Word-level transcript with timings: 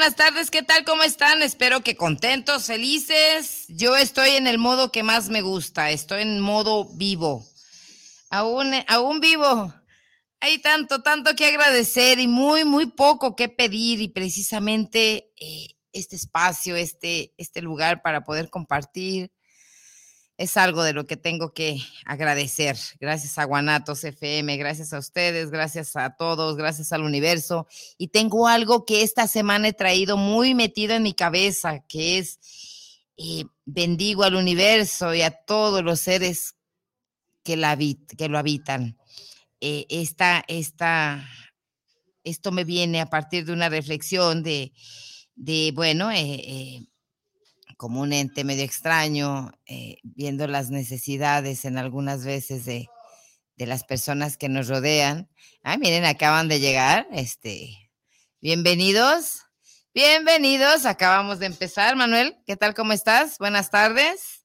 buenas 0.05 0.17
tardes, 0.17 0.51
¿qué 0.51 0.63
tal? 0.63 0.85
¿Cómo 0.85 1.03
están? 1.03 1.43
Espero 1.43 1.81
que 1.81 1.97
contentos, 1.97 2.67
felices. 2.67 3.65
Yo 3.69 3.97
estoy 3.97 4.33
en 4.33 4.47
el 4.47 4.59
modo 4.59 4.93
que 4.93 5.03
más 5.03 5.31
me 5.31 5.41
gusta, 5.41 5.91
estoy 5.91 6.21
en 6.21 6.41
modo 6.41 6.85
vivo. 6.85 7.43
Aún, 8.29 8.75
aún 8.87 9.21
vivo. 9.21 9.73
Hay 10.41 10.59
tanto, 10.59 11.01
tanto 11.01 11.35
que 11.35 11.47
agradecer 11.47 12.19
y 12.19 12.29
muy, 12.29 12.67
muy 12.67 12.85
poco 12.85 13.35
que 13.35 13.49
pedir 13.49 14.03
y 14.03 14.09
precisamente 14.09 15.33
eh, 15.41 15.69
este 15.95 16.17
espacio, 16.17 16.77
este, 16.77 17.33
este 17.39 17.63
lugar 17.63 18.03
para 18.03 18.25
poder 18.25 18.51
compartir 18.51 19.33
es 20.37 20.57
algo 20.57 20.83
de 20.83 20.93
lo 20.93 21.07
que 21.07 21.17
tengo 21.17 21.53
que 21.53 21.81
agradecer. 22.05 22.77
Gracias 23.01 23.39
a 23.39 23.45
Guanatos 23.45 24.03
FM, 24.03 24.57
gracias 24.57 24.93
a 24.93 24.99
ustedes, 24.99 25.51
gracias 25.51 25.95
a 25.97 26.17
todos, 26.17 26.57
gracias 26.57 26.93
al 26.93 27.03
universo. 27.03 27.67
Y 27.99 28.09
tengo 28.09 28.49
algo 28.49 28.85
que 28.85 29.03
esta 29.03 29.29
semana 29.29 29.69
he 29.69 29.73
traído 29.73 30.17
muy 30.17 30.55
metido 30.55 30.95
en 30.95 31.05
mi 31.05 31.15
cabeza, 31.15 31.85
que 31.87 32.19
es 32.19 32.41
eh, 33.17 33.45
bendigo 33.65 34.25
al 34.25 34.35
universo 34.35 35.15
y 35.15 35.23
a 35.23 35.31
todos 35.31 35.85
los 35.85 36.01
seres 36.01 36.57
que, 37.45 37.57
lo 37.57 38.39
habitan. 38.39 38.99
Eh, 39.61 39.87
esta, 39.89 40.45
esta, 40.49 41.29
esto 42.25 42.51
me 42.51 42.65
viene 42.65 43.01
a 43.01 43.07
partir 43.07 43.45
de 43.45 43.53
una 43.53 43.69
reflexión 43.69 44.43
de, 44.43 44.73
de 45.37 45.71
bueno, 45.75 46.11
eh, 46.11 46.89
como 47.77 48.01
un 48.01 48.13
ente 48.13 48.45
medio 48.45 48.65
extraño, 48.65 49.53
eh, 49.67 49.99
viendo 50.03 50.47
las 50.47 50.71
necesidades 50.71 51.65
en 51.65 51.79
algunas 51.79 52.25
veces 52.25 52.65
de, 52.65 52.89
las 53.57 53.85
personas 53.85 54.37
que 54.37 54.49
nos 54.49 54.69
rodean. 54.69 55.29
Ah, 55.63 55.77
miren, 55.77 56.05
acaban 56.05 56.49
de 56.49 56.61
llegar. 56.61 57.07
Este, 57.13 57.71
bienvenidos, 58.41 59.43
bienvenidos. 59.95 60.87
Acabamos 60.87 61.39
de 61.39 61.47
empezar, 61.47 61.95
Manuel. 61.97 62.37
¿Qué 62.47 62.57
tal? 62.57 62.75
¿Cómo 62.75 62.93
estás? 62.93 63.39
Buenas 63.39 63.71
tardes. 63.71 64.45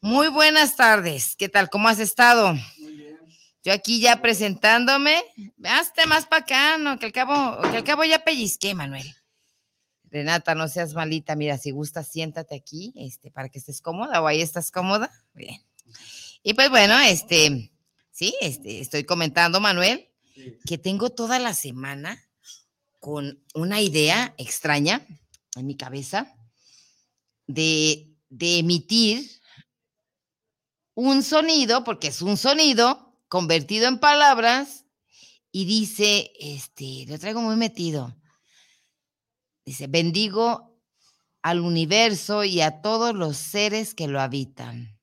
Muy 0.00 0.28
buenas 0.28 0.76
tardes. 0.76 1.34
¿Qué 1.36 1.48
tal? 1.48 1.68
¿Cómo 1.68 1.88
has 1.88 1.98
estado? 1.98 2.54
Yo 3.64 3.72
aquí 3.72 4.00
ya 4.00 4.20
presentándome. 4.20 5.24
Hazte 5.64 6.06
más 6.06 6.26
para 6.26 6.42
acá, 6.42 6.78
no, 6.78 6.98
que 6.98 7.06
al 7.06 7.12
cabo, 7.12 7.60
que 7.70 7.78
al 7.78 7.84
cabo 7.84 8.04
ya 8.04 8.22
pellizqué, 8.22 8.74
Manuel. 8.74 9.14
Renata, 10.14 10.54
no 10.54 10.68
seas 10.68 10.94
malita, 10.94 11.34
mira, 11.34 11.58
si 11.58 11.72
gustas, 11.72 12.06
siéntate 12.06 12.54
aquí, 12.54 12.92
este, 12.94 13.32
para 13.32 13.48
que 13.48 13.58
estés 13.58 13.80
cómoda 13.80 14.22
o 14.22 14.28
ahí 14.28 14.40
estás 14.40 14.70
cómoda. 14.70 15.10
Bien. 15.32 15.60
Y 16.44 16.54
pues 16.54 16.70
bueno, 16.70 16.96
este, 17.00 17.72
sí, 18.12 18.32
este, 18.40 18.78
estoy 18.78 19.02
comentando, 19.02 19.58
Manuel, 19.58 20.08
que 20.66 20.78
tengo 20.78 21.10
toda 21.10 21.40
la 21.40 21.52
semana 21.52 22.24
con 23.00 23.42
una 23.54 23.80
idea 23.80 24.34
extraña 24.38 25.04
en 25.56 25.66
mi 25.66 25.76
cabeza 25.76 26.32
de, 27.48 28.14
de 28.28 28.60
emitir 28.60 29.28
un 30.94 31.24
sonido, 31.24 31.82
porque 31.82 32.08
es 32.08 32.22
un 32.22 32.36
sonido 32.36 33.18
convertido 33.26 33.88
en 33.88 33.98
palabras 33.98 34.84
y 35.50 35.64
dice, 35.64 36.30
este, 36.38 37.04
lo 37.08 37.18
traigo 37.18 37.40
muy 37.40 37.56
metido 37.56 38.16
Dice, 39.64 39.86
bendigo 39.86 40.78
al 41.42 41.60
universo 41.60 42.44
y 42.44 42.60
a 42.60 42.82
todos 42.82 43.14
los 43.14 43.36
seres 43.36 43.94
que 43.94 44.08
lo 44.08 44.20
habitan. 44.20 44.98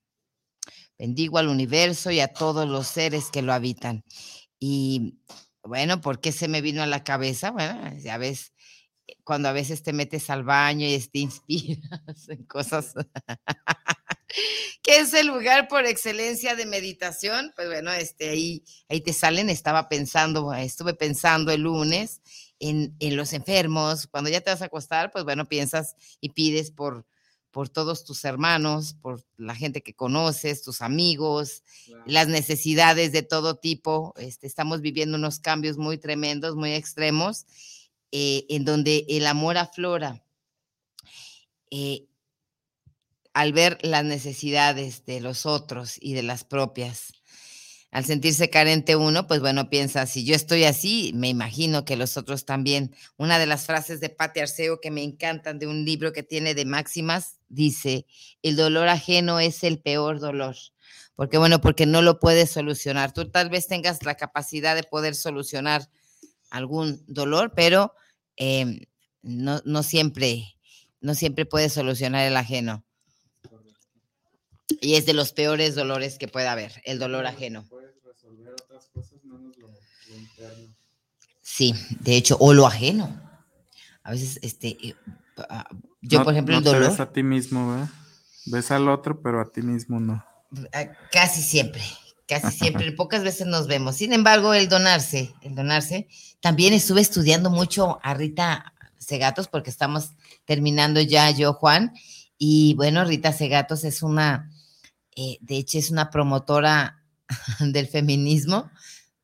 Bendigo 0.98 1.38
al 1.38 1.48
universo 1.48 2.10
y 2.10 2.20
a 2.20 2.32
todos 2.32 2.68
los 2.68 2.86
seres 2.86 3.30
que 3.32 3.42
lo 3.42 3.52
habitan. 3.52 4.04
Y 4.60 5.18
bueno, 5.64 6.00
¿por 6.00 6.20
qué 6.20 6.30
se 6.30 6.48
me 6.48 6.60
vino 6.60 6.82
a 6.82 6.86
la 6.86 7.02
cabeza? 7.02 7.50
Bueno, 7.50 7.96
ya 7.98 8.18
ves, 8.18 8.52
cuando 9.24 9.48
a 9.48 9.52
veces 9.52 9.82
te 9.82 9.92
metes 9.92 10.30
al 10.30 10.44
baño 10.44 10.86
y 10.86 10.98
te 11.00 11.18
inspiras 11.18 12.28
en 12.28 12.44
cosas, 12.44 12.94
que 14.82 14.98
es 14.98 15.12
el 15.14 15.26
lugar 15.26 15.66
por 15.66 15.86
excelencia 15.86 16.54
de 16.54 16.66
meditación, 16.66 17.52
pues 17.56 17.68
bueno, 17.68 17.92
este, 17.92 18.30
ahí, 18.30 18.64
ahí 18.88 19.00
te 19.00 19.12
salen, 19.12 19.50
estaba 19.50 19.88
pensando, 19.88 20.52
estuve 20.54 20.94
pensando 20.94 21.50
el 21.50 21.62
lunes 21.62 22.20
en, 22.62 23.16
los 23.16 23.32
enfermos, 23.32 24.06
cuando 24.06 24.30
ya 24.30 24.40
te 24.40 24.50
vas 24.50 24.62
a 24.62 24.66
acostar, 24.66 25.10
pues 25.10 25.24
bueno, 25.24 25.48
piensas 25.48 25.96
y 26.20 26.30
pides 26.30 26.70
por, 26.70 27.04
por 27.50 27.68
todos 27.68 28.04
tus 28.04 28.24
hermanos, 28.24 28.94
por 28.94 29.24
la 29.36 29.56
gente 29.56 29.82
que 29.82 29.94
conoces, 29.94 30.62
tus 30.62 30.80
amigos, 30.80 31.64
las 32.06 32.28
necesidades 32.28 33.10
de 33.10 33.22
todo 33.22 33.56
tipo. 33.56 34.14
Este, 34.16 34.46
estamos 34.46 34.80
viviendo 34.80 35.18
unos 35.18 35.40
cambios 35.40 35.76
muy 35.76 35.98
tremendos, 35.98 36.54
muy 36.54 36.72
extremos, 36.72 37.46
eh, 38.12 38.46
en 38.48 38.64
donde 38.64 39.06
el 39.08 39.26
amor 39.26 39.58
aflora. 39.58 40.24
Eh, 41.70 42.06
al 43.34 43.52
ver 43.52 43.78
las 43.82 44.04
necesidades 44.04 45.04
de 45.06 45.20
los 45.20 45.46
otros 45.46 45.96
y 45.98 46.12
de 46.12 46.22
las 46.22 46.44
propias 46.44 47.14
al 47.92 48.06
sentirse 48.06 48.48
carente 48.48 48.96
uno, 48.96 49.26
pues 49.26 49.40
bueno, 49.40 49.68
piensa, 49.68 50.06
si 50.06 50.24
yo 50.24 50.34
estoy 50.34 50.64
así, 50.64 51.12
me 51.14 51.28
imagino 51.28 51.84
que 51.84 51.96
los 51.96 52.16
otros 52.16 52.46
también. 52.46 52.96
Una 53.18 53.38
de 53.38 53.44
las 53.44 53.66
frases 53.66 54.00
de 54.00 54.08
Pati 54.08 54.40
Arceo 54.40 54.80
que 54.80 54.90
me 54.90 55.02
encantan 55.04 55.58
de 55.58 55.66
un 55.66 55.84
libro 55.84 56.14
que 56.14 56.22
tiene 56.22 56.54
de 56.54 56.64
máximas, 56.64 57.36
dice, 57.50 58.06
el 58.40 58.56
dolor 58.56 58.88
ajeno 58.88 59.40
es 59.40 59.62
el 59.62 59.78
peor 59.78 60.20
dolor. 60.20 60.56
Porque 61.16 61.36
bueno, 61.36 61.60
porque 61.60 61.84
no 61.84 62.00
lo 62.00 62.18
puedes 62.18 62.50
solucionar. 62.50 63.12
Tú 63.12 63.30
tal 63.30 63.50
vez 63.50 63.66
tengas 63.66 64.02
la 64.04 64.14
capacidad 64.14 64.74
de 64.74 64.84
poder 64.84 65.14
solucionar 65.14 65.90
algún 66.48 67.04
dolor, 67.06 67.52
pero 67.54 67.92
em, 68.36 68.80
no, 69.20 69.60
no 69.66 69.82
siempre, 69.82 70.56
no 71.02 71.14
siempre 71.14 71.44
puedes 71.44 71.74
solucionar 71.74 72.26
el 72.26 72.38
ajeno. 72.38 72.86
Y 74.80 74.94
es 74.94 75.04
de 75.04 75.12
los 75.12 75.34
peores 75.34 75.74
dolores 75.74 76.16
que 76.16 76.26
puede 76.26 76.48
haber, 76.48 76.80
el 76.86 76.98
dolor 76.98 77.26
ajeno. 77.26 77.68
Sí, 81.42 81.74
de 82.00 82.16
hecho, 82.16 82.36
o 82.40 82.52
lo 82.52 82.66
ajeno. 82.66 83.20
A 84.02 84.10
veces, 84.10 84.38
este, 84.42 84.68
eh, 84.82 84.96
ah, 85.48 85.68
yo, 86.00 86.24
por 86.24 86.32
ejemplo, 86.32 86.56
el 86.56 86.64
dolor. 86.64 86.90
ves 86.90 87.00
a 87.00 87.12
ti 87.12 87.22
mismo, 87.22 87.70
¿verdad? 87.70 87.88
Ves 88.46 88.70
al 88.70 88.88
otro, 88.88 89.20
pero 89.22 89.40
a 89.40 89.50
ti 89.50 89.62
mismo 89.62 90.00
no. 90.00 90.24
Ah, 90.72 90.86
casi 91.10 91.42
siempre, 91.42 91.82
casi 92.26 92.56
siempre, 92.58 92.92
pocas 92.96 93.22
veces 93.22 93.46
nos 93.46 93.66
vemos. 93.66 93.96
Sin 93.96 94.12
embargo, 94.12 94.54
el 94.54 94.68
donarse, 94.68 95.34
el 95.42 95.54
donarse, 95.54 96.08
también 96.40 96.72
estuve 96.72 97.00
estudiando 97.00 97.50
mucho 97.50 98.00
a 98.02 98.14
Rita 98.14 98.74
Segatos, 98.98 99.48
porque 99.48 99.70
estamos 99.70 100.12
terminando 100.44 101.00
ya 101.00 101.30
yo, 101.30 101.54
Juan, 101.54 101.92
y 102.38 102.74
bueno, 102.74 103.04
Rita 103.04 103.32
Segatos 103.32 103.84
es 103.84 104.02
una, 104.02 104.50
eh, 105.14 105.38
de 105.40 105.58
hecho, 105.58 105.78
es 105.78 105.90
una 105.90 106.10
promotora 106.10 107.04
del 107.60 107.86
feminismo, 107.86 108.70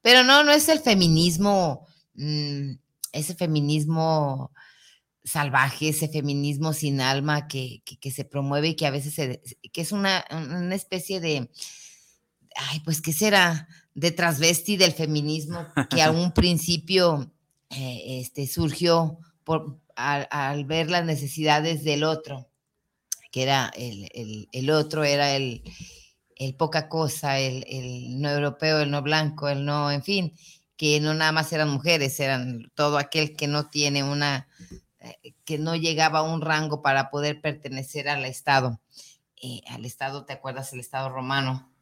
pero 0.09 0.25
no, 0.25 0.43
no 0.43 0.53
es 0.53 0.71
el 0.71 0.81
feminismo, 0.81 1.87
mm, 2.15 2.77
ese 3.13 3.35
feminismo 3.35 4.53
salvaje, 5.23 5.91
ese 5.91 6.09
feminismo 6.09 6.73
sin 6.73 7.03
alma 7.03 7.47
que, 7.47 7.83
se 8.11 8.25
promueve 8.25 8.69
y 8.69 8.75
que 8.75 8.87
a 8.87 8.91
veces 8.91 9.13
se, 9.13 9.43
que 9.71 9.83
es 9.83 9.93
una, 9.93 10.25
especie 10.73 11.21
de, 11.21 11.51
ay, 12.57 12.81
pues, 12.87 13.03
¿qué 13.03 13.13
será? 13.13 13.69
De 13.95 14.11
transvesti 14.11 14.79
del 14.79 14.93
feminismo 14.93 15.67
que 15.91 16.01
a 16.01 16.11
un 16.11 16.33
principio 16.33 17.31
eh, 17.69 18.21
este, 18.23 18.47
surgió 18.47 19.19
por, 19.45 19.79
al, 19.95 20.65
ver 20.65 20.89
las 20.89 21.05
necesidades 21.05 21.85
del 21.85 22.03
otro, 22.03 22.49
que 23.31 23.43
era 23.43 23.71
el, 23.77 24.71
otro, 24.71 25.05
era 25.05 25.37
el, 25.37 25.63
poca 26.57 26.89
cosa, 26.89 27.39
el, 27.39 28.21
no 28.21 28.31
europeo, 28.31 28.81
el 28.81 28.91
no 28.91 29.03
blanco, 29.03 29.49
el 29.49 29.65
no, 29.65 29.91
en 29.91 30.03
fin, 30.03 30.35
que 30.77 31.01
no 31.01 31.13
nada 31.13 31.33
más 31.33 31.53
eran 31.53 31.69
mujeres, 31.69 32.19
eran 32.21 32.71
todo 32.75 32.99
aquel 32.99 33.35
que 33.37 33.49
no 33.49 33.69
tiene 33.69 34.05
una, 34.05 34.49
eh, 35.01 35.35
que 35.45 35.59
no 35.59 35.75
llegaba 35.75 36.21
a 36.21 36.23
un 36.23 36.41
rango 36.41 36.83
para 36.83 37.11
poder 37.11 37.41
pertenecer 37.41 38.09
al 38.09 38.25
Estado. 38.25 38.81
Eh, 39.43 39.61
al 39.69 39.85
Estado, 39.85 40.25
¿te 40.25 40.33
acuerdas? 40.33 40.73
El 40.73 40.81
Estado 40.81 41.09
romano. 41.09 41.73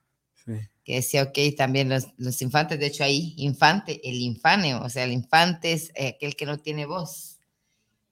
Que 0.84 0.94
decía, 0.94 1.24
ok, 1.24 1.38
también 1.56 1.88
los, 1.88 2.40
infantes, 2.40 2.78
de 2.78 2.86
hecho 2.86 3.02
ahí, 3.02 3.34
infante, 3.36 4.00
el 4.08 4.14
infane, 4.14 4.76
o 4.76 4.88
sea, 4.88 5.02
el 5.02 5.10
infante 5.10 5.72
es 5.72 5.90
eh, 5.96 6.14
aquel 6.14 6.36
que 6.36 6.46
no 6.46 6.58
tiene 6.58 6.86
voz, 6.86 7.40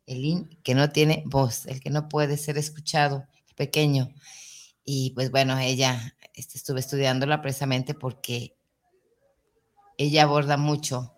el 0.06 0.48
que 0.64 0.74
no 0.74 0.90
tiene 0.90 1.22
voz, 1.26 1.66
el 1.66 1.80
que 1.80 1.90
no 1.90 2.08
puede 2.08 2.36
ser 2.36 2.58
escuchado, 2.58 3.24
pequeño. 3.54 4.12
Y 4.84 5.10
pues 5.10 5.30
bueno, 5.30 5.58
ella, 5.58 6.16
este, 6.34 6.58
estuve 6.58 6.80
estudiándola 6.80 7.40
precisamente 7.40 7.94
porque 7.94 8.56
ella 9.96 10.24
aborda 10.24 10.56
mucho, 10.56 11.14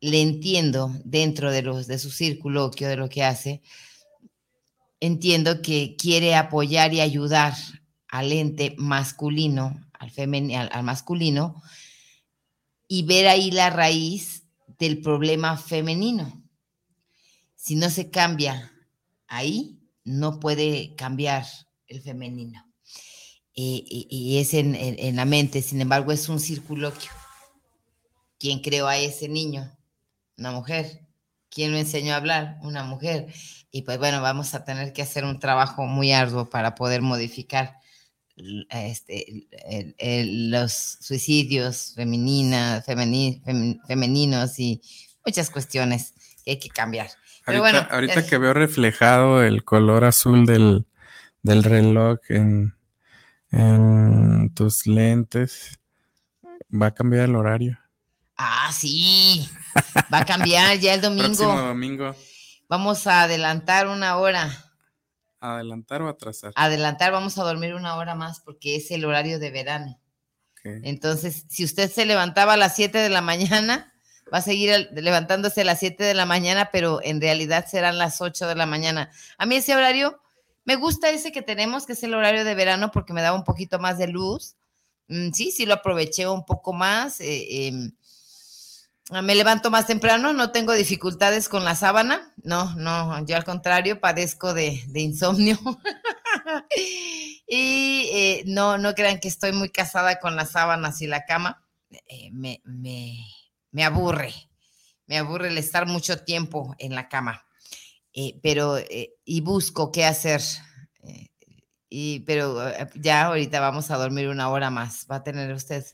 le 0.00 0.22
entiendo 0.22 0.94
dentro 1.04 1.50
de, 1.50 1.62
los, 1.62 1.86
de 1.86 1.98
su 1.98 2.10
círculo, 2.10 2.70
de 2.70 2.96
lo 2.96 3.08
que 3.08 3.24
hace, 3.24 3.62
entiendo 5.00 5.62
que 5.62 5.96
quiere 5.96 6.34
apoyar 6.34 6.94
y 6.94 7.00
ayudar 7.00 7.54
al 8.08 8.32
ente 8.32 8.74
masculino, 8.78 9.76
al, 9.92 10.12
al, 10.18 10.70
al 10.72 10.82
masculino, 10.82 11.62
y 12.88 13.02
ver 13.02 13.26
ahí 13.26 13.50
la 13.50 13.70
raíz 13.70 14.44
del 14.78 15.00
problema 15.00 15.56
femenino. 15.56 16.42
Si 17.56 17.74
no 17.74 17.90
se 17.90 18.10
cambia 18.10 18.72
ahí, 19.26 19.80
no 20.04 20.38
puede 20.38 20.94
cambiar 20.94 21.44
el 21.88 22.02
femenino. 22.02 22.64
y, 23.54 24.38
es 24.38 24.54
en, 24.54 24.74
en, 24.74 25.16
la 25.16 25.24
mente, 25.24 25.62
sin 25.62 25.80
embargo, 25.80 26.12
es 26.12 26.28
un 26.28 26.40
circuloquio. 26.40 27.10
¿Quién 28.38 28.60
creó 28.60 28.86
a 28.86 28.98
ese 28.98 29.28
niño? 29.28 29.72
Una 30.36 30.52
mujer. 30.52 31.06
¿Quién 31.48 31.72
lo 31.72 31.78
enseñó 31.78 32.12
a 32.12 32.16
hablar? 32.16 32.58
Una 32.62 32.82
mujer. 32.82 33.32
Y 33.70 33.82
pues 33.82 33.98
bueno, 33.98 34.20
vamos 34.20 34.54
a 34.54 34.64
tener 34.64 34.92
que 34.92 35.02
hacer 35.02 35.24
un 35.24 35.38
trabajo 35.38 35.86
muy 35.86 36.12
arduo 36.12 36.50
para 36.50 36.74
poder 36.74 37.00
modificar 37.00 37.78
este, 38.36 39.48
los 40.26 40.72
suicidios 41.00 41.94
femeninas, 41.94 42.84
femeninos 42.84 44.58
y 44.58 44.82
muchas 45.24 45.50
cuestiones 45.50 46.12
que 46.44 46.52
hay 46.52 46.58
que 46.58 46.68
cambiar. 46.68 47.08
Pero 47.46 47.58
ahorita, 47.58 47.80
bueno, 47.80 47.94
ahorita 47.94 48.26
que 48.26 48.38
veo 48.38 48.52
reflejado 48.52 49.42
el 49.42 49.64
color 49.64 50.04
azul 50.04 50.44
del, 50.44 50.84
del 51.46 51.62
reloj 51.62 52.18
en, 52.28 52.74
en 53.50 54.52
tus 54.52 54.86
lentes, 54.86 55.78
va 56.70 56.86
a 56.86 56.94
cambiar 56.94 57.26
el 57.26 57.36
horario. 57.36 57.78
Ah, 58.36 58.70
sí. 58.72 59.48
Va 60.12 60.18
a 60.18 60.24
cambiar 60.24 60.76
ya 60.78 60.94
el 60.94 61.00
domingo. 61.08 61.28
Próximo 61.28 61.60
domingo. 61.60 62.16
Vamos 62.68 63.06
a 63.06 63.22
adelantar 63.22 63.86
una 63.86 64.16
hora. 64.16 64.50
¿Adelantar 65.38 66.02
o 66.02 66.08
atrasar? 66.08 66.52
Adelantar, 66.56 67.12
vamos 67.12 67.38
a 67.38 67.44
dormir 67.44 67.74
una 67.74 67.94
hora 67.94 68.16
más 68.16 68.40
porque 68.40 68.76
es 68.76 68.90
el 68.90 69.04
horario 69.04 69.38
de 69.38 69.50
verano. 69.50 70.00
Entonces, 70.82 71.44
si 71.48 71.62
usted 71.62 71.88
se 71.88 72.06
levantaba 72.06 72.54
a 72.54 72.56
las 72.56 72.74
7 72.74 72.98
de 72.98 73.08
la 73.08 73.20
mañana, 73.20 73.94
va 74.34 74.38
a 74.38 74.42
seguir 74.42 74.88
levantándose 74.92 75.60
a 75.60 75.64
las 75.64 75.78
7 75.78 76.02
de 76.02 76.14
la 76.14 76.26
mañana, 76.26 76.70
pero 76.72 77.00
en 77.04 77.20
realidad 77.20 77.66
serán 77.70 77.98
las 77.98 78.20
8 78.20 78.48
de 78.48 78.56
la 78.56 78.66
mañana. 78.66 79.12
A 79.38 79.46
mí 79.46 79.54
ese 79.54 79.76
horario, 79.76 80.20
me 80.66 80.76
gusta 80.76 81.08
ese 81.08 81.32
que 81.32 81.40
tenemos, 81.40 81.86
que 81.86 81.94
es 81.94 82.02
el 82.02 82.12
horario 82.12 82.44
de 82.44 82.54
verano, 82.54 82.90
porque 82.90 83.14
me 83.14 83.22
daba 83.22 83.38
un 83.38 83.44
poquito 83.44 83.78
más 83.78 83.96
de 83.96 84.08
luz. 84.08 84.56
Mm, 85.08 85.30
sí, 85.32 85.50
sí 85.50 85.64
lo 85.64 85.74
aproveché 85.74 86.28
un 86.28 86.44
poco 86.44 86.74
más. 86.74 87.20
Eh, 87.20 87.68
em, 87.68 87.92
Ah, 89.10 89.22
me 89.22 89.36
levanto 89.36 89.70
más 89.70 89.86
temprano, 89.86 90.32
no 90.32 90.50
tengo 90.50 90.72
dificultades 90.72 91.48
con 91.48 91.64
la 91.64 91.76
sábana, 91.76 92.34
no, 92.42 92.74
no, 92.74 93.24
yo 93.24 93.36
al 93.36 93.44
contrario 93.44 94.00
padezco 94.00 94.52
de, 94.52 94.82
insomnio. 94.94 95.56
y 97.46 98.08
eh, 98.12 98.42
no, 98.46 98.78
no 98.78 98.94
crean 98.94 99.20
que 99.20 99.28
estoy 99.28 99.52
muy 99.52 99.68
casada 99.68 100.18
con 100.18 100.34
las 100.34 100.50
sábanas 100.50 101.00
y 101.02 101.06
la 101.06 101.24
cama, 101.24 101.64
eh, 102.08 102.30
me, 102.32 102.60
me, 102.64 103.84
aburre, 103.84 104.34
me 105.06 105.18
aburre 105.18 105.48
el 105.48 105.58
estar 105.58 105.86
mucho 105.86 106.24
tiempo 106.24 106.74
en 106.80 106.96
la 106.96 107.08
cama, 107.08 107.46
eh, 108.16 108.40
pero, 108.42 108.78
y 109.24 109.40
busco 109.42 109.92
qué 109.92 110.04
hacer. 110.04 110.40
y, 111.88 112.20
pero 112.20 112.60
ya 112.94 113.26
ahorita 113.26 113.60
vamos 113.60 113.92
a 113.92 113.96
dormir 113.96 114.28
una 114.28 114.48
hora 114.48 114.70
más, 114.70 115.06
va 115.08 115.16
a 115.16 115.22
tener 115.22 115.52
usted 115.52 115.84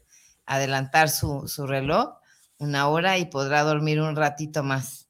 adelantar 0.46 1.10
su, 1.10 1.46
su 1.48 1.66
reloj 1.66 2.14
una 2.62 2.86
hora 2.86 3.18
y 3.18 3.26
podrá 3.26 3.62
dormir 3.62 4.00
un 4.00 4.14
ratito 4.14 4.62
más. 4.62 5.08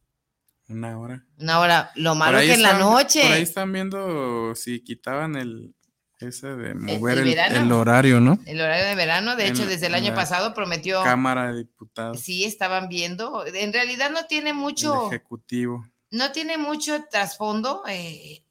Una 0.69 0.99
hora. 0.99 1.27
Una 1.39 1.61
hora. 1.61 1.91
Lo 1.97 2.15
malo 2.15 2.39
que 2.39 2.55
en 2.55 2.63
la 2.63 2.79
noche. 2.79 3.21
Por 3.23 3.33
ahí 3.33 3.43
están 3.43 3.71
viendo 3.73 4.55
si 4.55 4.81
quitaban 4.81 5.37
el 5.37 5.75
ese 6.19 6.47
de 6.55 6.75
mover 6.75 7.19
el, 7.19 7.73
horario, 7.73 8.21
¿no? 8.21 8.39
El 8.47 8.61
horario 8.61 8.87
de 8.87 8.95
verano, 8.95 9.35
de 9.35 9.49
hecho, 9.49 9.67
desde 9.67 9.89
el 9.89 9.95
año 9.95 10.15
pasado 10.15 10.55
prometió. 10.55 11.03
Cámara 11.03 11.53
de 11.53 11.59
Diputados. 11.59 12.21
Sí, 12.21 12.45
estaban 12.45 12.89
viendo. 12.89 13.45
En 13.45 13.73
realidad 13.73 14.11
no 14.11 14.25
tiene 14.27 14.53
mucho. 14.53 15.09
ejecutivo. 15.09 15.85
No 16.13 16.31
tiene 16.31 16.57
mucho 16.59 17.05
trasfondo. 17.11 17.83
Eh, 17.89 18.45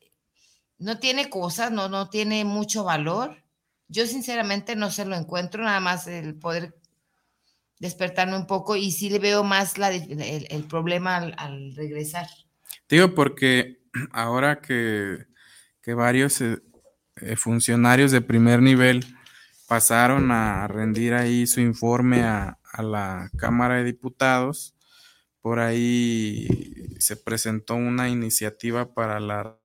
no 0.81 0.97
tiene 0.97 1.29
cosas, 1.29 1.71
no, 1.71 1.87
no 1.87 2.09
tiene 2.09 2.43
mucho 2.43 2.83
valor. 2.83 3.37
Yo 3.87 4.07
sinceramente 4.07 4.75
no 4.75 4.89
se 4.89 5.05
lo 5.05 5.15
encuentro, 5.15 5.63
nada 5.63 5.79
más 5.79 6.07
el 6.07 6.35
poder 6.35 6.75
despertarme 7.77 8.35
un 8.35 8.47
poco 8.47 8.75
y 8.75 8.91
sí 8.91 9.09
le 9.09 9.19
veo 9.19 9.43
más 9.43 9.77
la, 9.77 9.91
el, 9.91 10.63
problema 10.63 11.17
al, 11.17 11.75
regresar. 11.75 12.27
Digo, 12.89 13.13
porque 13.13 13.79
ahora 14.11 14.59
que, 14.59 15.25
varios 15.85 16.41
eh, 16.41 16.59
eh, 17.17 17.35
funcionarios 17.35 18.11
de 18.11 18.21
primer 18.21 18.61
nivel 18.61 19.05
pasaron 19.67 20.31
a 20.31 20.67
rendir 20.67 21.13
ahí 21.13 21.45
su 21.45 21.59
informe 21.59 22.23
a, 22.23 22.57
a 22.71 22.81
la 22.81 23.29
Cámara 23.37 23.75
de 23.75 23.83
Diputados, 23.83 24.73
por 25.41 25.59
ahí 25.59 26.47
se 26.99 27.17
presentó 27.17 27.75
una 27.75 28.09
iniciativa 28.09 28.93
para 28.93 29.19
la 29.19 29.60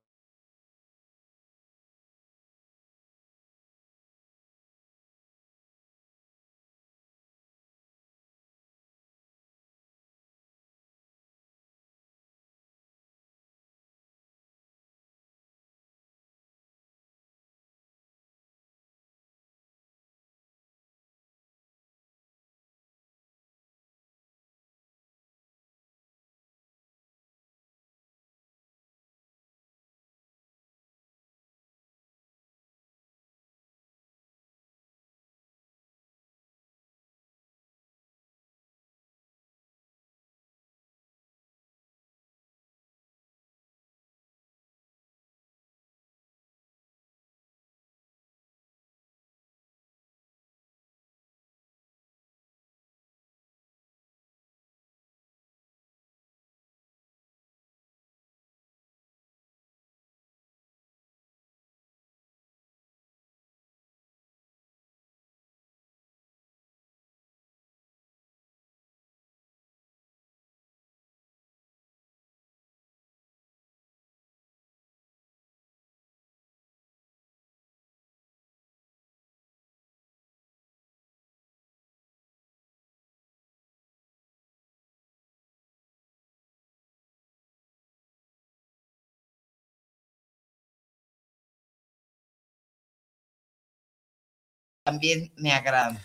también 94.87 95.33
me 95.35 95.51
agrada. 95.51 96.01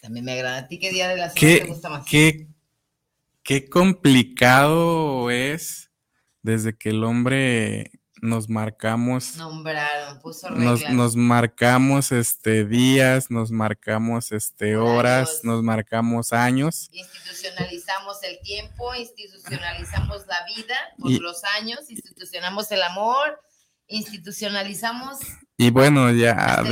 También 0.00 0.24
me 0.24 0.32
agrada. 0.32 0.58
¿A 0.58 0.68
ti 0.68 0.78
qué 0.78 0.90
día 0.90 1.06
de 1.06 1.18
la 1.18 1.28
semana 1.28 1.64
te 1.64 1.66
gusta 1.66 1.90
más? 1.90 2.06
Qué, 2.06 2.48
qué 3.42 3.68
complicado 3.68 5.30
es 5.30 5.90
desde 6.40 6.78
que 6.78 6.90
el 6.90 7.04
hombre 7.04 7.90
nos 8.22 8.48
marcamos. 8.48 9.36
Nombraron, 9.36 10.18
puso 10.20 10.48
nos, 10.48 10.88
nos, 10.88 11.14
marcamos 11.14 12.10
este 12.10 12.64
días, 12.64 13.30
nos 13.30 13.50
marcamos 13.50 14.32
este 14.32 14.78
horas, 14.78 15.40
nos 15.42 15.62
marcamos 15.62 16.32
años. 16.32 16.88
Institucionalizamos 16.90 18.22
el 18.22 18.40
tiempo, 18.40 18.94
institucionalizamos 18.94 20.26
la 20.26 20.38
vida 20.56 20.76
por 20.98 21.20
los 21.20 21.44
años, 21.60 21.80
institucionamos 21.90 22.72
el 22.72 22.82
amor, 22.82 23.38
institucionalizamos. 23.88 25.18
Y 25.56 25.70
bueno, 25.70 26.10
ya 26.12 26.62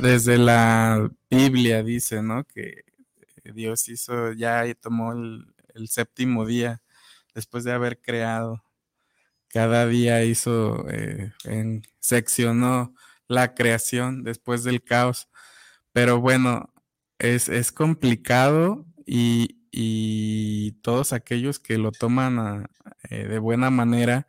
desde 0.00 0.38
la 0.38 1.10
Biblia 1.30 1.82
dice, 1.82 2.22
¿no? 2.22 2.44
Que 2.44 2.84
Dios 3.54 3.88
hizo, 3.88 4.32
ya 4.32 4.64
tomó 4.74 5.12
el 5.12 5.88
séptimo 5.88 6.46
día 6.46 6.82
después 7.34 7.64
de 7.64 7.72
haber 7.72 8.00
creado 8.00 8.62
cada 9.52 9.86
día 9.86 10.24
hizo, 10.24 10.86
eh, 10.88 11.32
seccionó 12.00 12.94
la 13.28 13.54
creación 13.54 14.24
después 14.24 14.64
del 14.64 14.82
caos. 14.82 15.28
Pero 15.92 16.20
bueno, 16.20 16.72
es, 17.18 17.72
complicado 17.72 18.86
y, 19.06 19.58
todos 20.82 21.12
aquellos 21.12 21.58
que 21.60 21.78
lo 21.78 21.92
toman 21.92 22.66
eh, 23.10 23.26
de 23.28 23.38
buena 23.38 23.70
manera 23.70 24.26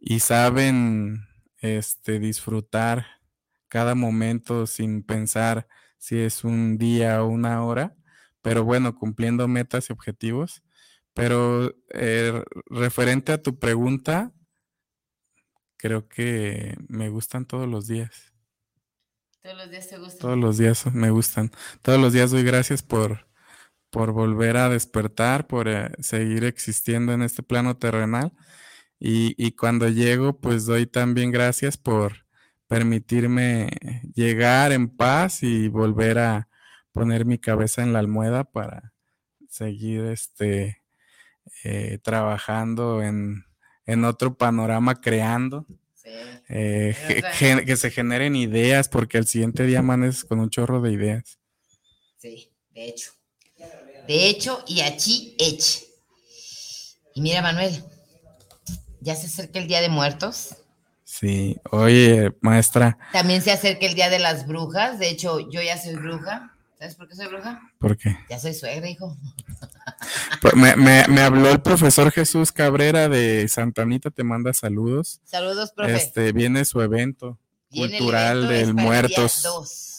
y 0.00 0.20
saben 0.20 1.26
este, 1.66 2.18
disfrutar 2.18 3.06
cada 3.68 3.94
momento 3.94 4.66
sin 4.66 5.02
pensar 5.02 5.68
si 5.98 6.18
es 6.18 6.44
un 6.44 6.78
día 6.78 7.22
o 7.22 7.28
una 7.28 7.64
hora, 7.64 7.96
pero 8.42 8.64
bueno, 8.64 8.94
cumpliendo 8.94 9.48
metas 9.48 9.90
y 9.90 9.92
objetivos. 9.92 10.62
Pero 11.14 11.74
eh, 11.94 12.44
referente 12.66 13.32
a 13.32 13.42
tu 13.42 13.58
pregunta, 13.58 14.32
creo 15.76 16.08
que 16.08 16.76
me 16.88 17.08
gustan 17.08 17.46
todos 17.46 17.68
los 17.68 17.86
días. 17.86 18.34
Todos 19.42 19.56
los 19.56 19.70
días 19.70 19.88
te 19.88 19.98
gustan. 19.98 20.18
Todos 20.18 20.38
los 20.38 20.58
días 20.58 20.86
me 20.94 21.10
gustan. 21.10 21.50
Todos 21.82 22.00
los 22.00 22.12
días 22.12 22.30
doy 22.30 22.42
gracias 22.42 22.82
por, 22.82 23.26
por 23.90 24.12
volver 24.12 24.56
a 24.56 24.68
despertar, 24.68 25.46
por 25.46 25.68
eh, 25.68 25.90
seguir 26.00 26.44
existiendo 26.44 27.12
en 27.12 27.22
este 27.22 27.42
plano 27.42 27.76
terrenal. 27.76 28.32
Y, 28.98 29.34
y, 29.36 29.52
cuando 29.52 29.88
llego, 29.88 30.40
pues 30.40 30.64
doy 30.64 30.86
también 30.86 31.30
gracias 31.30 31.76
por 31.76 32.26
permitirme 32.66 33.68
llegar 34.14 34.72
en 34.72 34.88
paz 34.88 35.42
y 35.42 35.68
volver 35.68 36.18
a 36.18 36.48
poner 36.92 37.26
mi 37.26 37.38
cabeza 37.38 37.82
en 37.82 37.92
la 37.92 37.98
almohada 37.98 38.44
para 38.44 38.94
seguir 39.48 40.04
este, 40.06 40.82
eh, 41.64 41.98
trabajando 42.02 43.02
en, 43.02 43.44
en 43.84 44.04
otro 44.04 44.36
panorama 44.36 45.00
creando. 45.00 45.66
Eh, 46.48 46.94
que, 47.66 47.76
se 47.76 47.90
generen 47.90 48.36
ideas, 48.36 48.88
porque 48.88 49.18
el 49.18 49.26
siguiente 49.26 49.64
día 49.64 49.80
amaneces 49.80 50.24
con 50.24 50.38
un 50.38 50.50
chorro 50.50 50.80
de 50.80 50.92
ideas. 50.92 51.38
Sí, 52.16 52.52
de 52.70 52.88
hecho. 52.88 53.12
De 54.06 54.28
hecho, 54.28 54.62
y 54.68 54.82
aquí 54.82 55.34
eche. 55.38 55.84
Y 57.14 57.20
mira, 57.20 57.42
Manuel, 57.42 57.82
ya 59.06 59.14
se 59.14 59.26
acerca 59.26 59.60
el 59.60 59.68
Día 59.68 59.80
de 59.80 59.88
Muertos. 59.88 60.56
Sí, 61.04 61.56
oye, 61.70 62.32
maestra. 62.40 62.98
También 63.12 63.40
se 63.40 63.52
acerca 63.52 63.86
el 63.86 63.94
Día 63.94 64.10
de 64.10 64.18
las 64.18 64.48
Brujas. 64.48 64.98
De 64.98 65.08
hecho, 65.08 65.48
yo 65.48 65.62
ya 65.62 65.80
soy 65.80 65.94
bruja. 65.94 66.52
¿Sabes 66.76 66.96
por 66.96 67.08
qué 67.08 67.14
soy 67.14 67.28
bruja? 67.28 67.62
¿Por 67.78 67.96
qué? 67.96 68.18
Ya 68.28 68.40
soy 68.40 68.52
suegra, 68.52 68.90
hijo. 68.90 69.16
Pues, 70.42 70.54
me, 70.54 70.74
me, 70.74 71.04
me, 71.08 71.20
habló 71.20 71.50
el 71.50 71.62
profesor 71.62 72.10
Jesús 72.10 72.50
Cabrera 72.50 73.08
de 73.08 73.46
Santanita, 73.48 74.10
te 74.10 74.24
manda 74.24 74.52
saludos. 74.52 75.20
Saludos, 75.24 75.70
profe. 75.70 75.94
Este, 75.94 76.32
viene 76.32 76.64
su 76.64 76.80
evento 76.82 77.38
cultural 77.70 78.48
del 78.48 78.74
Muertos. 78.74 79.95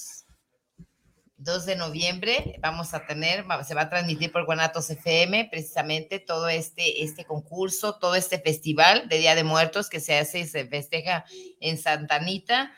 2. 1.47 1.57
2 1.57 1.65
de 1.65 1.75
noviembre 1.77 2.59
vamos 2.61 2.93
a 2.93 3.05
tener, 3.05 3.45
se 3.65 3.73
va 3.73 3.83
a 3.83 3.89
transmitir 3.89 4.31
por 4.33 4.45
Guanatos 4.45 4.89
FM 4.89 5.47
precisamente 5.49 6.19
todo 6.19 6.49
este, 6.49 7.03
este 7.03 7.23
concurso, 7.23 7.95
todo 7.95 8.15
este 8.15 8.39
festival 8.39 9.07
de 9.07 9.19
Día 9.19 9.33
de 9.33 9.45
Muertos 9.45 9.89
que 9.89 10.01
se 10.01 10.17
hace 10.17 10.39
y 10.39 10.45
se 10.45 10.65
festeja 10.65 11.23
en 11.61 11.77
Santanita. 11.77 12.73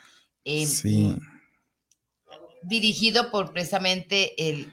Eh, 0.46 0.68
sí. 0.68 1.18
Dirigido 2.62 3.32
por 3.32 3.52
precisamente 3.52 4.50
el 4.50 4.72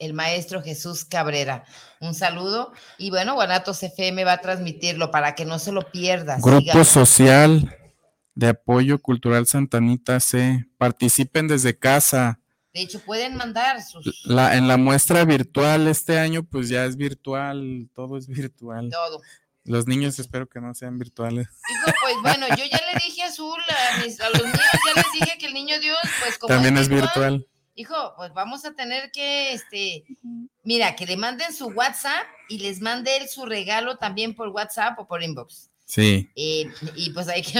el 0.00 0.12
maestro 0.12 0.60
Jesús 0.60 1.04
Cabrera. 1.04 1.64
Un 2.00 2.14
saludo. 2.14 2.72
Y 2.98 3.10
bueno, 3.10 3.34
Guanatos 3.34 3.82
FM 3.82 4.24
va 4.24 4.32
a 4.32 4.40
transmitirlo 4.40 5.12
para 5.12 5.36
que 5.36 5.44
no 5.44 5.60
se 5.60 5.70
lo 5.70 5.90
pierdas. 5.92 6.42
Grupo 6.42 6.84
Social 6.84 7.74
de 8.34 8.48
Apoyo 8.48 9.00
Cultural 9.00 9.46
Santanita 9.46 10.18
C. 10.18 10.66
Participen 10.78 11.46
desde 11.46 11.78
casa. 11.78 12.40
De 12.74 12.82
hecho, 12.82 12.98
pueden 13.00 13.36
mandar 13.36 13.82
sus... 13.82 14.26
La, 14.26 14.56
en 14.56 14.68
la 14.68 14.76
muestra 14.76 15.24
virtual 15.24 15.86
este 15.86 16.18
año, 16.18 16.42
pues 16.42 16.68
ya 16.68 16.84
es 16.84 16.96
virtual, 16.96 17.88
todo 17.94 18.18
es 18.18 18.26
virtual. 18.26 18.90
Todo. 18.90 19.22
Los 19.64 19.86
niños 19.86 20.18
espero 20.18 20.46
que 20.46 20.60
no 20.60 20.74
sean 20.74 20.98
virtuales. 20.98 21.48
pues 22.02 22.14
bueno, 22.20 22.48
yo 22.48 22.64
ya 22.64 22.80
le 22.92 23.00
dije 23.02 23.22
a 23.22 23.28
Azul, 23.28 23.58
a, 23.68 24.00
los 24.00 24.42
niños 24.42 24.60
ya 24.60 25.02
les 25.02 25.12
dije 25.12 25.38
que 25.38 25.46
el 25.46 25.54
niño 25.54 25.80
Dios, 25.80 25.98
pues 26.20 26.36
como... 26.36 26.52
También 26.52 26.76
es 26.76 26.88
virtual 26.88 27.46
hijo, 27.74 28.14
pues 28.16 28.32
vamos 28.32 28.64
a 28.64 28.74
tener 28.74 29.10
que, 29.10 29.52
este, 29.52 30.04
mira, 30.62 30.94
que 30.96 31.06
le 31.06 31.16
manden 31.16 31.52
su 31.52 31.66
WhatsApp 31.68 32.26
y 32.48 32.58
les 32.58 32.80
mande 32.80 33.16
él 33.16 33.28
su 33.28 33.44
regalo 33.46 33.96
también 33.96 34.34
por 34.34 34.48
WhatsApp 34.48 34.98
o 34.98 35.06
por 35.06 35.22
inbox. 35.22 35.70
Sí. 35.86 36.30
y 36.34 37.10
pues 37.12 37.28
hay 37.28 37.42
que... 37.42 37.58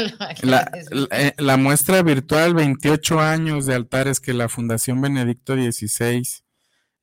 Eh, 1.10 1.32
la, 1.36 1.56
muestra 1.56 2.02
virtual 2.02 2.54
28 2.54 3.20
años 3.20 3.66
de 3.66 3.74
altares 3.74 4.20
que 4.20 4.32
la 4.32 4.48
Fundación 4.48 5.00
Benedicto 5.00 5.54
XVI, 5.54 6.22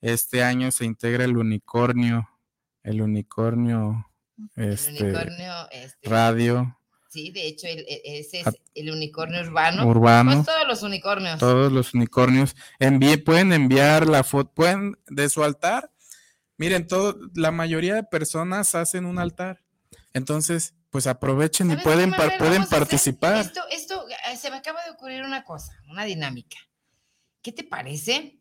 este 0.02 0.44
año 0.44 0.72
se 0.72 0.86
integra 0.86 1.26
el 1.26 1.38
unicornio, 1.38 2.28
el 2.84 3.02
unicornio, 3.02 4.08
este, 4.56 5.04
unicornio 5.04 5.54
este, 5.72 6.10
radio. 6.10 6.78
Sí, 7.10 7.30
de 7.32 7.48
hecho, 7.48 7.68
e, 7.68 8.02
ese 8.04 8.42
es 8.42 8.48
el 8.74 8.90
unicornio 8.90 9.42
urbano. 9.42 9.86
Urbano. 9.86 10.32
Pues 10.34 10.46
todos 10.46 10.68
los 10.68 10.82
unicornios. 10.82 11.40
Todos 11.40 11.72
los 11.72 11.94
unicornios. 11.94 12.56
Envíe, 12.80 13.18
pueden 13.18 13.54
enviar 13.54 14.08
la 14.08 14.24
foto, 14.24 14.52
pueden 14.54 14.98
de 15.08 15.30
su 15.30 15.44
altar. 15.44 15.92
Miren, 16.58 16.88
todo, 16.88 17.20
la 17.36 17.52
mayoría 17.52 17.96
de 17.96 18.04
personas 18.04 18.76
hacen 18.76 19.06
un 19.06 19.20
altar. 19.20 19.62
Entonces, 20.14 20.74
pues 20.92 21.08
aprovechen 21.08 21.72
y 21.72 21.78
pueden, 21.78 22.14
pueden 22.38 22.68
participar. 22.68 23.38
Esto, 23.38 23.62
esto, 23.72 24.06
eh, 24.10 24.38
se 24.38 24.52
me 24.52 24.58
acaba 24.58 24.84
de 24.84 24.92
ocurrir 24.92 25.24
una 25.24 25.44
cosa, 25.44 25.74
una 25.90 26.06
dinámica. 26.06 26.58
¿Qué 27.42 27.52
te 27.52 27.64
parece 27.64 28.40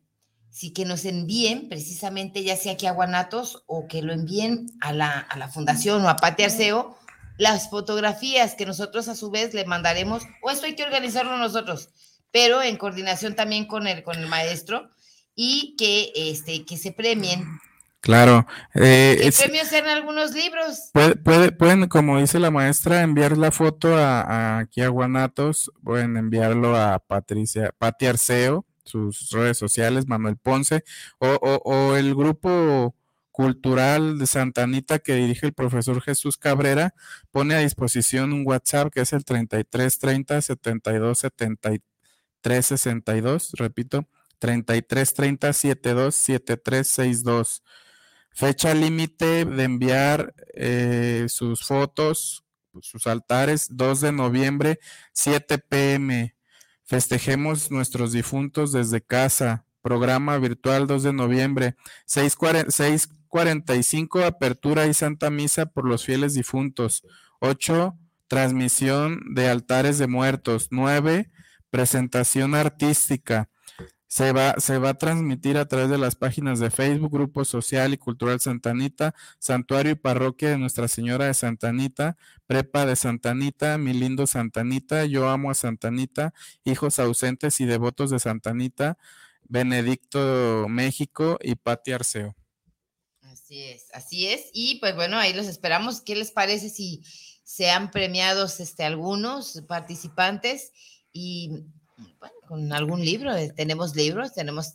si 0.51 0.73
que 0.73 0.85
nos 0.85 1.05
envíen 1.05 1.69
precisamente, 1.69 2.43
ya 2.43 2.57
sea 2.57 2.73
aquí 2.73 2.87
a 2.87 2.93
Guanatos 2.93 3.63
o 3.67 3.87
que 3.87 4.03
lo 4.03 4.13
envíen 4.13 4.67
a 4.81 4.93
la, 4.93 5.19
a 5.21 5.39
la 5.39 5.49
fundación 5.49 6.05
o 6.05 6.09
a 6.09 6.17
Pati 6.17 6.43
Arceo? 6.43 6.99
las 7.41 7.71
fotografías 7.71 8.55
que 8.55 8.67
nosotros 8.67 9.09
a 9.09 9.15
su 9.17 9.31
vez 9.31 9.55
le 9.55 9.65
mandaremos, 9.65 10.25
o 10.43 10.51
esto 10.51 10.67
hay 10.67 10.75
que 10.75 10.83
organizarlo 10.83 11.39
nosotros, 11.39 11.89
pero 12.31 12.63
en 12.63 12.77
coordinación 12.77 13.35
también 13.35 13.65
con 13.65 13.87
el, 13.87 14.03
con 14.03 14.19
el 14.19 14.27
maestro 14.27 14.91
y 15.35 15.75
que, 15.79 16.13
este, 16.15 16.67
que 16.67 16.77
se 16.77 16.93
premien. 16.93 17.47
Claro. 18.01 18.47
Eh, 18.75 19.31
premios 19.39 19.69
sean 19.69 19.87
algunos 19.87 20.33
libros. 20.33 20.91
Puede, 20.93 21.53
pueden, 21.53 21.87
como 21.89 22.19
dice 22.19 22.39
la 22.39 22.51
maestra, 22.51 23.03
enviar 23.03 23.37
la 23.37 23.51
foto 23.51 23.97
a, 23.97 24.59
aquí 24.59 24.81
a 24.81 24.89
Guanatos, 24.89 25.71
pueden 25.85 26.17
enviarlo 26.17 26.77
a 26.77 26.99
Patricia, 26.99 27.75
Pati 27.77 28.07
Arceo, 28.07 28.65
sus 28.85 29.31
redes 29.31 29.59
sociales, 29.59 30.07
Manuel 30.07 30.39
Ponce, 30.39 30.83
o, 31.19 31.29
o, 31.29 31.61
o 31.65 31.97
el 31.97 32.15
grupo 32.15 32.95
cultural 33.31 34.19
de 34.19 34.27
Santa 34.27 34.65
Anita 34.65 34.99
que 34.99 35.15
dirige 35.15 35.47
el 35.47 35.53
profesor 35.53 36.03
Jesús 36.03 36.37
Cabrera 36.37 36.95
pone 37.31 37.55
a 37.55 37.61
disposición 37.61 38.33
un 38.33 38.47
WhatsApp 38.47 38.93
que 38.93 39.01
es 39.01 39.13
el 39.13 39.25
3330 39.25 40.43
72 40.43 41.19
73 41.19 42.67
62, 42.67 43.53
repito, 43.53 44.09
3330 44.39 45.53
72 45.53 46.15
73 46.15 46.89
62. 46.89 47.63
Fecha 48.33 48.75
límite 48.75 49.45
de 49.45 49.65
enviar 49.65 50.35
eh, 50.55 51.27
sus 51.29 51.65
fotos, 51.65 52.45
sus 52.81 53.07
altares, 53.07 53.69
2 53.71 54.01
de 54.01 54.13
noviembre, 54.13 54.79
7 55.13 55.59
pm. 55.59 56.35
Festejemos 56.85 57.71
nuestros 57.71 58.13
difuntos 58.13 58.73
desde 58.73 59.01
casa. 59.01 59.65
Programa 59.83 60.39
virtual 60.39 60.87
2 60.87 61.03
de 61.03 61.13
noviembre, 61.13 61.77
6, 62.07 62.37
45 63.29 64.25
apertura 64.25 64.87
y 64.87 64.95
santa 64.95 65.31
misa 65.31 65.67
por 65.67 65.87
los 65.87 66.05
fieles 66.05 66.35
difuntos. 66.35 67.03
8 67.41 67.97
transmisión 68.29 69.21
de 69.35 69.49
altares 69.49 69.99
de 69.99 70.07
muertos. 70.07 70.69
9 70.71 71.31
presentación 71.71 72.55
artística. 72.55 73.50
Se 74.13 74.33
va, 74.33 74.57
se 74.59 74.79
va 74.79 74.89
a 74.89 74.95
transmitir 74.95 75.57
a 75.57 75.69
través 75.69 75.89
de 75.89 75.97
las 75.97 76.17
páginas 76.17 76.59
de 76.59 76.73
Facebook, 76.73 77.13
Grupo 77.13 77.45
Social 77.45 77.95
y 77.95 77.97
Cultural 77.97 78.41
Santanita, 78.41 79.15
Santuario 79.39 79.93
y 79.93 79.95
Parroquia 79.95 80.51
de 80.51 80.59
Nuestra 80.59 80.89
Señora 80.89 81.27
de 81.27 81.35
Santanita, 81.35 82.17
Prepa 82.49 82.87
de 82.87 82.97
Santanita, 82.97 83.79
Mi 83.79 83.93
Lindo 83.93 84.27
Santanita, 84.27 85.05
Yo 85.05 85.29
Amo 85.29 85.53
a 85.53 85.55
Santanita, 85.55 86.35
Hijos 86.65 86.99
Ausentes 86.99 87.61
y 87.61 87.67
Devotos 87.67 88.11
de 88.11 88.19
Santanita, 88.19 88.99
Benedicto 89.45 90.67
México 90.69 91.39
y 91.41 91.55
Pati 91.55 91.93
Arceo. 91.93 92.35
Así 93.23 93.63
es, 93.63 93.87
así 93.93 94.27
es. 94.27 94.51
Y 94.53 94.81
pues 94.81 94.97
bueno, 94.97 95.19
ahí 95.19 95.33
los 95.35 95.47
esperamos. 95.47 96.01
¿Qué 96.01 96.17
les 96.17 96.33
parece 96.33 96.69
si 96.69 97.05
sean 97.45 97.93
premiados 97.93 98.59
este, 98.59 98.83
algunos 98.83 99.63
participantes? 99.69 100.73
Y 101.13 101.65
bueno, 102.19 102.35
con 102.47 102.73
algún 102.73 103.05
libro. 103.05 103.35
Eh, 103.35 103.53
tenemos 103.55 103.95
libros, 103.95 104.35
tenemos, 104.35 104.75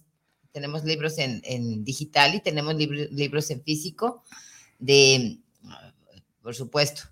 tenemos 0.51 0.83
libros 0.83 1.17
en, 1.17 1.83
digital 1.83 2.35
y 2.35 2.41
tenemos 2.41 2.75
libros 2.75 3.49
en 3.51 3.63
físico 3.63 4.23
de, 4.79 5.37
por 6.41 6.55
supuesto, 6.55 7.03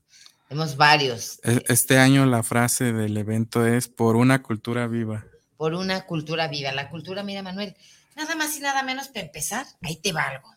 tenemos 0.48 0.78
varios. 0.78 1.40
E, 1.44 1.64
este 1.68 1.98
año 1.98 2.26
la 2.26 2.44
frase 2.44 2.94
del 2.94 3.18
evento 3.18 3.66
es 3.66 3.88
por 3.88 4.16
una 4.16 4.42
cultura 4.44 4.88
viva. 4.88 5.26
Por 5.58 5.74
una 5.74 6.06
cultura 6.06 6.48
viva. 6.48 6.72
La 6.72 6.90
cultura, 6.90 7.24
mira 7.24 7.42
Manuel, 7.42 7.76
nada 8.16 8.36
más 8.36 8.56
y 8.58 8.60
nada 8.60 8.84
menos 8.84 9.08
para 9.08 9.26
empezar, 9.26 9.66
ahí 9.82 9.96
te 9.98 10.12
va 10.12 10.24
algo. 10.24 10.56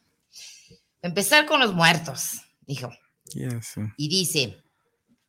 empezar 1.03 1.47
con 1.47 1.61
los 1.61 1.75
muertos, 1.75 2.43
dijo. 2.67 2.91
Y 3.97 4.09
dice, 4.09 4.63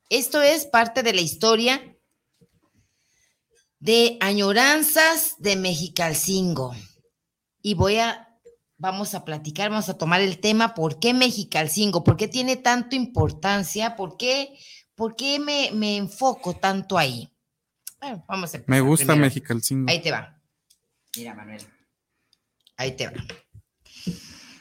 esto 0.09 0.41
es 0.41 0.65
parte 0.65 1.03
de 1.03 1.13
la 1.13 1.21
historia 1.21 1.96
de 3.79 4.17
añoranzas 4.21 5.35
de 5.39 5.55
Mexicalcingo. 5.55 6.75
Y 7.61 7.73
voy 7.73 7.97
a, 7.97 8.39
vamos 8.77 9.13
a 9.13 9.25
platicar, 9.25 9.69
vamos 9.69 9.89
a 9.89 9.97
tomar 9.97 10.21
el 10.21 10.39
tema, 10.39 10.73
¿por 10.73 10.99
qué 10.99 11.13
Mexicalcingo? 11.13 12.03
¿Por 12.03 12.17
qué 12.17 12.27
tiene 12.27 12.55
tanto 12.55 12.95
importancia? 12.95 13.95
¿Por 13.95 14.17
qué, 14.17 14.57
por 14.95 15.15
qué 15.15 15.39
me, 15.39 15.71
me 15.73 15.97
enfoco 15.97 16.55
tanto 16.55 16.97
ahí? 16.97 17.29
Bueno, 17.99 18.23
vamos 18.27 18.53
a 18.53 18.63
Me 18.67 18.81
gusta 18.81 19.15
Mexicalcingo. 19.15 19.89
Ahí 19.89 20.01
te 20.01 20.11
va. 20.11 20.39
Mira, 21.15 21.33
Manuel. 21.33 21.61
Ahí 22.77 22.91
te 22.95 23.07
va. 23.07 23.13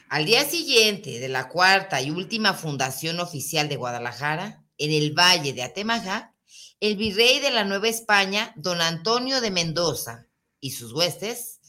Al 0.09 0.25
día 0.25 0.45
siguiente 0.45 1.19
de 1.19 1.27
la 1.27 1.49
cuarta 1.49 2.01
y 2.01 2.11
última 2.11 2.53
fundación 2.53 3.19
oficial 3.19 3.67
de 3.67 3.75
Guadalajara, 3.75 4.63
en 4.77 4.91
el 4.91 5.11
Valle 5.11 5.53
de 5.53 5.63
Atemajac, 5.63 6.33
el 6.79 6.95
virrey 6.95 7.39
de 7.39 7.49
la 7.51 7.63
Nueva 7.63 7.87
España, 7.87 8.53
don 8.55 8.81
Antonio 8.81 9.41
de 9.41 9.51
Mendoza, 9.51 10.27
y 10.59 10.71
sus 10.71 10.91
huestes, 10.93 11.59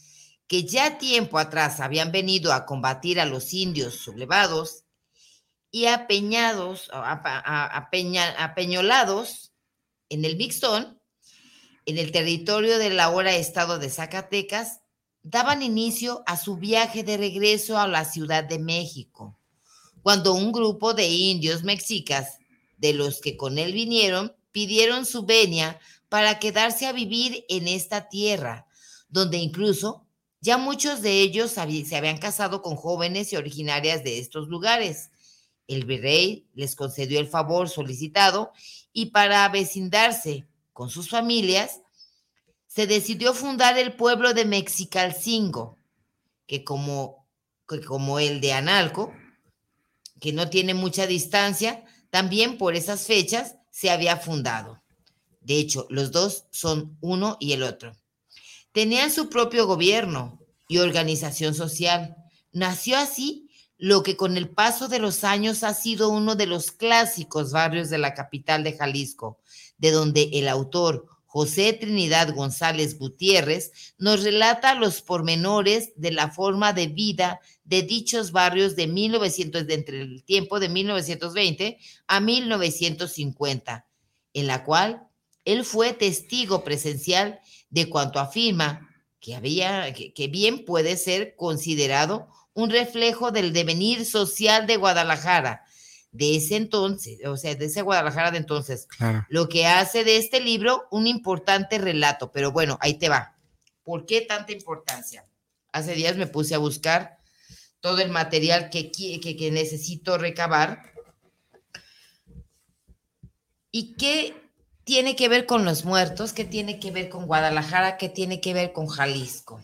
que 0.47 0.65
ya 0.65 0.97
tiempo 0.99 1.39
atrás 1.39 1.81
habían 1.81 2.13
venido 2.13 2.53
a 2.53 2.67
combatir 2.67 3.21
a 3.21 3.27
los 3.27 3.55
indios 3.55 3.95
sublevados 3.95 4.85
y 5.71 5.87
apeñados, 5.87 6.89
apeñolados 6.93 9.53
en 10.09 10.25
el 10.25 10.37
Mixtón, 10.37 11.01
en 11.85 11.99
el 11.99 12.13
territorio 12.13 12.79
del 12.79 13.01
ahora 13.01 13.35
estado 13.35 13.79
de 13.79 13.91
Zacatecas, 13.91 14.81
daban 15.23 15.63
inicio 15.63 16.23
a 16.27 16.37
su 16.37 16.57
viaje 16.57 17.03
de 17.03 17.17
regreso 17.17 17.79
a 17.79 17.89
la 17.89 18.05
Ciudad 18.05 18.45
de 18.45 18.59
México, 18.59 19.39
cuando 20.03 20.35
un 20.35 20.53
grupo 20.53 20.93
de 20.95 21.09
indios 21.09 21.63
mexicas, 21.63 22.39
de 22.77 22.93
los 22.93 23.21
que 23.21 23.37
con 23.37 23.59
él 23.59 23.73
vinieron, 23.73 24.38
pidieron 24.59 25.07
su 25.07 25.25
venia 25.25 25.79
para 26.09 26.41
quedarse 26.41 26.87
a 26.87 26.93
vivir 26.93 27.45
en 27.49 27.69
esta 27.69 28.09
tierra, 28.09 28.67
donde 29.09 29.37
incluso 29.37 30.05
ya 30.41 30.59
muchos 30.59 31.01
de 31.01 31.21
ellos 31.21 31.53
se 31.53 31.61
habían 31.61 32.19
casado 32.19 32.61
con 32.61 32.75
jóvenes 32.75 33.33
y 33.33 33.37
originarias 33.37 34.03
de 34.03 34.19
estos 34.19 34.49
lugares. 34.49 35.11
El 35.69 35.85
virrey 35.85 36.49
les 36.55 36.75
concedió 36.75 37.21
el 37.21 37.29
favor 37.29 37.69
solicitado 37.69 38.51
y 38.93 39.13
para 39.13 39.45
avecindarse 39.45 40.49
con 40.73 40.91
sus 40.91 41.09
familias, 41.09 41.83
se 42.67 42.89
decidió 42.89 43.35
fundar 43.35 43.79
el 43.79 43.95
pueblo 43.95 44.35
de 44.35 44.45
Mexicalcingo, 44.45 45.79
que 46.49 46.65
como, 46.65 47.29
que 47.69 47.81
como 47.81 48.19
el 48.19 48.41
de 48.41 48.55
Analco, 48.55 49.13
que 50.21 50.33
no 50.33 50.51
tiene 50.51 50.75
mucha 50.75 51.07
distancia, 51.07 51.85
también 52.11 52.59
por 52.59 52.75
esas 52.75 53.07
fechas 53.07 53.55
se 53.79 53.91
había 53.91 54.17
fundado. 54.17 54.83
De 55.41 55.57
hecho, 55.57 55.87
los 55.89 56.11
dos 56.11 56.47
son 56.51 56.99
uno 57.01 57.37
y 57.39 57.53
el 57.53 57.63
otro. 57.63 57.97
Tenían 58.73 59.13
su 59.13 59.29
propio 59.29 59.69
gobierno 59.69 60.41
y 60.67 60.79
organización 60.79 61.55
social. 61.55 62.17
Nació 62.51 62.99
así 62.99 63.49
lo 63.77 64.03
que 64.03 64.17
con 64.17 64.37
el 64.37 64.49
paso 64.49 64.89
de 64.89 64.99
los 64.99 65.23
años 65.23 65.63
ha 65.63 65.75
sido 65.75 66.09
uno 66.09 66.35
de 66.35 66.47
los 66.47 66.73
clásicos 66.73 67.53
barrios 67.53 67.89
de 67.89 67.99
la 67.99 68.15
capital 68.15 68.65
de 68.65 68.73
Jalisco, 68.73 69.39
de 69.77 69.93
donde 69.93 70.29
el 70.33 70.49
autor 70.49 71.07
José 71.31 71.75
Trinidad 71.75 72.35
González 72.35 72.99
Gutiérrez 72.99 73.95
nos 73.99 74.25
relata 74.25 74.75
los 74.75 75.03
pormenores 75.03 75.93
de 75.95 76.11
la 76.11 76.31
forma 76.31 76.73
de 76.73 76.87
vida 76.87 77.41
de 77.65 77.83
dichos 77.83 78.33
barrios 78.33 78.77
de 78.77 78.87
1900, 78.87 79.67
de 79.67 79.75
entre 79.75 80.01
el 80.01 80.25
tiempo 80.25 80.59
de 80.59 80.71
1920 80.71 81.79
a 82.07 82.21
1950, 82.21 83.87
en 84.33 84.47
la 84.47 84.65
cual 84.65 85.07
él 85.45 85.67
fue 85.67 85.93
testigo 85.93 86.65
presencial 86.65 87.41
de 87.69 87.91
cuanto 87.91 88.21
afirma 88.21 88.89
que, 89.21 89.35
había, 89.35 89.93
que 89.93 90.29
bien 90.29 90.65
puede 90.65 90.97
ser 90.97 91.37
considerado 91.37 92.29
un 92.55 92.71
reflejo 92.71 93.33
del 93.33 93.53
devenir 93.53 94.07
social 94.07 94.67
de 94.67 94.79
Guadalajara, 94.79 95.63
de 96.11 96.37
ese 96.37 96.57
entonces, 96.57 97.25
o 97.27 97.37
sea, 97.37 97.55
de 97.55 97.67
ese 97.67 97.83
Guadalajara 97.83 98.31
de 98.31 98.39
entonces, 98.39 98.89
lo 99.29 99.49
que 99.49 99.67
hace 99.67 100.05
de 100.05 100.17
este 100.17 100.41
libro 100.41 100.87
un 100.91 101.07
importante 101.07 101.79
relato. 101.79 102.33
Pero 102.33 102.53
bueno, 102.53 102.79
ahí 102.81 102.95
te 102.95 103.09
va. 103.09 103.37
¿Por 103.83 104.07
qué 104.07 104.23
tanta 104.23 104.53
importancia? 104.53 105.25
Hace 105.73 105.95
días 105.95 106.17
me 106.17 106.27
puse 106.27 106.55
a 106.55 106.59
buscar 106.59 107.19
todo 107.81 108.01
el 108.01 108.11
material 108.11 108.71
que, 108.71 108.91
que, 108.91 109.51
necesito 109.51 110.19
recabar. 110.19 110.93
¿Y 113.71 113.95
qué 113.95 114.35
tiene 114.85 115.15
que 115.15 115.29
ver 115.29 115.47
con 115.47 115.65
los 115.65 115.85
muertos? 115.85 116.33
¿Qué 116.33 116.45
tiene 116.45 116.81
que 116.81 116.91
ver 116.91 117.09
con 117.09 117.27
Guadalajara? 117.27 117.99
¿Qué 117.99 118.09
tiene 118.09 118.41
que 118.41 118.55
ver 118.55 118.73
con 118.73 118.87
Jalisco? 118.87 119.63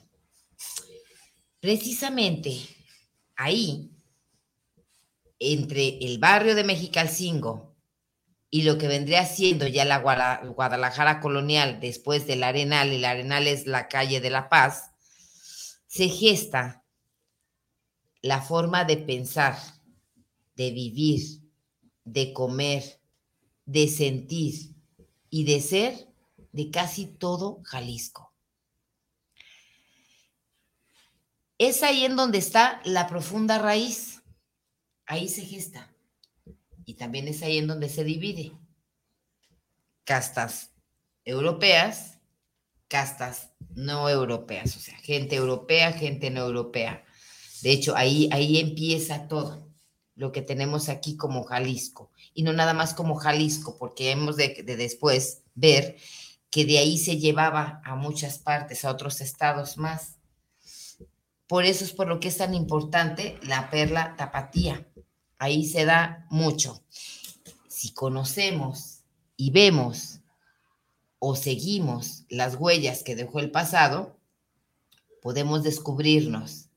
Precisamente 1.61 2.61
ahí 3.35 3.94
entre 5.53 5.99
el 5.99 6.19
barrio 6.19 6.55
de 6.55 6.65
Mexicalcingo 6.65 7.75
y 8.51 8.63
lo 8.63 8.79
que 8.79 8.89
vendría 8.89 9.27
siendo 9.27 9.67
ya 9.67 9.85
la 9.85 9.99
Guadalajara 9.99 11.21
colonial 11.21 11.81
después 11.81 12.27
del 12.27 12.45
Arenal, 12.45 12.93
el 12.93 13.05
Arenal 13.05 13.47
es 13.47 13.67
la 13.67 13.89
calle 13.89 14.21
de 14.21 14.31
La 14.31 14.49
Paz, 14.49 14.93
se 15.87 16.09
gesta 16.09 16.85
la 18.23 18.41
forma 18.41 18.85
de 18.85 18.97
pensar, 18.97 19.57
de 20.57 20.71
vivir, 20.71 21.43
de 22.05 22.33
comer, 22.33 23.01
de 23.67 23.89
sentir 23.89 24.75
y 25.31 25.45
de 25.45 25.61
ser 25.61 26.09
de 26.53 26.71
casi 26.71 27.07
todo 27.07 27.61
Jalisco. 27.65 28.33
Es 31.59 31.83
ahí 31.83 32.05
en 32.05 32.15
donde 32.15 32.39
está 32.39 32.81
la 32.85 33.09
profunda 33.09 33.59
raíz 33.59 34.14
ahí 35.07 35.29
se 35.29 35.43
gesta. 35.43 35.91
Y 36.85 36.95
también 36.95 37.29
es 37.29 37.43
ahí 37.43 37.59
en 37.59 37.67
donde 37.67 37.89
se 37.89 38.05
divide. 38.05 38.53
Castas 40.05 40.73
europeas, 41.25 42.19
castas 42.89 43.51
no 43.75 44.09
europeas, 44.09 44.77
o 44.77 44.81
sea, 44.81 44.97
gente 44.99 45.37
europea, 45.37 45.93
gente 45.93 46.31
no 46.31 46.43
europea. 46.43 47.05
De 47.63 47.73
hecho, 47.73 47.97
ahí, 47.97 48.29
ahí 48.31 48.59
empieza 48.59 49.27
todo 49.27 49.69
lo 50.17 50.33
que 50.33 50.43
tenemos 50.43 50.89
aquí 50.89 51.17
como 51.17 51.45
Jalisco. 51.45 52.11
Y 52.35 52.43
no 52.43 52.53
nada 52.53 52.75
más 52.75 52.95
como 52.95 53.17
Jalisco, 53.17 53.79
porque 53.79 54.11
hemos 54.11 54.37
de, 54.37 54.63
de 54.65 54.77
después 54.77 55.43
ver 55.55 55.97
que 56.51 56.65
de 56.65 56.79
ahí 56.79 56.99
se 56.99 57.19
llevaba 57.19 57.81
a 57.85 57.97
muchas 57.97 58.39
partes, 58.39 58.85
a 58.85 58.91
otros 58.91 59.21
estados 59.21 59.77
más. 59.77 60.19
Por 61.49 61.65
eso 61.65 61.85
es 61.85 61.93
por 61.93 62.07
lo 62.07 62.21
que 62.21 62.29
es 62.29 62.37
tan 62.37 62.55
importante 62.55 63.39
la 63.43 63.71
perla 63.71 64.15
tapatía, 64.17 64.87
ahí 65.45 65.67
se 65.67 65.85
da 65.85 66.27
mucho. 66.31 66.83
Si 67.69 67.93
conocemos 67.93 69.01
y 69.37 69.51
vemos 69.51 70.21
o 71.19 71.37
seguimos 71.37 72.25
las 72.31 72.57
huellas 72.57 73.03
que 73.03 73.15
dejó 73.15 73.41
el 73.41 73.51
pasado, 73.51 74.19
podemos 75.21 75.63
descubrirnos. 75.63 76.71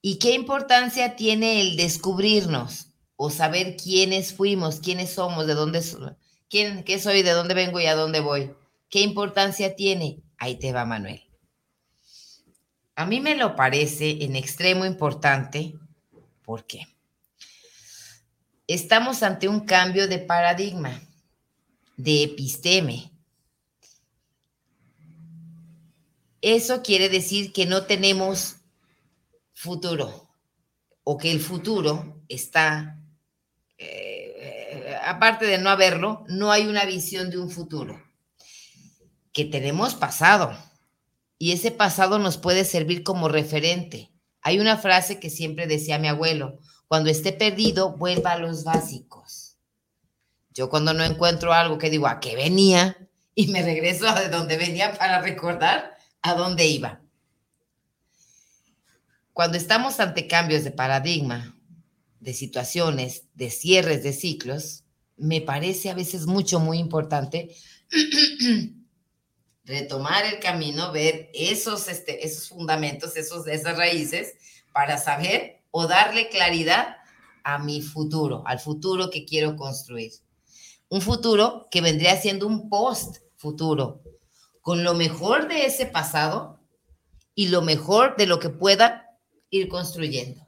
¿Y 0.00 0.18
qué 0.18 0.34
importancia 0.34 1.16
tiene 1.16 1.60
el 1.60 1.76
descubrirnos 1.76 2.88
o 3.16 3.30
saber 3.30 3.76
quiénes 3.76 4.32
fuimos, 4.32 4.80
quiénes 4.80 5.10
somos, 5.10 5.46
de 5.46 5.54
dónde 5.54 5.82
qué 6.48 7.00
soy, 7.00 7.22
de 7.22 7.30
dónde 7.30 7.54
vengo 7.54 7.80
y 7.80 7.86
a 7.86 7.96
dónde 7.96 8.20
voy? 8.20 8.52
¿Qué 8.88 9.00
importancia 9.00 9.74
tiene? 9.74 10.22
Ahí 10.38 10.56
te 10.56 10.72
va 10.72 10.84
Manuel. 10.84 11.22
A 12.94 13.06
mí 13.06 13.20
me 13.20 13.34
lo 13.34 13.56
parece 13.56 14.24
en 14.24 14.36
extremo 14.36 14.84
importante. 14.84 15.74
¿Por 16.44 16.66
qué? 16.66 16.91
Estamos 18.66 19.22
ante 19.22 19.48
un 19.48 19.60
cambio 19.60 20.06
de 20.06 20.18
paradigma, 20.18 21.02
de 21.96 22.24
episteme. 22.24 23.10
Eso 26.40 26.82
quiere 26.82 27.08
decir 27.08 27.52
que 27.52 27.66
no 27.66 27.86
tenemos 27.86 28.56
futuro 29.52 30.28
o 31.04 31.18
que 31.18 31.30
el 31.30 31.40
futuro 31.40 32.22
está, 32.28 32.98
eh, 33.78 34.96
aparte 35.04 35.46
de 35.46 35.58
no 35.58 35.70
haberlo, 35.70 36.24
no 36.28 36.52
hay 36.52 36.66
una 36.66 36.84
visión 36.84 37.30
de 37.30 37.38
un 37.38 37.50
futuro. 37.50 38.02
Que 39.32 39.44
tenemos 39.44 39.94
pasado 39.94 40.56
y 41.38 41.52
ese 41.52 41.72
pasado 41.72 42.18
nos 42.18 42.38
puede 42.38 42.64
servir 42.64 43.02
como 43.02 43.28
referente. 43.28 44.12
Hay 44.42 44.60
una 44.60 44.78
frase 44.78 45.18
que 45.18 45.30
siempre 45.30 45.66
decía 45.66 45.98
mi 45.98 46.08
abuelo, 46.08 46.58
cuando 46.92 47.08
esté 47.08 47.32
perdido, 47.32 47.96
vuelva 47.96 48.32
a 48.32 48.38
los 48.38 48.64
básicos. 48.64 49.56
Yo 50.50 50.68
cuando 50.68 50.92
no 50.92 51.02
encuentro 51.02 51.54
algo 51.54 51.78
que 51.78 51.88
digo, 51.88 52.06
¿a 52.06 52.20
qué 52.20 52.36
venía? 52.36 53.08
Y 53.34 53.46
me 53.46 53.62
regreso 53.62 54.06
a 54.06 54.20
de 54.20 54.28
donde 54.28 54.58
venía 54.58 54.92
para 54.92 55.22
recordar 55.22 55.96
a 56.20 56.34
dónde 56.34 56.66
iba. 56.66 57.00
Cuando 59.32 59.56
estamos 59.56 60.00
ante 60.00 60.26
cambios 60.26 60.64
de 60.64 60.70
paradigma, 60.70 61.56
de 62.20 62.34
situaciones, 62.34 63.22
de 63.32 63.48
cierres 63.48 64.02
de 64.02 64.12
ciclos, 64.12 64.84
me 65.16 65.40
parece 65.40 65.88
a 65.88 65.94
veces 65.94 66.26
mucho, 66.26 66.60
muy 66.60 66.76
importante 66.76 67.56
retomar 69.64 70.26
el 70.26 70.40
camino, 70.40 70.92
ver 70.92 71.30
esos, 71.32 71.88
este, 71.88 72.26
esos 72.26 72.50
fundamentos, 72.50 73.16
esos, 73.16 73.46
esas 73.46 73.78
raíces, 73.78 74.34
para 74.74 74.98
saber 74.98 75.61
o 75.72 75.88
darle 75.88 76.28
claridad 76.28 76.98
a 77.42 77.58
mi 77.58 77.82
futuro, 77.82 78.44
al 78.46 78.60
futuro 78.60 79.10
que 79.10 79.24
quiero 79.24 79.56
construir. 79.56 80.12
Un 80.88 81.00
futuro 81.00 81.66
que 81.70 81.80
vendría 81.80 82.20
siendo 82.20 82.46
un 82.46 82.68
post-futuro, 82.68 84.02
con 84.60 84.84
lo 84.84 84.94
mejor 84.94 85.48
de 85.48 85.66
ese 85.66 85.86
pasado 85.86 86.60
y 87.34 87.48
lo 87.48 87.62
mejor 87.62 88.16
de 88.16 88.26
lo 88.26 88.38
que 88.38 88.50
pueda 88.50 89.18
ir 89.50 89.68
construyendo. 89.68 90.46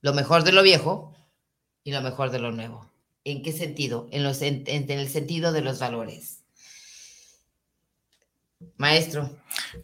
Lo 0.00 0.14
mejor 0.14 0.42
de 0.42 0.52
lo 0.52 0.62
viejo 0.62 1.14
y 1.84 1.92
lo 1.92 2.00
mejor 2.00 2.30
de 2.30 2.38
lo 2.38 2.50
nuevo. 2.50 2.90
¿En 3.24 3.42
qué 3.42 3.52
sentido? 3.52 4.08
En, 4.10 4.24
los, 4.24 4.40
en, 4.40 4.64
el 4.66 5.08
sentido 5.08 5.52
de 5.52 5.60
los 5.60 5.78
valores. 5.78 6.44
Maestro, 8.76 9.30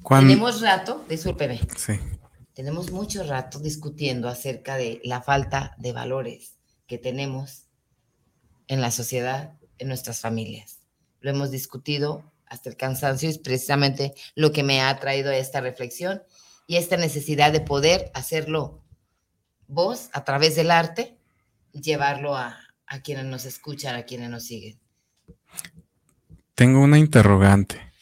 tenemos 0.09 0.62
rato, 0.62 1.04
discúlpeme. 1.09 1.61
Sí. 1.76 2.00
Tenemos 2.54 2.92
mucho 2.92 3.24
rato 3.24 3.58
discutiendo 3.58 4.28
acerca 4.28 4.76
de 4.76 5.00
la 5.02 5.20
falta 5.20 5.74
de 5.76 5.92
valores 5.92 6.54
que 6.86 6.98
tenemos 6.98 7.66
en 8.68 8.80
la 8.80 8.92
sociedad, 8.92 9.58
en 9.78 9.88
nuestras 9.88 10.20
familias. 10.20 10.78
Lo 11.20 11.30
hemos 11.30 11.50
discutido 11.50 12.32
hasta 12.46 12.70
el 12.70 12.76
cansancio, 12.76 13.28
es 13.28 13.38
precisamente 13.38 14.14
lo 14.36 14.52
que 14.52 14.62
me 14.62 14.80
ha 14.80 14.98
traído 15.00 15.30
a 15.30 15.36
esta 15.36 15.60
reflexión 15.60 16.22
y 16.68 16.76
esta 16.76 16.96
necesidad 16.96 17.50
de 17.50 17.60
poder 17.60 18.12
hacerlo 18.14 18.84
vos 19.66 20.08
a 20.12 20.22
través 20.22 20.54
del 20.54 20.70
arte, 20.70 21.18
llevarlo 21.72 22.36
a, 22.36 22.56
a 22.86 23.00
quienes 23.00 23.24
nos 23.24 23.46
escuchan, 23.46 23.96
a 23.96 24.04
quienes 24.04 24.30
nos 24.30 24.44
siguen. 24.44 24.78
Tengo 26.54 26.80
una 26.80 26.98
interrogante. 26.98 27.92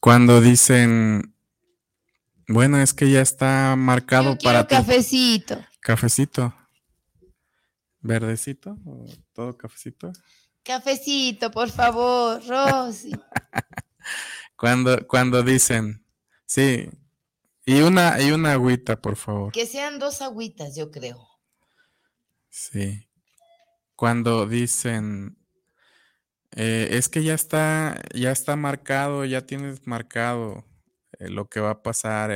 Cuando 0.00 0.40
dicen, 0.40 1.35
bueno, 2.48 2.80
es 2.80 2.94
que 2.94 3.10
ya 3.10 3.20
está 3.20 3.74
marcado 3.76 4.36
para 4.38 4.66
cafecito. 4.66 5.58
Cafecito. 5.80 6.54
¿Verdecito? 8.00 8.76
¿Todo 9.32 9.56
cafecito? 9.56 10.12
Cafecito, 10.62 11.50
por 11.50 11.70
favor, 11.70 12.40
Rosy. 12.46 13.12
cuando, 14.56 15.06
cuando 15.06 15.42
dicen, 15.42 16.04
sí, 16.44 16.88
y 17.64 17.80
una, 17.80 18.20
y 18.22 18.30
una 18.30 18.52
agüita, 18.52 19.00
por 19.00 19.16
favor. 19.16 19.52
Que 19.52 19.66
sean 19.66 19.98
dos 19.98 20.22
agüitas, 20.22 20.76
yo 20.76 20.92
creo. 20.92 21.28
Sí. 22.48 23.08
Cuando 23.96 24.46
dicen, 24.46 25.36
eh, 26.52 26.90
es 26.92 27.08
que 27.08 27.24
ya 27.24 27.34
está, 27.34 28.00
ya 28.14 28.30
está 28.30 28.54
marcado, 28.54 29.24
ya 29.24 29.46
tienes 29.46 29.86
marcado 29.86 30.64
lo 31.18 31.48
que 31.48 31.60
va 31.60 31.70
a 31.70 31.82
pasar. 31.82 32.30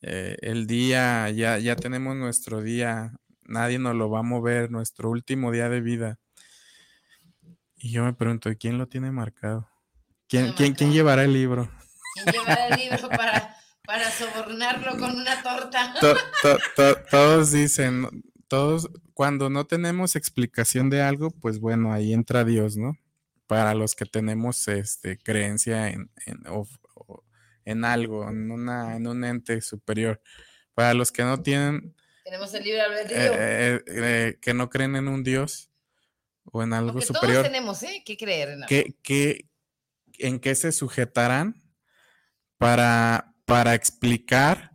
Eh, 0.00 0.36
el 0.42 0.66
día, 0.66 1.28
ya, 1.30 1.58
ya 1.58 1.76
tenemos 1.76 2.16
nuestro 2.16 2.62
día, 2.62 3.12
nadie 3.42 3.78
nos 3.78 3.96
lo 3.96 4.10
va 4.10 4.20
a 4.20 4.22
mover, 4.22 4.70
nuestro 4.70 5.10
último 5.10 5.50
día 5.50 5.68
de 5.68 5.80
vida. 5.80 6.18
Y 7.76 7.92
yo 7.92 8.04
me 8.04 8.12
pregunto, 8.12 8.50
¿quién 8.58 8.78
lo 8.78 8.86
tiene 8.86 9.10
marcado? 9.10 9.68
¿Quién, 10.28 10.52
¿quién, 10.52 10.74
¿quién 10.74 10.92
llevará 10.92 11.24
el 11.24 11.32
libro? 11.32 11.70
¿Quién 12.14 12.26
llevará 12.34 12.68
el 12.68 12.78
libro 12.78 13.08
para, 13.08 13.56
para 13.84 14.10
sobornarlo 14.10 14.98
con 14.98 15.16
una 15.16 15.42
torta? 15.42 15.94
todos 17.10 17.52
dicen, 17.52 18.06
todos, 18.46 18.90
cuando 19.14 19.48
no 19.48 19.66
tenemos 19.66 20.16
explicación 20.16 20.90
de 20.90 21.02
algo, 21.02 21.30
pues 21.30 21.60
bueno, 21.60 21.92
ahí 21.92 22.12
entra 22.12 22.44
Dios, 22.44 22.76
¿no? 22.76 22.96
Para 23.46 23.74
los 23.74 23.94
que 23.94 24.04
tenemos 24.04 24.68
este, 24.68 25.18
creencia 25.18 25.88
en, 25.88 26.10
en, 26.26 26.42
en 27.68 27.84
algo, 27.84 28.26
en, 28.28 28.50
una, 28.50 28.96
en 28.96 29.06
un 29.06 29.24
ente 29.24 29.60
superior. 29.60 30.22
Para 30.72 30.94
los 30.94 31.12
que 31.12 31.22
no 31.22 31.42
tienen... 31.42 31.94
Tenemos 32.24 32.52
el 32.54 32.64
libre 32.64 32.80
albedrío. 32.80 33.18
Eh, 33.18 33.84
eh, 33.86 34.38
que 34.40 34.54
no 34.54 34.70
creen 34.70 34.96
en 34.96 35.08
un 35.08 35.22
Dios, 35.22 35.70
o 36.44 36.62
en 36.62 36.72
algo 36.72 37.00
superior. 37.02 37.42
Todos 37.42 37.46
tenemos 37.46 37.82
¿eh? 37.82 38.02
que 38.04 38.16
creer 38.16 38.50
en 38.50 38.62
algo. 38.64 38.76
¿En 40.20 40.40
qué 40.40 40.54
se 40.54 40.72
sujetarán 40.72 41.62
para, 42.56 43.34
para 43.44 43.74
explicar 43.74 44.72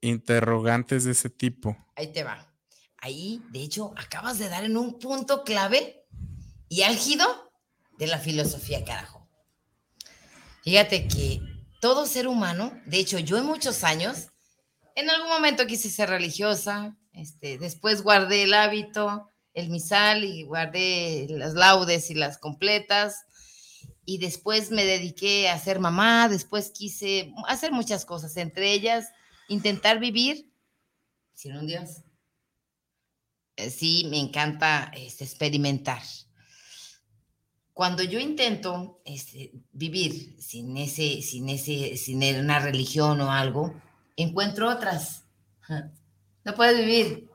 interrogantes 0.00 1.04
de 1.04 1.12
ese 1.12 1.30
tipo? 1.30 1.76
Ahí 1.96 2.12
te 2.12 2.24
va. 2.24 2.52
Ahí, 2.98 3.42
de 3.50 3.62
hecho, 3.62 3.94
acabas 3.96 4.38
de 4.38 4.48
dar 4.48 4.64
en 4.64 4.76
un 4.76 4.98
punto 4.98 5.44
clave 5.44 6.04
y 6.68 6.82
álgido 6.82 7.24
de 7.98 8.06
la 8.08 8.18
filosofía, 8.18 8.84
carajo. 8.84 9.28
Fíjate 10.62 11.08
que 11.08 11.40
todo 11.82 12.06
ser 12.06 12.28
humano, 12.28 12.80
de 12.86 13.00
hecho, 13.00 13.18
yo 13.18 13.36
en 13.38 13.44
muchos 13.44 13.82
años, 13.82 14.28
en 14.94 15.10
algún 15.10 15.28
momento 15.28 15.66
quise 15.66 15.90
ser 15.90 16.10
religiosa, 16.10 16.96
este, 17.12 17.58
después 17.58 18.02
guardé 18.02 18.44
el 18.44 18.54
hábito, 18.54 19.32
el 19.52 19.68
misal 19.68 20.22
y 20.22 20.44
guardé 20.44 21.26
las 21.28 21.54
laudes 21.54 22.08
y 22.08 22.14
las 22.14 22.38
completas. 22.38 23.24
Y 24.04 24.18
después 24.18 24.70
me 24.70 24.84
dediqué 24.84 25.48
a 25.48 25.58
ser 25.58 25.80
mamá, 25.80 26.28
después 26.28 26.70
quise 26.70 27.32
hacer 27.48 27.72
muchas 27.72 28.04
cosas, 28.04 28.36
entre 28.36 28.72
ellas 28.72 29.08
intentar 29.48 29.98
vivir 29.98 30.52
sin 31.34 31.56
un 31.56 31.66
Dios. 31.66 32.02
Eh, 33.56 33.70
sí, 33.70 34.06
me 34.08 34.20
encanta 34.20 34.92
este, 34.94 35.24
experimentar. 35.24 36.02
Cuando 37.72 38.02
yo 38.02 38.18
intento 38.18 39.00
este, 39.04 39.52
vivir 39.72 40.36
sin 40.40 40.76
ese, 40.76 41.22
sin 41.22 41.48
ese, 41.48 41.96
sin 41.96 42.22
una 42.36 42.58
religión 42.58 43.20
o 43.20 43.32
algo, 43.32 43.74
encuentro 44.16 44.70
otras. 44.70 45.24
No 46.44 46.54
puedes 46.54 46.78
vivir 46.78 47.32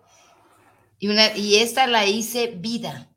y, 1.00 1.08
una, 1.10 1.36
y 1.36 1.56
esta 1.56 1.88
la 1.88 2.06
hice 2.06 2.48
vida. 2.58 3.10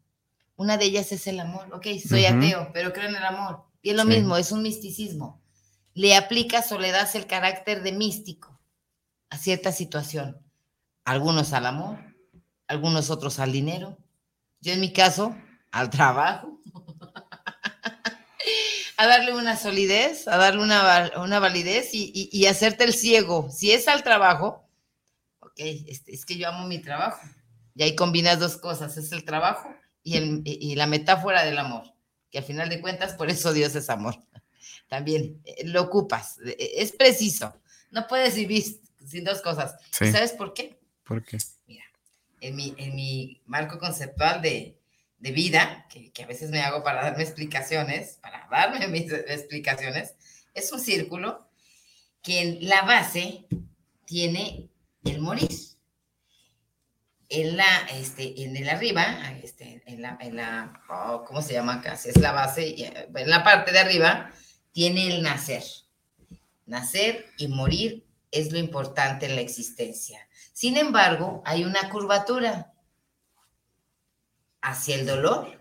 Una 0.57 0.77
de 0.77 0.87
ellas 0.87 1.13
es 1.13 1.27
el 1.27 1.41
amor. 1.41 1.73
Ok, 1.73 1.87
soy 2.07 2.27
ateo, 2.27 2.71
pero 2.75 2.93
creo 2.93 3.09
en 3.09 3.17
el 3.17 3.25
amor. 3.25 3.65
Y 3.83 3.91
es 3.91 3.97
lo 3.97 4.05
mismo, 4.05 4.37
es 4.37 4.53
un 4.53 4.63
misticismo. 4.63 5.41
Le 5.95 6.15
aplica 6.15 6.63
soledad 6.63 7.09
el 7.15 7.27
carácter 7.27 7.83
de 7.83 7.93
místico 7.93 8.61
a 9.31 9.39
cierta 9.39 9.73
situación. 9.73 10.39
Algunos 11.05 11.55
al 11.55 11.65
amor, 11.65 11.99
algunos 12.67 13.09
otros 13.09 13.39
al 13.39 13.53
dinero. 13.53 13.97
Yo 14.61 14.75
en 14.75 14.81
mi 14.81 14.93
caso, 14.93 15.35
al 15.71 15.89
trabajo. 15.89 16.60
A 19.01 19.07
darle 19.07 19.33
una 19.33 19.57
solidez, 19.57 20.29
a 20.29 20.37
darle 20.37 20.63
una, 20.63 21.11
una 21.23 21.39
validez 21.39 21.95
y, 21.95 22.13
y, 22.15 22.29
y, 22.31 22.45
hacerte 22.45 22.85
el 22.85 22.93
ciego. 22.93 23.49
Si 23.51 23.73
es 23.73 23.89
al 23.89 24.03
trabajo, 24.03 24.69
ok, 25.39 25.55
es, 25.57 26.03
es 26.07 26.27
que 26.27 26.37
yo 26.37 26.49
amo 26.49 26.67
mi 26.67 26.81
trabajo 26.81 27.27
y 27.75 27.83
ahí 27.83 27.97
combinas 27.97 28.39
dos 28.39 28.59
cosas, 28.59 28.99
es 28.99 29.11
el 29.13 29.25
trabajo 29.25 29.75
y, 30.03 30.19
el, 30.19 30.43
y 30.45 30.75
la 30.75 30.87
metáfora 30.87 31.45
del 31.45 31.59
amor, 31.59 31.95
que 32.31 32.37
al 32.37 32.45
final 32.45 32.69
de 32.69 32.83
cuentas 32.83 33.15
por 33.15 33.31
eso 33.31 33.55
Dios 33.55 33.75
es 33.75 33.89
amor. 33.89 34.17
También 34.89 35.41
eh, 35.47 35.65
lo 35.65 35.81
ocupas, 35.81 36.37
eh, 36.45 36.73
es 36.77 36.93
preciso. 36.93 37.59
No 37.91 38.07
puedes 38.07 38.35
vivir 38.35 38.65
sin 39.07 39.25
dos 39.25 39.41
cosas. 39.41 39.77
¿Sabes 39.93 40.33
por 40.33 40.53
qué? 40.53 40.79
¿Por 41.05 41.25
qué? 41.25 41.39
Mira, 41.67 41.85
en 42.43 42.55
mi, 42.55 42.75
en 42.77 42.95
mi 42.95 43.41
marco 43.47 43.79
conceptual 43.79 44.43
de, 44.43 44.79
de 45.21 45.33
vida, 45.33 45.87
que, 45.89 46.11
a 46.23 46.27
veces 46.27 46.51
me 46.51 46.63
hago 46.63 46.83
para 46.83 47.03
darme 47.03 47.23
explicaciones, 47.23 48.19
para 48.23 48.49
darme 48.51 48.89
mis 48.89 49.13
explicaciones, 49.13 50.15
es 50.55 50.73
un 50.73 50.81
círculo 50.81 51.49
que 52.23 52.41
en 52.41 52.69
la 52.69 52.83
base 52.83 53.47
tiene 54.05 54.71
el 55.05 55.21
morir. 55.21 55.51
En 57.29 57.57
la, 57.57 57.87
este, 57.93 58.43
en 58.43 58.57
el 58.57 58.69
arriba, 58.69 59.31
este, 59.41 59.85
en 59.87 60.03
la, 60.03 60.19
en 60.21 60.35
la 60.35 60.83
oh, 60.89 61.25
¿cómo 61.25 61.41
se 61.43 61.53
llama 61.53 61.75
acá? 61.75 61.93
Es 61.93 62.19
la 62.19 62.33
base, 62.33 62.75
en 63.15 63.31
la 63.31 63.45
parte 63.45 63.71
de 63.71 63.79
arriba 63.79 64.33
tiene 64.73 65.07
el 65.07 65.23
nacer. 65.23 65.63
Nacer 66.67 67.27
y 67.39 67.47
morir 67.47 68.05
es 68.33 68.51
lo 68.51 68.59
importante 68.59 69.27
en 69.27 69.37
la 69.37 69.43
existencia. 69.43 70.29
Sin 70.53 70.77
embargo, 70.77 71.41
hay 71.47 71.63
una 71.65 71.89
curvatura 71.89 72.73
hacia 74.63 74.97
el 74.97 75.07
dolor 75.07 75.59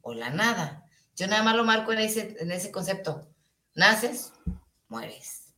o 0.00 0.14
la 0.14 0.30
nada. 0.30 0.86
Yo 1.16 1.26
nada 1.26 1.42
más 1.42 1.56
lo 1.56 1.64
marco 1.64 1.92
en 1.92 2.00
ese, 2.00 2.36
en 2.40 2.50
ese 2.50 2.70
concepto. 2.70 3.28
Naces, 3.74 4.32
mueres. 4.88 5.54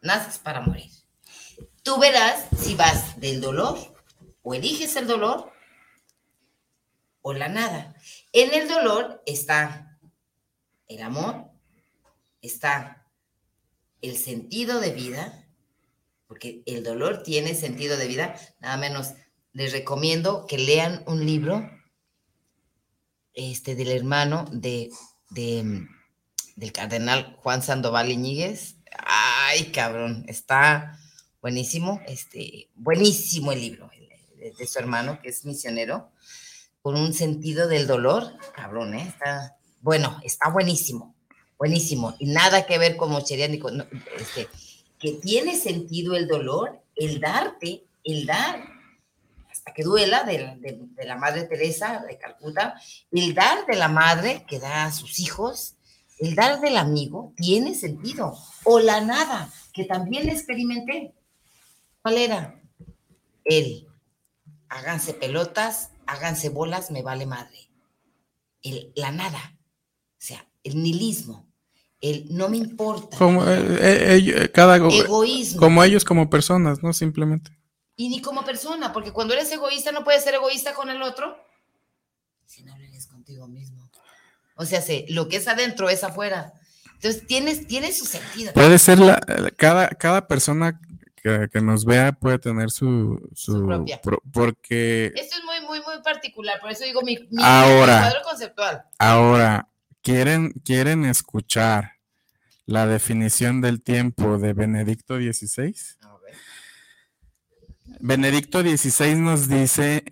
Naces 0.00 0.38
para 0.38 0.60
morir. 0.60 0.90
Tú 1.82 1.98
verás 1.98 2.46
si 2.56 2.74
vas 2.74 3.18
del 3.20 3.40
dolor 3.40 3.78
o 4.42 4.54
eliges 4.54 4.96
el 4.96 5.06
dolor 5.06 5.52
o 7.20 7.32
la 7.32 7.48
nada. 7.48 7.94
En 8.32 8.52
el 8.54 8.68
dolor 8.68 9.22
está 9.26 9.98
el 10.88 11.02
amor, 11.02 11.50
está 12.40 13.06
el 14.00 14.16
sentido 14.16 14.80
de 14.80 14.92
vida, 14.92 15.48
porque 16.26 16.62
el 16.66 16.82
dolor 16.82 17.22
tiene 17.22 17.54
sentido 17.54 17.96
de 17.96 18.08
vida. 18.08 18.34
Nada 18.60 18.76
menos 18.76 19.14
les 19.52 19.72
recomiendo 19.72 20.46
que 20.46 20.58
lean 20.58 21.04
un 21.06 21.24
libro 21.24 21.70
este, 23.34 23.74
del 23.74 23.90
hermano 23.90 24.46
de, 24.52 24.90
de, 25.30 25.86
del 26.56 26.72
cardenal 26.72 27.36
Juan 27.40 27.62
Sandoval 27.62 28.10
Iñiguez. 28.10 28.76
Ay, 29.04 29.72
cabrón, 29.72 30.24
está 30.28 30.98
buenísimo, 31.40 32.00
este, 32.06 32.70
buenísimo 32.74 33.52
el 33.52 33.60
libro 33.60 33.90
de, 34.38 34.52
de, 34.52 34.66
su 34.66 34.78
hermano, 34.78 35.20
que 35.20 35.30
es 35.30 35.44
misionero, 35.44 36.10
con 36.80 36.96
un 36.96 37.12
sentido 37.12 37.68
del 37.68 37.86
dolor, 37.86 38.36
cabrón, 38.54 38.94
¿eh? 38.94 39.06
está, 39.08 39.56
bueno, 39.80 40.20
está 40.24 40.50
buenísimo, 40.50 41.14
buenísimo, 41.58 42.14
y 42.18 42.26
nada 42.26 42.66
que 42.66 42.78
ver 42.78 42.96
con 42.96 43.10
mochería 43.10 43.48
ni 43.48 43.58
con, 43.58 43.88
este, 44.18 44.48
que 44.98 45.12
tiene 45.12 45.56
sentido 45.56 46.16
el 46.16 46.28
dolor, 46.28 46.80
el 46.94 47.20
darte, 47.20 47.84
el 48.04 48.26
dar, 48.26 48.64
hasta 49.62 49.74
que 49.74 49.84
duela 49.84 50.24
de, 50.24 50.56
de, 50.58 50.80
de, 50.80 51.04
la 51.04 51.16
Madre 51.16 51.44
Teresa 51.44 52.04
de 52.04 52.18
Calcuta, 52.18 52.74
el 53.12 53.32
dar 53.32 53.64
de 53.66 53.76
la 53.76 53.86
madre 53.86 54.44
que 54.48 54.58
da 54.58 54.86
a 54.86 54.92
sus 54.92 55.20
hijos, 55.20 55.76
el 56.18 56.34
dar 56.34 56.60
del 56.60 56.76
amigo 56.76 57.32
tiene 57.36 57.76
sentido, 57.76 58.36
o 58.64 58.80
la 58.80 59.00
nada, 59.02 59.48
que 59.72 59.84
también 59.84 60.28
experimenté. 60.28 61.14
¿Cuál 62.02 62.18
era? 62.18 62.60
El, 63.44 63.86
háganse 64.68 65.14
pelotas, 65.14 65.90
háganse 66.06 66.48
bolas, 66.48 66.90
me 66.90 67.02
vale 67.02 67.26
madre. 67.26 67.70
El, 68.62 68.92
la 68.96 69.12
nada, 69.12 69.56
o 69.56 70.18
sea, 70.18 70.44
el 70.64 70.82
nihilismo, 70.82 71.46
el 72.00 72.26
no 72.34 72.48
me 72.48 72.56
importa. 72.56 73.16
Como, 73.16 73.44
eh, 73.46 74.18
eh, 74.18 74.50
cada, 74.52 74.78
egoísmo. 74.78 75.60
Como 75.60 75.84
ellos 75.84 76.04
como 76.04 76.28
personas, 76.30 76.82
¿no? 76.82 76.92
Simplemente. 76.92 77.61
Y 78.02 78.08
ni 78.08 78.20
como 78.20 78.44
persona, 78.44 78.92
porque 78.92 79.12
cuando 79.12 79.34
eres 79.34 79.52
egoísta 79.52 79.92
no 79.92 80.02
puedes 80.02 80.24
ser 80.24 80.34
egoísta 80.34 80.74
con 80.74 80.90
el 80.90 81.02
otro 81.02 81.36
si 82.46 82.64
no 82.64 82.74
eres 82.74 83.06
contigo 83.06 83.46
mismo. 83.46 83.88
O 84.56 84.64
sea, 84.66 84.82
sé, 84.82 85.06
lo 85.08 85.28
que 85.28 85.36
es 85.36 85.46
adentro 85.46 85.88
es 85.88 86.02
afuera. 86.02 86.52
Entonces, 86.94 87.26
tienes, 87.26 87.66
tiene 87.68 87.92
su 87.92 88.04
sentido. 88.04 88.52
Puede 88.54 88.78
ser 88.78 88.98
la, 88.98 89.18
cada, 89.56 89.88
cada 89.88 90.26
persona 90.26 90.80
que, 91.14 91.48
que, 91.52 91.60
nos 91.60 91.84
vea 91.84 92.12
puede 92.12 92.38
tener 92.38 92.70
su, 92.70 93.20
su, 93.34 93.52
Su 93.52 93.66
propia. 93.66 94.00
pro- 94.02 94.22
porque 94.32 95.12
Esto 95.14 95.36
es 95.38 95.44
muy, 95.44 95.60
muy, 95.66 95.80
muy 95.86 96.02
particular, 96.02 96.58
por 96.60 96.70
eso 96.72 96.84
digo 96.84 97.02
mi, 97.02 97.16
mi- 97.30 97.42
Ahora. 97.42 98.00
cuadro 98.00 98.22
conceptual. 98.24 98.82
ahora 98.98 99.68
quieren, 100.02 100.50
quieren 100.64 101.04
escuchar 101.04 101.92
la 102.66 102.86
definición 102.86 103.60
del 103.60 103.80
tiempo 103.82 104.38
de 104.38 104.52
Benedicto 104.52 105.16
XVI. 105.16 105.74
Benedicto 108.04 108.62
XVI 108.62 109.14
nos 109.14 109.46
dice 109.46 110.02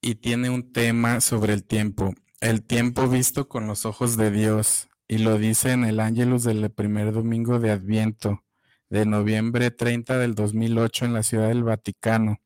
y 0.00 0.16
tiene 0.16 0.50
un 0.50 0.72
tema 0.72 1.20
sobre 1.20 1.52
el 1.52 1.62
tiempo, 1.62 2.12
el 2.40 2.64
tiempo 2.64 3.06
visto 3.06 3.48
con 3.48 3.68
los 3.68 3.86
ojos 3.86 4.16
de 4.16 4.32
Dios, 4.32 4.88
y 5.06 5.18
lo 5.18 5.38
dice 5.38 5.70
en 5.70 5.84
el 5.84 6.00
Ángelus 6.00 6.42
del 6.42 6.68
primer 6.72 7.12
domingo 7.12 7.60
de 7.60 7.70
Adviento 7.70 8.42
de 8.90 9.06
noviembre 9.06 9.70
30 9.70 10.18
del 10.18 10.34
2008 10.34 11.04
en 11.04 11.12
la 11.12 11.22
Ciudad 11.22 11.46
del 11.46 11.62
Vaticano. 11.62 12.40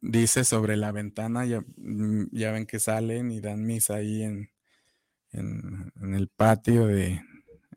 Dice 0.00 0.42
sobre 0.42 0.76
la 0.76 0.90
ventana, 0.90 1.46
ya, 1.46 1.60
mm, 1.76 2.30
ven 2.32 2.66
que 2.66 2.80
salen 2.80 3.30
y 3.30 3.40
dan 3.40 3.64
misa 3.64 3.94
ahí 3.94 4.24
en, 4.24 4.50
en, 5.30 5.92
en 6.02 6.14
el 6.14 6.26
patio 6.26 6.88
de, 6.88 7.22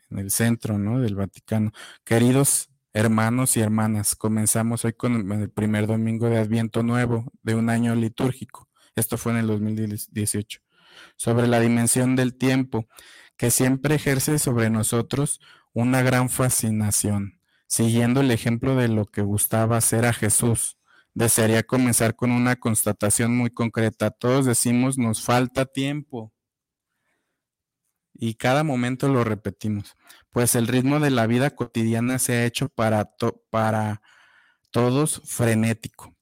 en 0.09 0.17
el 0.17 0.31
centro, 0.31 0.79
¿no? 0.79 0.99
Del 0.99 1.13
Vaticano. 1.13 1.71
Queridos 2.03 2.71
hermanos 2.97 3.55
y 3.57 3.59
hermanas, 3.61 4.15
comenzamos 4.15 4.83
hoy 4.83 4.93
con 4.93 5.31
el 5.31 5.51
primer 5.51 5.85
domingo 5.85 6.29
de 6.29 6.39
Adviento 6.39 6.81
nuevo 6.81 7.31
de 7.43 7.53
un 7.53 7.69
año 7.69 7.93
litúrgico. 7.93 8.67
Esto 8.95 9.19
fue 9.19 9.33
en 9.33 9.37
el 9.37 9.47
2018. 9.47 10.61
Sobre 11.15 11.45
la 11.45 11.59
dimensión 11.59 12.15
del 12.15 12.35
tiempo, 12.35 12.87
que 13.37 13.51
siempre 13.51 13.93
ejerce 13.93 14.39
sobre 14.39 14.71
nosotros 14.71 15.39
una 15.73 16.01
gran 16.01 16.27
fascinación. 16.31 17.39
Siguiendo 17.67 18.21
el 18.21 18.31
ejemplo 18.31 18.75
de 18.75 18.87
lo 18.87 19.05
que 19.05 19.21
gustaba 19.21 19.77
hacer 19.77 20.07
a 20.07 20.13
Jesús, 20.13 20.79
desearía 21.13 21.61
comenzar 21.61 22.15
con 22.15 22.31
una 22.31 22.55
constatación 22.55 23.37
muy 23.37 23.51
concreta. 23.51 24.09
Todos 24.09 24.47
decimos, 24.47 24.97
nos 24.97 25.23
falta 25.23 25.65
tiempo. 25.65 26.33
Y 28.15 28.33
cada 28.33 28.63
momento 28.63 29.07
lo 29.07 29.23
repetimos 29.23 29.95
pues 30.37 30.53
el 30.53 30.67
ritmo 30.67 30.99
de 30.99 31.09
la 31.09 31.25
vida 31.25 31.49
cotidiana 31.49 32.19
se 32.19 32.33
ha 32.33 32.45
hecho 32.45 32.69
para, 32.69 33.05
to 33.05 33.43
para 33.49 34.03
todos 34.69 35.23
frenético. 35.25 36.15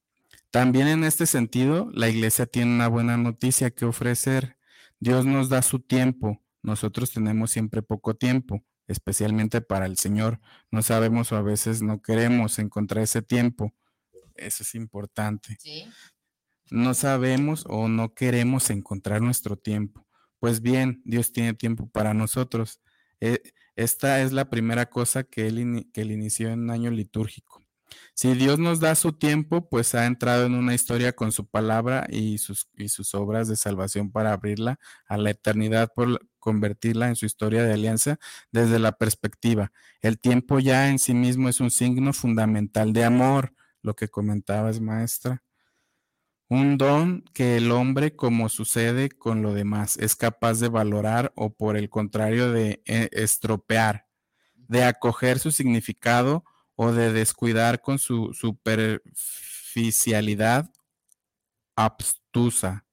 También 0.52 0.88
en 0.88 1.04
este 1.04 1.26
sentido, 1.26 1.90
la 1.94 2.08
iglesia 2.08 2.46
tiene 2.46 2.74
una 2.74 2.88
buena 2.88 3.18
noticia 3.18 3.72
que 3.72 3.84
ofrecer. 3.84 4.56
Dios 5.02 5.26
nos 5.26 5.50
da 5.50 5.62
su 5.62 5.82
tiempo, 5.82 6.42
nosotros 6.62 7.12
tenemos 7.12 7.52
siempre 7.52 7.82
poco 7.82 8.16
tiempo, 8.16 8.64
especialmente 8.88 9.60
para 9.60 9.86
el 9.86 9.98
Señor. 9.98 10.40
No 10.72 10.82
sabemos 10.82 11.34
o 11.34 11.36
a 11.36 11.42
veces 11.42 11.82
no 11.82 12.02
queremos 12.02 12.58
encontrar 12.58 13.04
ese 13.04 13.22
tiempo. 13.22 13.74
Eso 14.36 14.64
es 14.64 14.76
importante. 14.76 15.58
¿Sí? 15.60 15.88
No 16.72 16.94
sabemos 16.94 17.66
o 17.68 17.90
no 17.90 18.14
queremos 18.14 18.70
encontrar 18.70 19.22
nuestro 19.22 19.58
tiempo. 19.58 20.08
Pues 20.40 20.62
bien, 20.62 21.02
Dios 21.04 21.34
tiene 21.34 21.54
tiempo 21.54 21.90
para 21.90 22.14
nosotros. 22.14 22.80
Eh, 23.20 23.42
esta 23.76 24.22
es 24.22 24.32
la 24.32 24.50
primera 24.50 24.88
cosa 24.88 25.24
que 25.24 25.48
él, 25.48 25.60
inició 25.94 26.50
en 26.50 26.62
un 26.62 26.70
año 26.72 26.92
litúrgico. 26.92 27.62
Si 28.14 28.34
Dios 28.34 28.60
nos 28.60 28.80
da 28.80 28.96
su 28.96 29.14
tiempo, 29.14 29.70
pues 29.70 29.96
ha 29.96 30.06
entrado 30.06 30.46
en 30.46 30.56
una 30.56 30.74
historia 30.74 31.14
con 31.14 31.32
su 31.32 31.48
palabra 31.48 32.08
y 32.10 32.38
sus, 32.40 32.68
y 32.76 32.90
sus 32.90 33.14
obras 33.14 33.48
de 33.48 33.56
salvación 33.56 34.12
para 34.12 34.34
abrirla 34.34 34.80
a 35.08 35.18
la 35.18 35.32
eternidad, 35.32 35.92
por 35.94 36.20
convertirla 36.40 37.08
en 37.08 37.16
su 37.16 37.26
historia 37.26 37.64
de 37.64 37.74
alianza 37.74 38.18
desde 38.52 38.80
la 38.80 38.94
perspectiva. 38.94 39.72
El 40.02 40.20
tiempo 40.20 40.60
ya 40.60 40.90
en 40.90 41.00
sí 41.00 41.14
mismo 41.14 41.50
es 41.50 41.60
un 41.60 41.72
signo 41.72 42.14
fundamental 42.14 42.94
de 42.94 43.04
amor, 43.04 43.54
lo 43.82 43.96
que 43.96 44.08
comentabas, 44.08 44.80
maestra. 44.82 45.45
Un 46.48 46.78
don 46.78 47.24
que 47.34 47.58
el 47.58 47.72
hombre, 47.72 48.16
como 48.16 48.50
sucede 48.50 49.10
con 49.10 49.42
lo 49.42 49.52
demás, 49.54 49.98
es 49.98 50.16
capaz 50.16 50.60
de 50.60 50.70
valorar 50.70 51.34
o 51.36 51.56
por 51.56 51.76
el 51.76 51.90
contrario 51.90 52.52
de 52.52 52.84
eh, 52.86 53.10
estropear, 53.14 54.06
de 54.56 54.84
acoger 54.84 55.40
su 55.40 55.50
significado 55.50 56.44
o 56.76 56.92
de 56.92 57.12
descuidar 57.12 57.82
con 57.82 57.98
su 57.98 58.32
superficialidad 58.34 60.70
abstusa. 61.76 62.86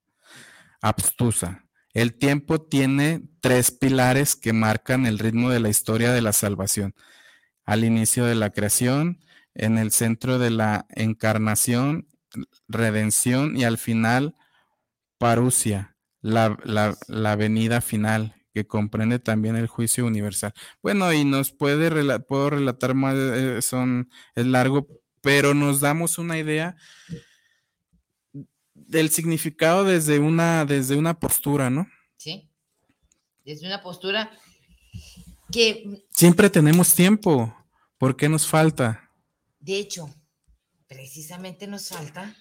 abstusa. 0.80 1.66
El 1.92 2.14
tiempo 2.14 2.62
tiene 2.62 3.22
tres 3.40 3.70
pilares 3.70 4.34
que 4.34 4.54
marcan 4.54 5.04
el 5.04 5.18
ritmo 5.18 5.50
de 5.50 5.60
la 5.60 5.68
historia 5.68 6.12
de 6.12 6.22
la 6.22 6.32
salvación. 6.32 6.94
Al 7.64 7.84
inicio 7.84 8.24
de 8.24 8.34
la 8.34 8.48
creación, 8.50 9.20
en 9.54 9.76
el 9.76 9.92
centro 9.92 10.38
de 10.38 10.48
la 10.50 10.86
encarnación 10.88 12.08
redención 12.68 13.56
y 13.56 13.64
al 13.64 13.78
final 13.78 14.34
parusia, 15.18 15.96
la, 16.20 16.58
la, 16.64 16.96
la, 17.06 17.36
venida 17.36 17.80
final, 17.80 18.34
que 18.52 18.66
comprende 18.66 19.18
también 19.18 19.56
el 19.56 19.66
juicio 19.66 20.04
universal. 20.06 20.52
Bueno, 20.82 21.12
y 21.12 21.24
nos 21.24 21.52
puede, 21.52 21.90
rela 21.90 22.18
puedo 22.20 22.50
relatar 22.50 22.94
más, 22.94 23.14
eh, 23.16 23.62
son, 23.62 24.10
es 24.34 24.46
largo, 24.46 24.88
pero 25.20 25.54
nos 25.54 25.80
damos 25.80 26.18
una 26.18 26.38
idea 26.38 26.76
del 28.74 29.10
significado 29.10 29.84
desde 29.84 30.18
una, 30.18 30.64
desde 30.64 30.96
una 30.96 31.18
postura, 31.18 31.70
¿no? 31.70 31.86
Sí, 32.16 32.50
desde 33.44 33.66
una 33.66 33.82
postura 33.82 34.30
que... 35.50 36.04
Siempre 36.10 36.50
tenemos 36.50 36.94
tiempo. 36.94 37.54
¿Por 37.98 38.16
qué 38.16 38.28
nos 38.28 38.46
falta? 38.46 39.10
De 39.60 39.78
hecho, 39.78 40.12
precisamente 40.92 41.66
nos 41.66 41.88
falta 41.88 42.34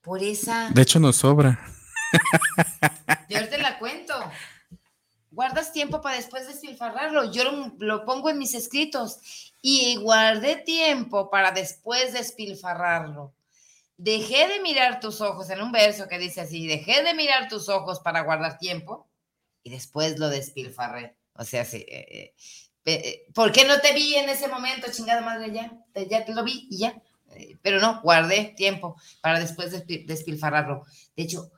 por 0.00 0.22
esa... 0.22 0.70
De 0.70 0.82
hecho, 0.82 0.98
nos 0.98 1.16
sobra. 1.16 1.58
Yo 3.28 3.48
te 3.48 3.58
la 3.58 3.78
cuento. 3.78 4.14
Guardas 5.30 5.72
tiempo 5.72 6.00
para 6.00 6.16
después 6.16 6.48
despilfarrarlo. 6.48 7.30
Yo 7.32 7.44
lo, 7.44 7.74
lo 7.78 8.04
pongo 8.04 8.30
en 8.30 8.38
mis 8.38 8.54
escritos. 8.54 9.52
Y 9.62 9.96
guardé 9.96 10.56
tiempo 10.56 11.30
para 11.30 11.52
después 11.52 12.12
despilfarrarlo. 12.12 13.34
Dejé 13.96 14.48
de 14.48 14.60
mirar 14.60 14.98
tus 14.98 15.20
ojos 15.20 15.50
en 15.50 15.60
un 15.60 15.72
verso 15.72 16.08
que 16.08 16.18
dice 16.18 16.40
así, 16.40 16.66
dejé 16.66 17.02
de 17.02 17.14
mirar 17.14 17.48
tus 17.48 17.68
ojos 17.68 18.00
para 18.00 18.22
guardar 18.22 18.58
tiempo 18.58 19.06
y 19.62 19.70
después 19.70 20.18
lo 20.18 20.30
despilfarré. 20.30 21.16
O 21.34 21.44
sea, 21.44 21.66
sí, 21.66 21.84
eh, 21.86 22.34
eh, 22.86 23.26
¿por 23.34 23.52
qué 23.52 23.66
no 23.66 23.78
te 23.80 23.92
vi 23.92 24.14
en 24.14 24.30
ese 24.30 24.48
momento, 24.48 24.90
chingada 24.90 25.20
madre? 25.20 25.52
Ya, 25.52 25.70
ya 26.08 26.24
te 26.24 26.32
lo 26.32 26.42
vi 26.42 26.66
y 26.70 26.78
ya. 26.78 26.94
Eh, 27.36 27.56
pero 27.62 27.80
no, 27.80 28.00
guardé 28.02 28.54
tiempo 28.56 28.96
para 29.20 29.40
después 29.40 29.72
despilfarrarlo. 30.06 30.84
De 31.16 31.22
hecho, 31.22 31.50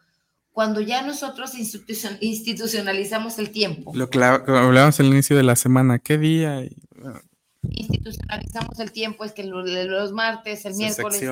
cuando 0.51 0.81
ya 0.81 1.03
nosotros 1.03 1.53
institucionalizamos 1.55 3.39
el 3.39 3.51
tiempo. 3.51 3.93
Lo 3.95 4.11
que 4.11 4.23
hablábamos 4.23 5.01
al 5.01 5.07
inicio 5.07 5.37
de 5.37 5.43
la 5.43 5.57
semana, 5.57 5.99
¿qué 5.99 6.19
día? 6.19 6.63
Institucionalizamos 7.63 8.79
el 8.81 8.93
tiempo, 8.93 9.25
es 9.25 9.33
que 9.33 9.45
los 9.45 10.13
martes, 10.13 10.67
el 10.67 10.75
miércoles 10.75 11.23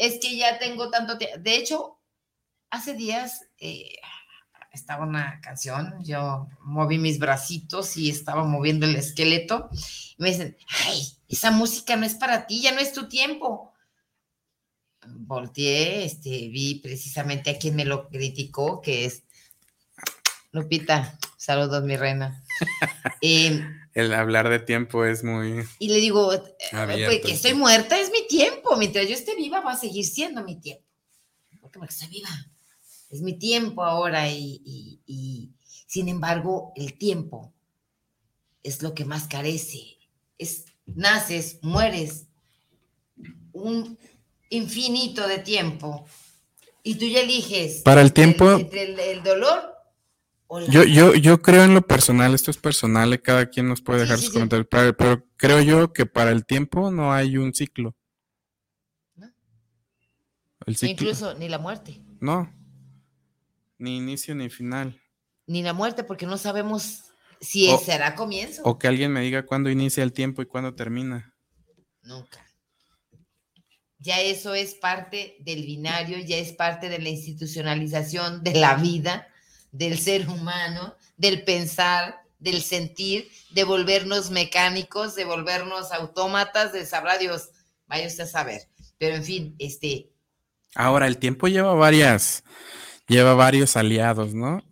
es 0.00 0.18
que 0.18 0.36
ya 0.36 0.58
tengo 0.58 0.90
tanto 0.90 1.18
tiempo. 1.18 1.38
De 1.40 1.56
hecho, 1.56 1.98
hace 2.70 2.94
días 2.94 3.42
eh, 3.58 3.96
estaba 4.72 5.04
una 5.04 5.40
canción, 5.42 6.02
yo 6.02 6.48
moví 6.62 6.96
mis 6.96 7.18
bracitos 7.18 7.98
y 7.98 8.08
estaba 8.08 8.44
moviendo 8.44 8.86
el 8.86 8.96
esqueleto. 8.96 9.68
Y 10.16 10.22
me 10.22 10.30
dicen, 10.30 10.56
ay, 10.86 11.02
esa 11.28 11.50
música 11.50 11.96
no 11.96 12.06
es 12.06 12.14
para 12.14 12.46
ti, 12.46 12.62
ya 12.62 12.72
no 12.72 12.80
es 12.80 12.94
tu 12.94 13.08
tiempo. 13.08 13.69
Volteé, 15.14 16.04
este, 16.04 16.30
vi 16.30 16.76
precisamente 16.76 17.50
a 17.50 17.58
quien 17.58 17.76
me 17.76 17.84
lo 17.84 18.08
criticó, 18.08 18.80
que 18.80 19.04
es 19.04 19.24
Lupita. 20.52 21.18
Saludos, 21.36 21.84
mi 21.84 21.96
reina. 21.96 22.44
Em, 23.22 23.80
el 23.94 24.14
hablar 24.14 24.48
de 24.48 24.58
tiempo 24.58 25.04
es 25.04 25.24
muy. 25.24 25.64
Y 25.78 25.88
le 25.88 25.96
digo, 25.96 26.32
eh, 26.32 26.40
pues, 26.70 27.20
que 27.22 27.32
estoy 27.32 27.54
muerta 27.54 27.98
es 27.98 28.10
mi 28.10 28.26
tiempo. 28.28 28.76
Mientras 28.76 29.08
yo 29.08 29.14
esté 29.14 29.34
viva, 29.36 29.60
va 29.60 29.72
a 29.72 29.76
seguir 29.76 30.04
siendo 30.04 30.42
mi 30.44 30.60
tiempo. 30.60 30.84
Porque, 31.60 31.78
estoy 31.88 32.08
viva. 32.08 32.28
Es 33.10 33.20
mi 33.22 33.38
tiempo 33.38 33.84
ahora. 33.84 34.28
Y, 34.30 34.62
y, 35.06 35.50
sin 35.86 36.08
embargo, 36.08 36.72
el 36.76 36.96
tiempo 36.98 37.52
es 38.62 38.82
lo 38.82 38.94
que 38.94 39.04
más 39.04 39.26
carece. 39.26 39.98
Es, 40.38 40.66
naces, 40.86 41.58
mueres, 41.62 42.26
un 43.52 43.98
infinito 44.50 45.26
de 45.26 45.38
tiempo. 45.38 46.06
Y 46.82 46.96
tú 46.96 47.06
ya 47.06 47.20
eliges. 47.20 47.82
Para 47.82 48.02
el 48.02 48.12
tiempo. 48.12 48.52
Entre 48.52 49.12
el 49.12 49.22
dolor 49.22 49.80
yo, 50.68 50.82
yo, 50.82 51.14
yo 51.14 51.40
creo 51.42 51.62
en 51.62 51.74
lo 51.74 51.82
personal, 51.82 52.34
esto 52.34 52.50
es 52.50 52.56
personal, 52.56 53.12
eh, 53.12 53.22
cada 53.22 53.46
quien 53.48 53.68
nos 53.68 53.80
puede 53.82 54.00
dejar 54.00 54.18
sus 54.18 54.30
comentarios, 54.30 54.66
pero, 54.68 55.24
creo 55.36 55.60
yo 55.60 55.92
que 55.92 56.06
para 56.06 56.32
el 56.32 56.44
tiempo 56.44 56.90
no 56.90 57.12
hay 57.12 57.36
un 57.36 57.54
ciclo. 57.54 57.94
El 60.66 60.76
ciclo. 60.76 60.90
Incluso 60.90 61.34
ni 61.34 61.48
la 61.48 61.58
muerte. 61.58 62.02
No, 62.20 62.52
ni 63.78 63.98
inicio 63.98 64.34
ni 64.34 64.50
final. 64.50 65.00
Ni 65.46 65.62
la 65.62 65.72
muerte, 65.72 66.02
porque 66.02 66.26
no 66.26 66.36
sabemos 66.36 67.04
si 67.40 67.70
será 67.78 68.16
comienzo. 68.16 68.62
O 68.64 68.76
que 68.76 68.88
alguien 68.88 69.12
me 69.12 69.20
diga 69.20 69.46
cuándo 69.46 69.70
inicia 69.70 70.02
el 70.02 70.12
tiempo 70.12 70.42
y 70.42 70.46
cuándo 70.46 70.74
termina. 70.74 71.32
Nunca. 72.02 72.44
Ya 74.00 74.18
eso 74.20 74.54
es 74.54 74.74
parte 74.74 75.36
del 75.40 75.62
binario, 75.66 76.18
ya 76.18 76.38
es 76.38 76.52
parte 76.52 76.88
de 76.88 76.98
la 76.98 77.10
institucionalización 77.10 78.42
de 78.42 78.54
la 78.54 78.76
vida 78.76 79.28
del 79.72 79.98
ser 79.98 80.26
humano, 80.28 80.94
del 81.18 81.44
pensar, 81.44 82.22
del 82.38 82.62
sentir, 82.62 83.28
de 83.50 83.64
volvernos 83.64 84.30
mecánicos, 84.30 85.14
de 85.14 85.26
volvernos 85.26 85.92
autómatas, 85.92 86.72
de 86.72 86.86
sabrá 86.86 87.18
Dios, 87.18 87.50
vaya 87.86 88.06
usted 88.06 88.24
a 88.24 88.26
saber. 88.26 88.62
Pero 88.96 89.16
en 89.16 89.24
fin, 89.24 89.54
este. 89.58 90.08
Ahora, 90.74 91.06
el 91.06 91.18
tiempo 91.18 91.48
lleva 91.48 91.74
varias, 91.74 92.42
lleva 93.06 93.34
varios 93.34 93.76
aliados, 93.76 94.34
¿no? 94.34 94.62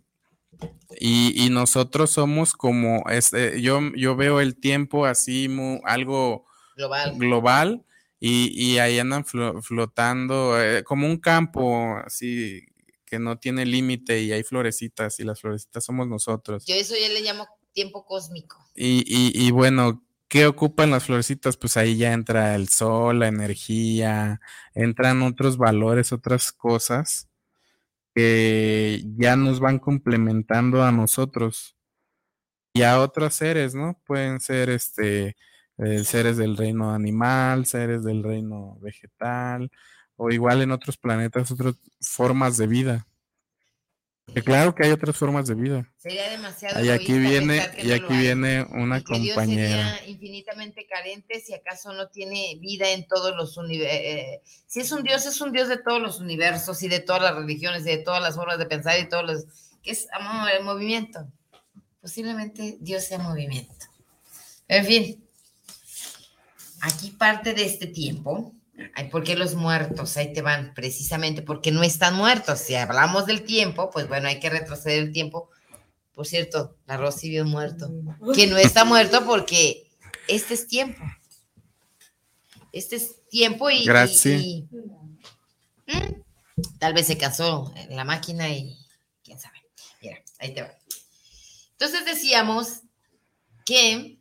Y, 0.99 1.49
nosotros 1.51 2.09
somos 2.09 2.53
como, 2.53 3.03
este, 3.09 3.61
yo, 3.61 3.79
yo 3.95 4.15
veo 4.15 4.41
el 4.41 4.59
tiempo 4.59 5.05
así, 5.05 5.47
algo 5.85 6.45
global, 6.75 7.15
global 7.17 7.85
y, 8.19 8.77
ahí 8.79 8.99
andan 8.99 9.23
flotando 9.25 10.61
eh, 10.61 10.83
como 10.83 11.07
un 11.07 11.17
campo 11.17 11.95
así 12.05 12.65
que 13.05 13.17
no 13.17 13.39
tiene 13.39 13.65
límite 13.65 14.21
y 14.21 14.31
hay 14.31 14.43
florecitas 14.43 15.19
y 15.19 15.23
las 15.23 15.41
florecitas 15.41 15.83
somos 15.83 16.07
nosotros. 16.07 16.65
Yo 16.65 16.75
eso 16.75 16.95
ya 16.95 17.09
le 17.09 17.21
llamo 17.21 17.47
tiempo 17.73 18.05
cósmico. 18.05 18.57
Y, 18.75 19.03
y, 19.07 19.51
bueno, 19.51 20.05
¿qué 20.27 20.45
ocupan 20.45 20.91
las 20.91 21.05
florecitas? 21.05 21.57
Pues 21.57 21.75
ahí 21.75 21.97
ya 21.97 22.13
entra 22.13 22.55
el 22.55 22.69
sol, 22.69 23.19
la 23.19 23.27
energía, 23.27 24.39
entran 24.73 25.21
otros 25.23 25.57
valores, 25.57 26.11
otras 26.11 26.51
cosas 26.51 27.29
que 28.13 29.03
ya 29.17 29.35
nos 29.35 29.59
van 29.59 29.79
complementando 29.79 30.83
a 30.83 30.91
nosotros 30.91 31.75
y 32.73 32.83
a 32.83 32.99
otros 32.99 33.33
seres, 33.33 33.75
¿no? 33.75 33.99
Pueden 34.05 34.39
ser 34.39 34.69
este 34.69 35.35
eh, 35.79 36.03
seres 36.03 36.37
del 36.37 36.57
reino 36.57 36.93
animal, 36.93 37.65
seres 37.65 38.03
del 38.03 38.23
reino 38.23 38.77
vegetal, 38.81 39.71
o 40.17 40.29
igual 40.29 40.61
en 40.61 40.71
otros 40.71 40.97
planetas, 40.97 41.51
otras 41.51 41.75
formas 42.01 42.57
de 42.57 42.67
vida. 42.67 43.07
Que 44.33 44.43
claro 44.43 44.75
que 44.75 44.85
hay 44.85 44.91
otras 44.91 45.17
formas 45.17 45.47
de 45.47 45.55
vida. 45.55 45.91
Sería 45.97 46.29
demasiado. 46.29 46.83
Y 46.83 46.89
aquí 46.89 47.17
viene, 47.17 47.65
y 47.81 47.91
aquí 47.91 48.15
viene 48.15 48.63
una 48.63 49.01
compañera. 49.03 49.95
sería 49.95 50.07
infinitamente 50.07 50.85
carente 50.85 51.39
si 51.39 51.53
acaso 51.53 51.93
no 51.93 52.09
tiene 52.09 52.57
vida 52.59 52.91
en 52.91 53.07
todos 53.07 53.35
los 53.35 53.57
universos. 53.57 53.97
Eh, 53.99 54.41
si 54.67 54.81
es 54.81 54.91
un 54.91 55.03
Dios, 55.03 55.25
es 55.25 55.39
un 55.41 55.51
Dios 55.51 55.67
de 55.67 55.77
todos 55.77 56.01
los 56.01 56.19
universos 56.19 56.83
y 56.83 56.89
de 56.89 56.99
todas 56.99 57.21
las 57.21 57.35
religiones 57.35 57.83
y 57.83 57.89
de 57.89 57.97
todas 57.97 58.21
las 58.21 58.35
formas 58.35 58.59
de 58.59 58.65
pensar 58.65 58.99
y 58.99 59.09
todos 59.09 59.25
los. 59.25 59.45
que 59.81 59.91
es 59.91 60.07
amor, 60.11 60.49
el 60.51 60.63
movimiento. 60.63 61.27
Posiblemente 62.01 62.77
Dios 62.79 63.05
sea 63.05 63.17
movimiento. 63.17 63.73
En 64.67 64.85
fin, 64.85 65.28
aquí 66.81 67.11
parte 67.11 67.53
de 67.53 67.65
este 67.65 67.87
tiempo 67.87 68.53
¿Por 69.11 69.23
qué 69.23 69.35
los 69.35 69.55
muertos? 69.55 70.17
Ahí 70.17 70.33
te 70.33 70.41
van, 70.41 70.73
precisamente 70.73 71.41
porque 71.41 71.71
no 71.71 71.83
están 71.83 72.15
muertos. 72.15 72.59
Si 72.59 72.75
hablamos 72.75 73.25
del 73.25 73.43
tiempo, 73.43 73.89
pues 73.89 74.07
bueno, 74.07 74.27
hay 74.27 74.39
que 74.39 74.49
retroceder 74.49 74.99
el 74.99 75.11
tiempo. 75.11 75.49
Por 76.13 76.25
cierto, 76.27 76.77
la 76.85 76.97
Rosy 76.97 77.29
vio 77.29 77.45
muerto. 77.45 77.91
Que 78.33 78.47
no 78.47 78.57
está 78.57 78.85
muerto 78.85 79.25
porque 79.25 79.89
este 80.27 80.53
es 80.53 80.67
tiempo. 80.67 81.01
Este 82.71 82.97
es 82.97 83.27
tiempo 83.29 83.69
y. 83.69 83.85
Gracias. 83.85 84.41
¿Mm? 85.87 86.21
tal 86.77 86.93
vez 86.93 87.07
se 87.07 87.17
cansó 87.17 87.73
en 87.75 87.95
la 87.95 88.03
máquina 88.03 88.49
y 88.49 88.77
quién 89.23 89.39
sabe. 89.39 89.57
Mira, 90.01 90.21
ahí 90.39 90.53
te 90.53 90.61
va. 90.61 90.71
Entonces 91.71 92.05
decíamos 92.05 92.81
que 93.65 94.19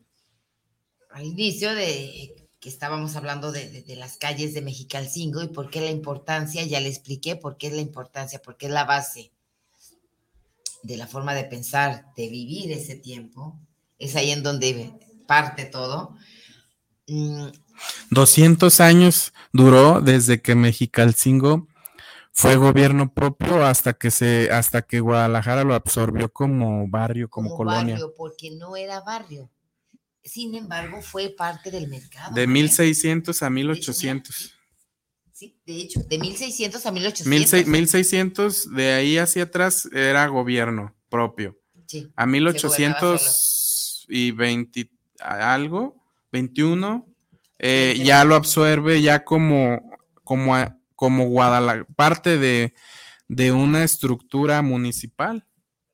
al 1.10 1.24
inicio 1.24 1.74
de 1.74 2.37
que 2.68 2.74
estábamos 2.74 3.16
hablando 3.16 3.50
de, 3.50 3.82
las 3.96 4.18
calles 4.18 4.52
de 4.52 4.60
Mexicalcingo 4.60 5.42
y 5.42 5.48
por 5.48 5.70
qué 5.70 5.80
la 5.80 5.90
importancia, 5.90 6.62
ya 6.64 6.80
le 6.80 6.90
expliqué 6.90 7.34
por 7.34 7.56
qué 7.56 7.68
es 7.68 7.72
la 7.72 7.80
importancia, 7.80 8.42
porque 8.44 8.66
es 8.66 8.72
la 8.72 8.84
base 8.84 9.32
de 10.82 10.98
la 10.98 11.06
forma 11.06 11.32
de 11.34 11.44
pensar, 11.44 12.12
de 12.14 12.28
vivir 12.28 12.70
ese 12.70 12.94
tiempo, 12.94 13.58
es 13.98 14.16
ahí 14.16 14.32
en 14.32 14.42
donde 14.42 14.92
parte 15.26 15.64
todo. 15.64 16.14
200 18.10 18.78
mm. 18.78 18.82
años 18.82 19.32
duró 19.50 20.02
desde 20.02 20.42
que 20.42 20.54
Mexicalcingo 20.54 21.68
fue 22.32 22.56
gobierno 22.56 23.14
propio 23.14 23.64
hasta 23.64 23.94
que 23.94 24.10
se 24.10 24.50
hasta 24.52 24.82
que 24.82 25.00
Guadalajara 25.00 25.64
lo 25.64 25.74
absorbió 25.74 26.30
como 26.30 26.86
barrio, 26.86 27.30
como, 27.30 27.48
como 27.48 27.56
colonia. 27.56 27.94
Barrio, 27.94 28.14
porque 28.14 28.50
no 28.50 28.76
era 28.76 29.00
barrio 29.00 29.48
sin 30.24 30.54
embargo, 30.54 31.00
fue 31.02 31.30
parte 31.30 31.70
del 31.70 31.88
mercado. 31.88 32.34
De 32.34 32.46
1600 32.46 33.42
a 33.42 33.50
1800. 33.50 34.54
Sí, 35.32 35.56
de 35.64 35.76
hecho, 35.80 36.00
de 36.00 36.18
1600 36.18 36.84
a 36.84 36.90
1800. 36.90 37.66
1600, 37.66 38.74
de 38.74 38.92
ahí 38.92 39.18
hacia 39.18 39.44
atrás 39.44 39.88
era 39.92 40.26
gobierno 40.26 40.96
propio. 41.08 41.56
Sí. 41.86 42.10
A 42.16 42.26
1800 42.26 44.06
y 44.08 44.32
20 44.32 44.90
algo, 45.20 46.02
21, 46.32 47.06
eh, 47.58 48.00
ya 48.04 48.24
lo 48.24 48.34
absorbe 48.34 49.00
ya 49.02 49.24
como, 49.24 49.80
como, 50.24 50.54
como 50.94 51.28
Guadalajara, 51.28 51.86
parte 51.96 52.38
de, 52.38 52.74
de 53.28 53.52
una 53.52 53.84
estructura 53.84 54.62
municipal. 54.62 55.46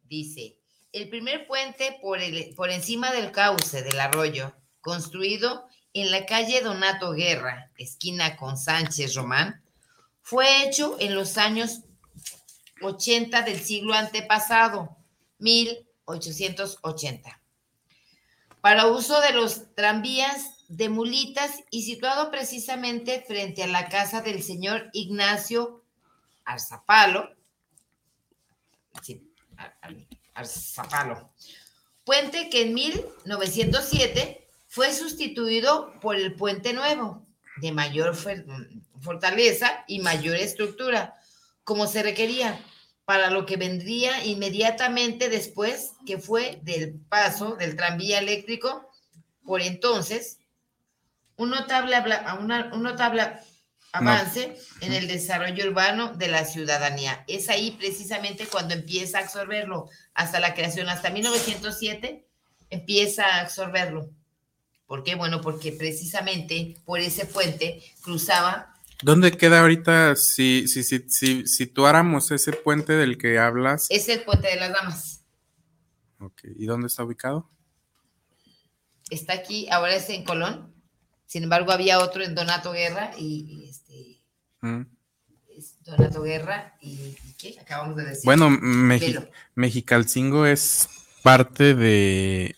Dice, 0.03 0.54
el 0.95 1.09
primer 1.09 1.49
puente 1.49 1.99
por, 2.01 2.71
encima 2.71 3.11
del 3.11 3.33
cauce 3.33 3.83
del 3.83 3.99
arroyo, 3.99 4.55
construido 4.81 5.67
en 5.93 6.13
la 6.13 6.25
calle 6.25 6.61
Donato 6.61 7.13
Guerra, 7.13 7.73
esquina 7.77 8.37
con 8.37 8.57
Sánchez 8.57 9.17
Román, 9.17 9.61
fue 10.23 10.63
hecho 10.63 10.97
en 11.01 11.17
los 11.17 11.37
años 11.37 11.81
80 12.81 13.43
del 13.43 13.61
siglo 13.61 13.93
antepasado, 13.93 14.97
1880, 15.41 17.41
para 18.61 18.87
uso 18.87 19.21
de 19.21 19.33
los 19.33 19.75
tranvías 19.75 20.65
de 20.69 20.89
mulitas 20.89 21.65
y 21.71 21.83
situado 21.83 22.31
precisamente 22.31 23.25
frente 23.27 23.65
a 23.65 23.67
la 23.67 23.89
casa 23.89 24.23
del 24.23 24.45
señor 24.45 24.91
Ignacio 24.93 25.83
Arzapalo, 26.45 27.35
sí, 29.03 29.29
Arzapalo, 30.35 31.31
puente 32.05 32.51
que 32.51 32.63
en 32.63 32.75
1907 32.75 34.47
fue 34.69 34.93
sustituido 34.93 35.93
por 36.01 36.17
el 36.17 36.35
puente 36.35 36.73
nuevo, 36.73 37.25
de 37.57 37.73
mayor 37.73 38.17
fortaleza 39.01 39.85
y 39.87 40.01
mayor 40.01 40.37
estructura, 40.37 41.17
como 41.63 41.87
se 41.87 42.03
requería 42.03 42.61
para 43.05 43.31
lo 43.31 43.47
que 43.47 43.57
vendría 43.57 44.25
inmediatamente 44.25 45.29
después, 45.29 45.93
que 46.07 46.19
fue 46.19 46.59
del 46.63 46.95
paso 47.09 47.57
del 47.57 47.77
tranvía 47.77 48.19
eléctrico, 48.19 48.91
por 49.45 49.61
entonces, 49.61 50.39
un 51.37 51.51
notable, 51.51 51.97
un 52.73 52.83
notable 52.83 53.23
avance 53.95 54.57
en 54.81 54.93
el 54.93 55.07
desarrollo 55.07 55.69
urbano 55.69 56.15
de 56.15 56.27
la 56.29 56.45
ciudadanía. 56.45 57.25
Es 57.29 57.49
ahí 57.49 57.77
precisamente 57.79 58.47
cuando 58.47 58.75
empieza 58.75 59.19
a 59.19 59.23
absorberlo, 59.23 59.89
hasta 60.15 60.41
la 60.41 60.53
creación, 60.53 60.89
hasta 60.89 61.11
1907, 61.11 62.27
empieza 62.71 63.25
a 63.25 63.41
absorberlo. 63.43 64.11
¿Por 64.87 65.05
qué? 65.05 65.15
Bueno, 65.15 65.41
porque 65.41 65.73
precisamente 65.73 66.75
por 66.85 66.99
ese 66.99 67.25
puente 67.25 67.83
cruzaba. 68.03 68.75
¿Dónde 69.03 69.31
queda 69.33 69.61
ahorita 69.61 70.17
si, 70.17 70.67
si, 70.67 70.83
si, 70.83 71.09
si 71.09 71.47
situáramos 71.47 72.33
ese 72.33 72.53
puente 72.53 72.95
del 72.95 73.17
que 73.17 73.39
hablas? 73.39 73.87
Es 73.91 74.09
el 74.09 74.25
puente 74.25 74.49
de 74.49 74.57
las 74.57 74.73
damas. 74.73 75.25
Ok, 76.19 76.43
¿y 76.57 76.67
dónde 76.67 76.89
está 76.89 77.05
ubicado? 77.05 77.49
Está 79.09 79.35
aquí, 79.35 79.69
ahora 79.71 79.95
es 79.95 80.09
en 80.11 80.25
Colón. 80.25 80.74
Sin 81.35 81.43
embargo, 81.43 81.73
había 81.73 81.99
otro 81.99 82.23
en 82.23 82.37
Donato 82.37 82.71
Guerra 82.71 83.11
y, 83.19 83.67
este. 83.69 84.23
Mm. 84.61 84.83
Donato 85.81 86.23
Guerra 86.23 86.77
y, 86.81 87.17
¿qué? 87.37 87.57
Acabamos 87.61 87.97
de 87.97 88.05
decir. 88.05 88.23
Bueno, 88.25 88.49
Mexicalcingo 89.57 90.47
es 90.47 90.89
parte 91.25 91.75
de. 91.75 92.55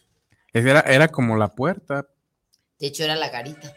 Era, 0.52 0.80
era 0.80 1.08
como 1.08 1.38
la 1.38 1.54
puerta. 1.54 2.06
De 2.78 2.88
hecho, 2.88 3.04
era 3.04 3.16
la 3.16 3.30
garita. 3.30 3.74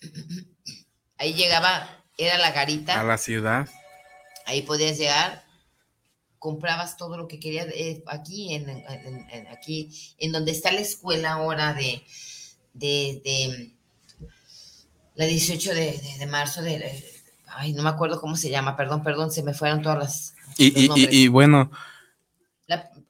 Ahí 1.18 1.34
llegaba, 1.34 2.04
era 2.18 2.36
la 2.38 2.50
garita. 2.50 3.00
A 3.00 3.04
la 3.04 3.18
ciudad. 3.18 3.68
Ahí 4.44 4.62
podías 4.62 4.98
llegar, 4.98 5.44
comprabas 6.40 6.96
todo 6.96 7.16
lo 7.16 7.28
que 7.28 7.38
querías. 7.38 7.68
Eh, 7.76 8.02
aquí, 8.08 8.56
en, 8.56 8.84
aquí, 9.52 10.16
en 10.18 10.32
donde 10.32 10.50
está 10.50 10.72
la 10.72 10.80
escuela 10.80 11.34
ahora 11.34 11.74
de, 11.74 12.02
de 12.72 13.76
la 15.14 15.26
18 15.26 15.74
de, 15.74 16.26
marzo 16.30 16.62
de, 16.62 17.04
ay, 17.46 17.72
no 17.72 17.82
me 17.82 17.90
acuerdo 17.90 18.20
cómo 18.20 18.36
se 18.36 18.50
llama, 18.50 18.76
perdón, 18.76 19.02
perdón, 19.02 19.30
se 19.30 19.42
me 19.42 19.54
fueron 19.54 19.82
todas 19.82 19.98
las... 19.98 20.34
Y, 20.56 20.90
y, 20.94 21.28
bueno... 21.28 21.70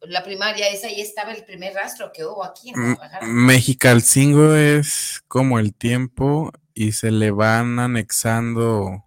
La, 0.05 0.25
primaria, 0.25 0.69
esa 0.69 0.89
ahí 0.89 1.01
estaba 1.01 1.31
el 1.31 1.45
primer 1.45 1.75
rastro 1.75 2.11
que 2.13 2.25
hubo 2.25 2.43
aquí 2.43 2.71
en 2.71 2.97
Mexicalcingo 3.23 4.57
es 4.57 5.23
como 5.29 5.61
el 5.61 5.73
tiempo 5.73 6.51
y 6.75 6.91
se 6.91 7.13
le 7.13 7.31
van 7.31 7.79
anexando 7.79 9.05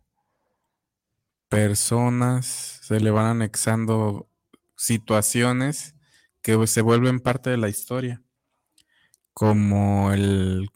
personas, 1.50 2.80
se 2.82 3.02
le 3.02 3.12
van 3.12 3.26
anexando 3.26 4.30
situaciones 4.78 5.96
que 6.41 6.66
se 6.68 6.82
vuelven 6.82 7.20
parte 7.20 7.50
de 7.50 7.58
la 7.58 7.68
historia, 7.68 8.22
como 9.34 10.14
el 10.14 10.70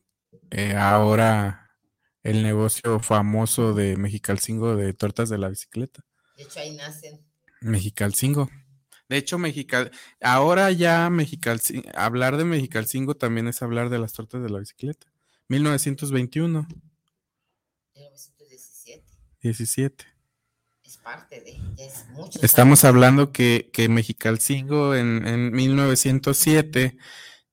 eh, 0.52 0.76
ahora 0.76 1.59
el 2.30 2.44
negocio 2.44 3.00
famoso 3.00 3.74
de 3.74 3.98
Mexicalcingo 3.98 4.76
de 4.76 4.94
tortas 4.94 5.30
de 5.30 5.40
la 5.40 5.50
bicicleta. 5.50 6.06
De 6.38 6.44
hecho, 6.44 6.60
ahí 6.60 6.76
nacen. 6.76 7.26
Mexicalcingo. 7.62 8.50
De 9.10 9.18
hecho, 9.18 9.40
Mexical, 9.40 9.90
ahora 10.22 10.72
ya 10.72 11.10
Mexicalcingo, 11.10 11.90
hablar 11.96 12.38
de 12.38 12.46
Mexicalcingo 12.46 13.16
también 13.16 13.48
es 13.48 13.64
hablar 13.64 13.90
de 13.90 13.98
las 13.98 14.14
tortas 14.14 14.44
de 14.44 14.50
la 14.50 14.60
bicicleta. 14.60 15.08
1921. 15.48 16.68
1917. 17.96 19.04
17. 19.42 20.06
Es 20.84 20.98
parte 20.98 21.42
de, 21.42 21.60
es 21.84 22.08
mucho. 22.10 22.40
Estamos 22.44 22.84
hablando 22.84 23.32
que, 23.32 23.72
que 23.74 23.90
Mexicalcingo 23.90 24.94
en, 24.94 25.26
en 25.26 25.52
1907, 25.52 26.96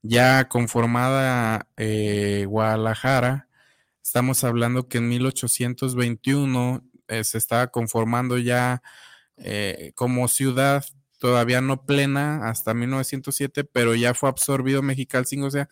ya 0.02 0.48
conformada 0.48 1.66
eh, 1.78 2.44
Guadalajara, 2.46 3.46
Estamos 4.06 4.44
hablando 4.44 4.86
que 4.86 4.98
en 4.98 5.08
1821 5.08 6.84
eh, 7.08 7.24
se 7.24 7.38
estaba 7.38 7.66
conformando 7.72 8.38
ya 8.38 8.80
eh, 9.36 9.90
como 9.96 10.28
ciudad 10.28 10.84
todavía 11.18 11.60
no 11.60 11.86
plena 11.86 12.48
hasta 12.48 12.72
1907, 12.72 13.64
pero 13.64 13.96
ya 13.96 14.14
fue 14.14 14.28
absorbido 14.28 14.80
Mexicalcingo, 14.80 15.48
o 15.48 15.50
sea, 15.50 15.68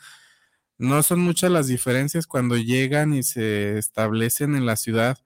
no 0.78 1.05
son 1.05 1.20
muchas 1.20 1.53
las 1.53 1.68
diferencias 1.68 2.26
cuando 2.26 2.57
llegan 2.57 3.14
y 3.14 3.22
se 3.22 3.78
establecen 3.78 4.57
en 4.57 4.66
la 4.66 4.74
ciudad. 4.74 5.18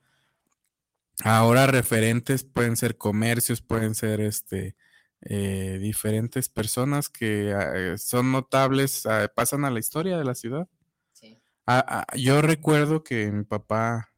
Ahora 1.25 1.67
referentes 1.67 2.45
pueden 2.45 2.77
ser 2.77 2.99
comercios, 2.99 3.63
pueden 3.63 3.95
ser 3.95 4.21
este 4.21 4.77
eh, 5.23 5.79
diferentes 5.81 6.51
personas 6.51 7.09
que 7.09 7.95
son 7.97 8.33
notables, 8.33 9.07
ah, 9.07 9.33
pasan 9.35 9.65
a 9.65 9.71
la 9.71 9.79
historia 9.81 10.19
de 10.19 10.25
la 10.25 10.35
ciudad. 10.35 10.69
Ah, 11.71 11.85
ah, 11.87 12.17
yo 12.17 12.41
recuerdo 12.41 13.05
que 13.05 13.31
mi 13.31 13.45
papá... 13.45 14.09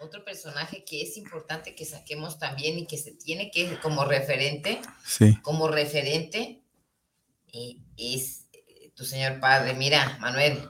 Otro 0.00 0.22
personaje 0.22 0.84
que 0.84 1.00
es 1.00 1.16
importante 1.16 1.74
que 1.74 1.86
saquemos 1.86 2.38
también 2.38 2.78
y 2.78 2.86
que 2.86 2.98
se 2.98 3.12
tiene 3.12 3.50
que 3.50 3.78
como 3.80 4.04
referente, 4.04 4.82
sí. 5.02 5.34
como 5.40 5.68
referente, 5.68 6.60
eh, 7.54 7.76
es 7.96 8.48
eh, 8.52 8.92
tu 8.94 9.06
señor 9.06 9.40
padre. 9.40 9.72
Mira, 9.72 10.18
Manuel, 10.20 10.68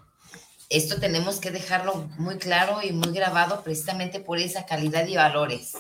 esto 0.69 1.01
tenemos 1.01 1.41
que 1.41 1.51
dejarlo 1.51 2.09
muy 2.17 2.39
claro 2.39 2.79
y 2.81 2.93
muy 2.93 3.13
grabado 3.13 3.65
precisamente 3.65 4.21
por 4.21 4.39
esa 4.39 4.67
calidad 4.67 5.09
y 5.09 5.17
valores. 5.17 5.73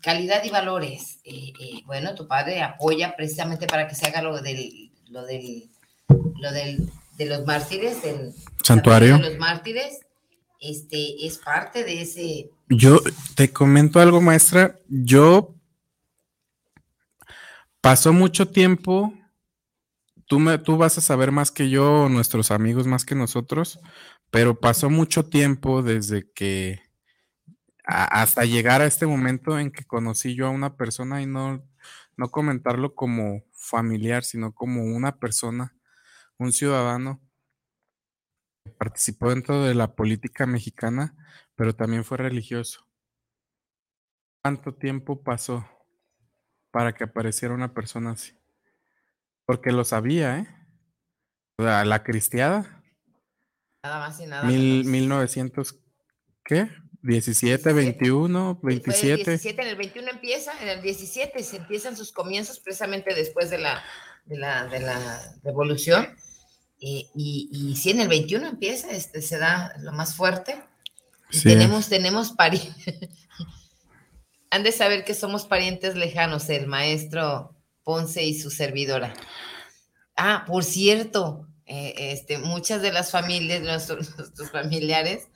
Calidad 0.00 0.42
y 0.42 0.50
valores. 0.50 1.20
Eh, 1.22 1.52
bueno, 1.86 2.16
tu 2.16 2.26
padre 2.26 2.60
apoya 2.60 3.14
precisamente 3.14 3.68
para 3.68 3.86
que 3.86 3.94
se 3.94 4.06
haga 4.06 4.20
lo 4.20 4.42
del, 4.42 4.90
lo 5.06 5.24
del, 5.24 5.70
lo 6.40 6.50
del 6.50 6.90
de 7.18 7.26
los 7.26 7.44
mártires, 7.44 8.00
del 8.02 8.32
santuario 8.62 9.18
de 9.18 9.30
los 9.30 9.38
mártires, 9.38 10.00
este, 10.60 11.26
es 11.26 11.38
parte 11.38 11.84
de 11.84 12.02
ese. 12.02 12.50
Yo 12.68 13.00
te 13.34 13.52
comento 13.52 14.00
algo, 14.00 14.20
maestra. 14.20 14.78
Yo 14.88 15.54
pasó 17.80 18.12
mucho 18.12 18.48
tiempo. 18.48 19.12
Tú, 20.26 20.38
me, 20.38 20.58
tú 20.58 20.76
vas 20.76 20.96
a 20.96 21.00
saber 21.00 21.32
más 21.32 21.50
que 21.50 21.70
yo, 21.70 22.08
nuestros 22.08 22.50
amigos 22.50 22.86
más 22.86 23.04
que 23.04 23.14
nosotros, 23.14 23.80
pero 24.30 24.60
pasó 24.60 24.90
mucho 24.90 25.24
tiempo 25.24 25.82
desde 25.82 26.30
que 26.32 26.82
hasta 27.84 28.44
llegar 28.44 28.82
a 28.82 28.86
este 28.86 29.06
momento 29.06 29.58
en 29.58 29.70
que 29.70 29.84
conocí 29.84 30.34
yo 30.34 30.46
a 30.46 30.50
una 30.50 30.76
persona 30.76 31.22
y 31.22 31.26
no, 31.26 31.64
no 32.18 32.28
comentarlo 32.28 32.94
como 32.94 33.42
familiar, 33.54 34.24
sino 34.24 34.52
como 34.52 34.82
una 34.82 35.18
persona 35.18 35.77
un 36.38 36.52
ciudadano 36.52 37.20
participó 38.78 39.30
dentro 39.30 39.64
de 39.64 39.74
la 39.74 39.94
política 39.94 40.46
mexicana, 40.46 41.14
pero 41.56 41.74
también 41.74 42.04
fue 42.04 42.18
religioso. 42.18 42.86
¿Cuánto 44.42 44.74
tiempo 44.74 45.22
pasó 45.22 45.68
para 46.70 46.94
que 46.94 47.04
apareciera 47.04 47.54
una 47.54 47.74
persona 47.74 48.12
así? 48.12 48.34
Porque 49.44 49.72
lo 49.72 49.84
sabía, 49.84 50.38
¿eh? 50.38 50.46
O 51.58 51.64
sea, 51.64 51.84
la 51.84 52.04
cristiada. 52.04 52.82
Nada 53.82 53.98
más 53.98 54.20
y 54.20 54.26
nada 54.26 54.44
Mil, 54.44 54.84
1900, 54.84 55.80
¿qué? 56.44 56.70
17, 57.02 57.72
21, 57.72 58.60
27. 58.62 59.30
17, 59.30 59.62
en 59.62 59.68
el 59.68 59.76
21 59.76 60.10
empieza, 60.10 60.62
en 60.62 60.68
el 60.68 60.82
17 60.82 61.42
se 61.42 61.56
empiezan 61.56 61.96
sus 61.96 62.12
comienzos 62.12 62.60
precisamente 62.60 63.14
después 63.14 63.50
de 63.50 63.58
la, 63.58 63.82
de 64.26 64.36
la, 64.36 64.66
de 64.66 64.80
la 64.80 65.34
revolución 65.42 66.16
y, 66.80 67.48
y, 67.52 67.76
si 67.76 67.90
en 67.90 68.00
el 68.00 68.08
21 68.08 68.46
empieza, 68.46 68.90
este, 68.90 69.20
se 69.20 69.38
da 69.38 69.74
lo 69.80 69.92
más 69.92 70.14
fuerte. 70.14 70.62
Tenemos, 71.42 71.88
tenemos 71.88 72.32
parientes. 72.32 72.94
Han 74.50 74.62
de 74.62 74.72
saber 74.72 75.04
que 75.04 75.14
somos 75.14 75.44
parientes 75.46 75.94
lejanos, 75.94 76.48
el 76.48 76.66
maestro 76.66 77.54
Ponce 77.82 78.22
y 78.24 78.38
su 78.38 78.50
servidora. 78.50 79.12
Ah, 80.16 80.44
por 80.46 80.64
cierto, 80.64 81.48
eh, 81.66 81.94
este, 82.12 82.38
muchas 82.38 82.80
de 82.80 82.92
las 82.92 83.10
familias, 83.10 83.60
nuestros, 83.60 84.16
nuestros 84.18 84.50
familiares, 84.50 85.28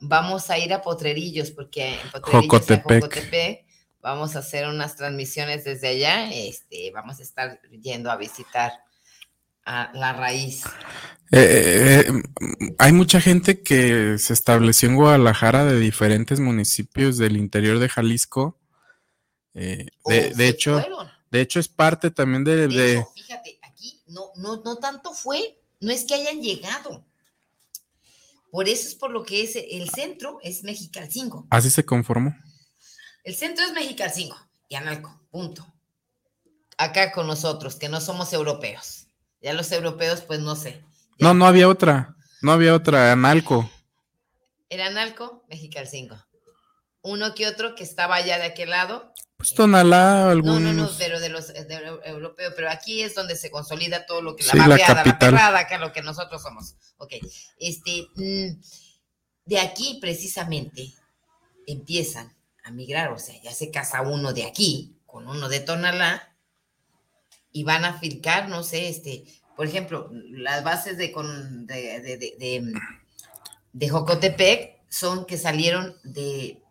vamos 0.00 0.50
a 0.50 0.58
ir 0.58 0.72
a 0.74 0.82
Potrerillos, 0.82 1.50
porque 1.50 1.94
en 1.94 2.10
Potrerillos, 2.10 2.70
a. 2.70 2.82
Jocotepec, 2.82 3.64
vamos 4.00 4.36
a 4.36 4.40
hacer 4.40 4.66
unas 4.66 4.96
transmisiones 4.96 5.64
desde 5.64 5.88
allá, 5.88 6.30
este, 6.30 6.90
vamos 6.92 7.20
a 7.20 7.22
estar 7.22 7.60
yendo 7.70 8.10
a 8.10 8.16
visitar 8.16 8.72
a 9.68 9.90
la 9.92 10.14
raíz. 10.14 10.64
Eh, 11.30 12.06
eh, 12.06 12.12
mm, 12.12 12.74
hay 12.78 12.92
mucha 12.92 13.20
gente 13.20 13.62
que 13.62 14.16
se 14.18 14.32
estableció 14.32 14.88
en 14.88 14.96
Guadalajara 14.96 15.66
de 15.66 15.78
diferentes 15.78 16.40
municipios 16.40 17.18
del 17.18 17.36
interior 17.36 17.78
de 17.78 17.90
Jalisco. 17.90 18.58
Eh, 19.52 19.88
de, 20.06 20.30
de 20.30 20.34
se 20.34 20.48
hecho, 20.48 20.80
fueron. 20.80 21.08
de 21.30 21.40
hecho 21.42 21.60
es 21.60 21.68
parte 21.68 22.10
también 22.10 22.44
de, 22.44 23.04
fíjate, 23.14 23.58
aquí 23.62 24.02
no, 24.06 24.30
no, 24.36 24.62
no 24.62 24.76
tanto 24.76 25.12
fue, 25.12 25.58
no 25.80 25.90
es 25.92 26.04
que 26.04 26.14
hayan 26.14 26.40
llegado. 26.40 27.04
Por 28.50 28.68
eso 28.68 28.88
es 28.88 28.94
por 28.94 29.10
lo 29.10 29.24
que 29.24 29.42
es 29.42 29.56
el 29.56 29.90
centro 29.90 30.38
es 30.42 30.62
Mexicalcingo. 30.64 31.46
así 31.50 31.68
se 31.70 31.84
conformó. 31.84 32.34
El 33.22 33.34
centro 33.34 33.66
es 33.66 33.72
Mexicalcingo 33.72 34.36
y 34.68 34.76
Analco, 34.76 35.20
punto. 35.30 35.66
Acá 36.78 37.12
con 37.12 37.26
nosotros, 37.26 37.76
que 37.76 37.88
no 37.90 38.00
somos 38.00 38.32
europeos. 38.32 38.97
Ya 39.40 39.52
los 39.52 39.70
europeos, 39.72 40.22
pues 40.22 40.40
no 40.40 40.56
sé. 40.56 40.82
Ya. 41.18 41.28
No, 41.28 41.34
no 41.34 41.46
había 41.46 41.68
otra, 41.68 42.16
no 42.42 42.52
había 42.52 42.74
otra, 42.74 43.12
Analco. 43.12 43.70
Era 44.68 44.86
Analco, 44.86 45.44
Mexicalcingo. 45.48 46.16
Uno 47.02 47.34
que 47.34 47.46
otro 47.46 47.74
que 47.74 47.84
estaba 47.84 48.16
allá 48.16 48.38
de 48.38 48.44
aquel 48.44 48.70
lado. 48.70 49.12
Pues 49.36 49.54
Tonalá, 49.54 50.24
No, 50.24 50.30
algunos. 50.30 50.60
no, 50.60 50.72
no, 50.72 50.90
pero 50.98 51.20
de 51.20 51.28
los 51.28 51.48
de 51.48 52.00
europeos, 52.04 52.52
pero 52.56 52.70
aquí 52.70 53.02
es 53.02 53.14
donde 53.14 53.36
se 53.36 53.52
consolida 53.52 54.04
todo 54.04 54.20
lo 54.20 54.34
que 54.34 54.42
la 54.44 54.50
Sí, 54.50 54.58
la 54.58 54.66
barriada, 54.66 55.04
la, 55.04 55.18
perrada, 55.18 55.58
acá 55.60 55.78
lo 55.78 55.92
que 55.92 56.02
nosotros 56.02 56.42
somos. 56.42 56.74
Ok. 56.96 57.14
Este, 57.58 58.08
mm, 58.16 58.60
de 59.44 59.60
aquí 59.60 59.98
precisamente 60.00 60.92
empiezan 61.66 62.36
a 62.64 62.72
migrar, 62.72 63.12
o 63.12 63.18
sea, 63.18 63.40
ya 63.40 63.52
se 63.52 63.70
casa 63.70 64.02
uno 64.02 64.32
de 64.32 64.44
aquí 64.44 65.00
con 65.06 65.28
uno 65.28 65.48
de 65.48 65.60
Tonalá 65.60 66.36
y 67.58 67.64
van 67.64 67.84
a 67.84 67.98
fincar, 67.98 68.48
no 68.48 68.62
sé, 68.62 68.88
este, 68.88 69.24
por 69.56 69.66
ejemplo, 69.66 70.12
las 70.30 70.62
bases 70.62 70.96
de 70.96 71.10
con 71.10 71.66
de, 71.66 72.00
de, 72.00 72.16
de, 72.16 72.36
de, 72.38 72.72
de 73.72 73.88
Jocotepec 73.88 74.76
son 74.88 75.26
que 75.26 75.36
salieron 75.36 75.96
de 76.04 76.62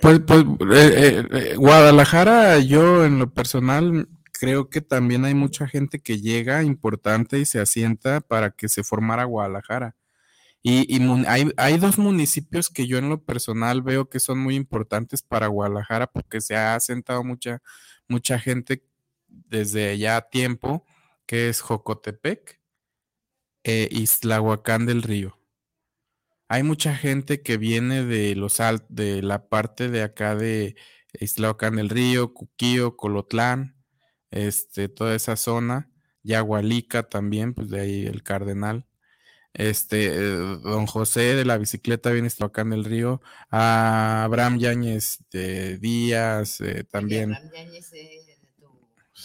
Pues, 0.00 0.20
pues 0.26 0.44
eh, 0.72 1.26
eh, 1.30 1.54
Guadalajara, 1.56 2.58
yo 2.60 3.04
en 3.04 3.18
lo 3.18 3.34
personal 3.34 4.08
creo 4.32 4.70
que 4.70 4.80
también 4.80 5.26
hay 5.26 5.34
mucha 5.34 5.68
gente 5.68 5.98
que 5.98 6.22
llega 6.22 6.62
importante 6.62 7.38
y 7.38 7.44
se 7.44 7.60
asienta 7.60 8.22
para 8.22 8.52
que 8.52 8.70
se 8.70 8.82
formara 8.82 9.24
Guadalajara. 9.24 9.94
Y, 10.62 10.96
y 10.96 11.24
hay, 11.26 11.52
hay 11.58 11.76
dos 11.76 11.98
municipios 11.98 12.70
que 12.70 12.86
yo 12.86 12.96
en 12.96 13.10
lo 13.10 13.22
personal 13.22 13.82
veo 13.82 14.08
que 14.08 14.20
son 14.20 14.38
muy 14.38 14.56
importantes 14.56 15.20
para 15.20 15.48
Guadalajara 15.48 16.06
porque 16.06 16.40
se 16.40 16.56
ha 16.56 16.74
asentado 16.74 17.22
mucha, 17.22 17.60
mucha 18.08 18.38
gente 18.38 18.82
desde 19.28 19.98
ya 19.98 20.22
tiempo, 20.22 20.86
que 21.26 21.48
es 21.48 21.60
Jocotepec 21.60 22.60
e 23.62 23.88
Islahuacán 23.92 24.84
del 24.84 25.02
Río. 25.04 25.38
Hay 26.48 26.62
mucha 26.62 26.94
gente 26.96 27.42
que 27.42 27.58
viene 27.58 28.04
de 28.04 28.34
los 28.34 28.60
al- 28.60 28.86
de 28.88 29.22
la 29.22 29.48
parte 29.48 29.88
de 29.90 30.02
acá 30.02 30.34
de 30.34 30.76
Islahuacán 31.20 31.76
del 31.76 31.90
Río, 31.90 32.32
Cuquío, 32.34 32.96
Colotlán, 32.96 33.76
este, 34.30 34.88
toda 34.88 35.14
esa 35.14 35.36
zona, 35.36 35.90
Yagualica 36.22 37.02
también, 37.08 37.54
pues 37.54 37.68
de 37.70 37.80
ahí 37.80 38.06
el 38.06 38.22
Cardenal. 38.22 38.86
Este, 39.54 40.06
eh, 40.08 40.18
don 40.62 40.86
José 40.86 41.34
de 41.36 41.44
la 41.44 41.58
bicicleta 41.58 42.10
viene 42.12 42.28
Islahuacán 42.28 42.70
del 42.70 42.84
Río, 42.84 43.22
a 43.50 44.24
Abraham 44.24 44.58
Yáñez 44.58 45.24
de 45.32 45.78
Díaz, 45.78 46.60
eh, 46.60 46.84
también, 46.84 47.32
Abraham 47.34 47.52
Yáñez, 47.54 47.92
eh, 47.94 48.27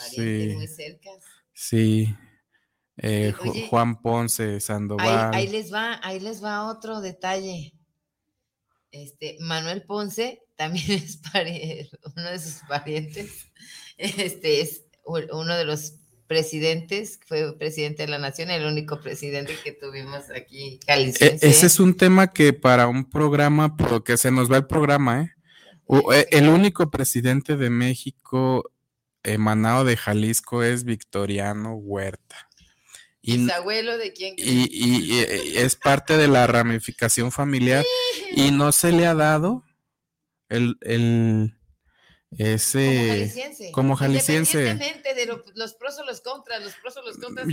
Sí. 0.09 0.51
muy 0.55 0.67
cerca. 0.67 1.09
sí, 1.53 2.15
eh, 2.97 3.33
Oye, 3.41 3.67
Juan 3.69 4.01
Ponce, 4.01 4.59
Sandoval. 4.59 5.33
ahí 5.33 5.47
les 5.47 5.73
va, 5.73 5.99
ahí 6.03 6.19
les 6.19 6.43
va 6.43 6.67
otro 6.69 7.01
detalle. 7.01 7.73
Este, 8.91 9.37
Manuel 9.39 9.83
Ponce 9.83 10.41
también 10.55 10.85
es 11.03 11.19
uno 12.15 12.29
de 12.29 12.39
sus 12.39 12.61
parientes. 12.67 13.47
Este 13.97 14.61
es 14.61 14.85
uno 15.05 15.55
de 15.55 15.65
los 15.65 15.95
presidentes, 16.27 17.19
fue 17.27 17.57
presidente 17.57 18.03
de 18.03 18.09
la 18.09 18.17
nación, 18.17 18.49
el 18.49 18.65
único 18.65 18.99
presidente 19.01 19.53
que 19.63 19.71
tuvimos 19.73 20.29
aquí, 20.35 20.75
E- 20.75 20.79
jalisciense. 20.87 21.47
ese 21.47 21.65
es 21.67 21.79
un 21.79 21.95
tema 21.95 22.31
que 22.31 22.53
para 22.53 22.87
un 22.87 23.09
programa, 23.09 23.75
porque 23.75 24.17
se 24.17 24.31
nos 24.31 24.51
va 24.51 24.57
el 24.57 24.65
programa, 24.65 25.21
¿eh? 25.23 25.29
E- 26.13 26.27
El 26.31 26.49
único 26.49 26.89
presidente 26.89 27.57
de 27.57 27.69
México 27.69 28.71
emanado 29.23 29.85
de 29.85 29.97
Jalisco 29.97 30.63
es 30.63 30.83
Victoriano 30.83 31.75
Huerta. 31.75 32.49
Y, 33.21 33.37
Bisabuelo 33.37 33.97
de 33.97 34.11
quién 34.11 34.35
y- 34.37 34.67
y- 34.69 35.13
y 35.13 35.57
es 35.57 35.75
parte 35.77 36.17
de 36.17 36.27
la 36.27 36.45
ramificación 36.45 37.31
familiar 37.31 37.85
y 38.35 38.51
no 38.51 38.71
se 38.73 38.91
le 38.91 39.05
ha 39.07 39.13
dado 39.15 39.63
el, 40.49 40.77
el 40.81 41.55
como 42.35 42.49
ese 42.49 43.07
jalisciense. 43.07 43.71
como 43.71 43.95
jalisciense. 43.95 44.57
De 45.15 45.25
lo- 45.25 45.43
los 45.55 45.73
pros 45.75 45.97
o 45.99 46.03
los 46.05 46.19
contras, 46.21 46.63
los 46.63 46.73
pros 46.75 46.97
o 46.97 47.01
los 47.03 47.17
contras. 47.17 47.47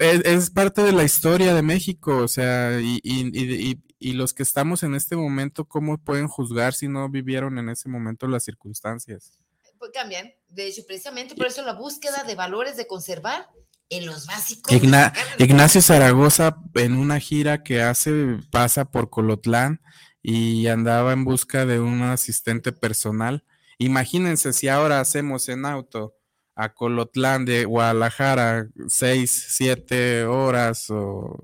es- 0.00 0.24
es, 0.24 0.50
parte 0.50 0.82
de 0.82 0.92
la 0.92 1.04
historia 1.04 1.54
de 1.54 1.62
México, 1.62 2.18
o 2.18 2.28
sea, 2.28 2.78
y- 2.80 3.00
y- 3.02 3.80
y 3.98 4.12
los 4.14 4.34
que 4.34 4.42
estamos 4.42 4.82
en 4.82 4.94
este 4.96 5.14
momento, 5.16 5.64
¿cómo 5.64 5.96
pueden 5.96 6.26
juzgar 6.28 6.74
si 6.74 6.88
no 6.88 7.08
vivieron 7.08 7.58
en 7.58 7.68
ese 7.70 7.88
momento 7.88 8.26
las 8.26 8.44
circunstancias? 8.44 9.38
Pues 9.82 9.90
cambian. 9.92 10.30
De 10.48 10.68
hecho, 10.68 10.82
precisamente 10.86 11.34
por 11.34 11.48
eso 11.48 11.60
la 11.62 11.72
búsqueda 11.72 12.22
de 12.22 12.36
valores 12.36 12.76
de 12.76 12.86
conservar 12.86 13.48
en 13.90 14.06
los 14.06 14.26
básicos. 14.26 14.72
Igna- 14.72 15.12
Ignacio 15.38 15.82
Zaragoza 15.82 16.56
en 16.74 16.96
una 16.96 17.18
gira 17.18 17.64
que 17.64 17.82
hace 17.82 18.38
pasa 18.52 18.84
por 18.84 19.10
Colotlán 19.10 19.80
y 20.22 20.68
andaba 20.68 21.12
en 21.12 21.24
busca 21.24 21.66
de 21.66 21.80
un 21.80 22.00
asistente 22.02 22.70
personal. 22.70 23.44
Imagínense 23.78 24.52
si 24.52 24.68
ahora 24.68 25.00
hacemos 25.00 25.48
en 25.48 25.66
auto 25.66 26.14
a 26.54 26.72
Colotlán 26.72 27.44
de 27.44 27.64
Guadalajara 27.64 28.68
seis, 28.86 29.46
siete 29.48 30.24
horas 30.26 30.88
o 30.90 31.36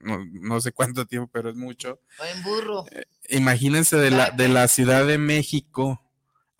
no, 0.00 0.18
no 0.32 0.60
sé 0.62 0.72
cuánto 0.72 1.04
tiempo, 1.06 1.28
pero 1.30 1.50
es 1.50 1.56
mucho. 1.56 2.00
O 2.18 2.24
en 2.24 2.42
burro. 2.42 2.86
Imagínense 3.28 3.96
de 3.98 4.10
la, 4.12 4.30
de 4.30 4.48
la 4.48 4.66
Ciudad 4.68 5.06
de 5.06 5.18
México 5.18 6.00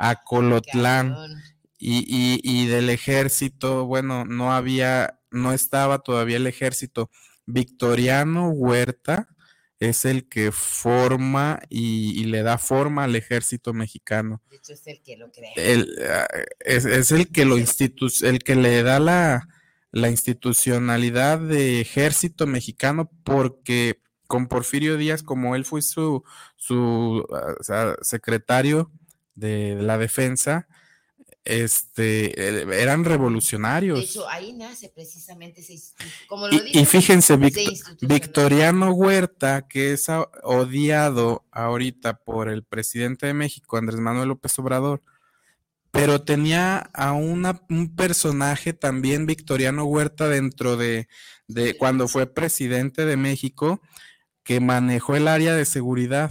a 0.03 0.17
Colotlán 0.17 1.15
y, 1.79 1.99
y, 1.99 2.41
y 2.43 2.67
del 2.67 2.91
ejército, 2.91 3.87
bueno, 3.87 4.25
no 4.25 4.53
había, 4.53 5.21
no 5.31 5.53
estaba 5.53 6.01
todavía 6.01 6.39
el 6.39 6.49
ejército. 6.49 7.09
Victoriano 7.47 8.51
Huerta 8.51 9.29
es 9.79 10.05
el 10.05 10.29
que 10.29 10.51
forma 10.51 11.61
y, 11.69 12.21
y 12.21 12.25
le 12.25 12.43
da 12.43 12.59
forma 12.59 13.05
al 13.05 13.15
ejército 13.15 13.73
mexicano. 13.73 14.43
De 14.51 14.57
hecho, 14.57 14.73
es 14.73 14.85
el 14.89 15.03
que 15.03 15.17
lo 15.17 15.31
crea. 15.31 15.53
El, 15.55 15.89
ah, 16.11 16.27
es, 16.59 16.85
es 16.85 17.13
el 17.13 17.31
que 17.31 17.45
lo 17.45 17.57
institu 17.57 18.09
el 18.23 18.41
que 18.41 18.57
le 18.57 18.83
da 18.83 18.99
la, 18.99 19.47
la 19.93 20.11
institucionalidad 20.11 21.39
de 21.39 21.81
ejército 21.81 22.49
mexicano 22.49 23.09
porque 23.23 24.03
con 24.27 24.49
Porfirio 24.49 24.97
Díaz, 24.97 25.23
como 25.23 25.55
él 25.55 25.65
fue 25.65 25.81
su, 25.81 26.25
su 26.57 27.25
ah, 27.69 27.95
secretario 28.03 28.91
de 29.35 29.77
la 29.81 29.99
defensa, 29.99 30.67
este, 31.45 32.81
eran 32.83 33.03
De 33.03 33.09
revolucionarios. 33.09 33.99
hecho, 33.99 34.29
ahí 34.29 34.53
nace 34.53 34.89
precisamente 34.95 35.61
ese 35.61 35.73
instituto. 35.73 36.09
Como 36.29 36.47
lo 36.49 36.55
Y, 36.73 36.85
fíjense. 36.85 37.37
Victoriano 38.01 38.93
Huerta, 38.93 39.67
que 39.67 39.93
es 39.93 40.07
odiado 40.45 41.45
ahorita 41.51 42.19
por 42.19 42.49
el 42.49 42.63
presidente 42.63 43.27
de 43.27 43.35
México, 43.35 43.77
Andrés 43.77 43.99
Manuel 44.01 44.29
López 44.29 44.57
Obrador, 44.59 45.03
pero 45.91 46.23
tenía 46.23 46.79
a 46.95 47.13
una- 47.13 47.61
un 47.69 47.95
personaje 47.95 48.73
también, 48.73 49.27
Victoriano 49.27 49.85
Huerta, 49.85 50.29
dentro 50.29 50.77
de, 50.77 51.09
de 51.49 51.77
cuando 51.77 52.07
fue 52.09 52.27
presidente 52.33 53.05
de 53.05 53.17
México, 53.17 53.83
que 54.45 54.61
manejó 54.61 55.17
el 55.17 55.29
área 55.29 55.55
de 55.55 55.65
seguridad, 55.65 56.31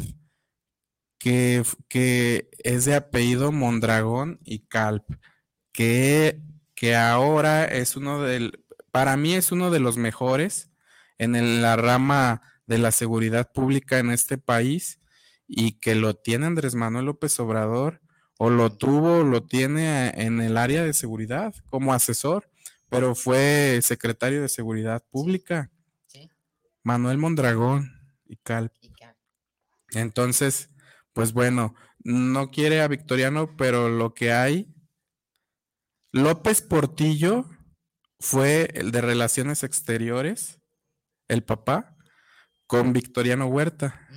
que, 1.22 1.62
que 1.88 2.50
es 2.64 2.86
de 2.86 2.96
apellido 2.96 3.52
Mondragón 3.52 4.40
y 4.44 4.66
Calp, 4.66 5.06
que, 5.72 6.42
que 6.74 6.96
ahora 6.96 7.66
es 7.66 7.96
uno 7.96 8.24
del, 8.24 8.64
para 8.92 9.18
mí 9.18 9.36
es 9.36 9.52
uno 9.52 9.70
de 9.70 9.80
los 9.80 9.98
mejores 9.98 10.72
en 11.20 11.36
el- 11.36 11.62
la 11.62 11.76
rama 11.76 12.42
de 12.66 12.80
la 12.80 12.92
seguridad 12.92 13.52
pública 13.54 14.00
en 14.00 14.10
este 14.10 14.40
país 14.40 15.00
y 15.48 15.74
que 15.74 15.94
lo 15.94 16.16
tiene 16.16 16.48
Andrés 16.48 16.74
Manuel 16.74 17.06
López 17.06 17.40
Obrador 17.40 18.02
o 18.40 18.50
lo 18.50 18.72
tuvo 18.76 19.20
o 19.20 19.24
lo 19.24 19.44
tiene 19.46 20.10
en 20.16 20.42
el 20.42 20.58
área 20.58 20.84
de 20.84 20.94
seguridad 20.94 21.54
como 21.70 21.94
asesor, 21.94 22.50
pero 22.90 23.14
fue 23.14 23.80
secretario 23.84 24.42
de 24.42 24.50
Seguridad 24.50 25.04
Pública. 25.12 25.70
Manuel 26.82 27.20
Mondragón 27.20 27.92
y 28.26 28.38
Cal. 28.38 28.72
Entonces, 29.92 30.71
pues 31.14 31.34
bueno, 31.34 31.76
no 32.04 32.52
quiere 32.52 32.82
a 32.82 32.88
Victoriano, 32.88 33.56
pero 33.58 33.90
lo 33.90 34.14
que 34.14 34.32
hay, 34.32 34.74
López 36.12 36.62
Portillo 36.62 37.46
fue 38.20 38.70
el 38.74 38.92
de 38.92 39.02
Relaciones 39.02 39.64
Exteriores, 39.64 40.60
el 41.28 41.44
papá, 41.44 41.98
con 42.68 42.94
Victoriano 42.94 43.48
Huerta. 43.48 44.08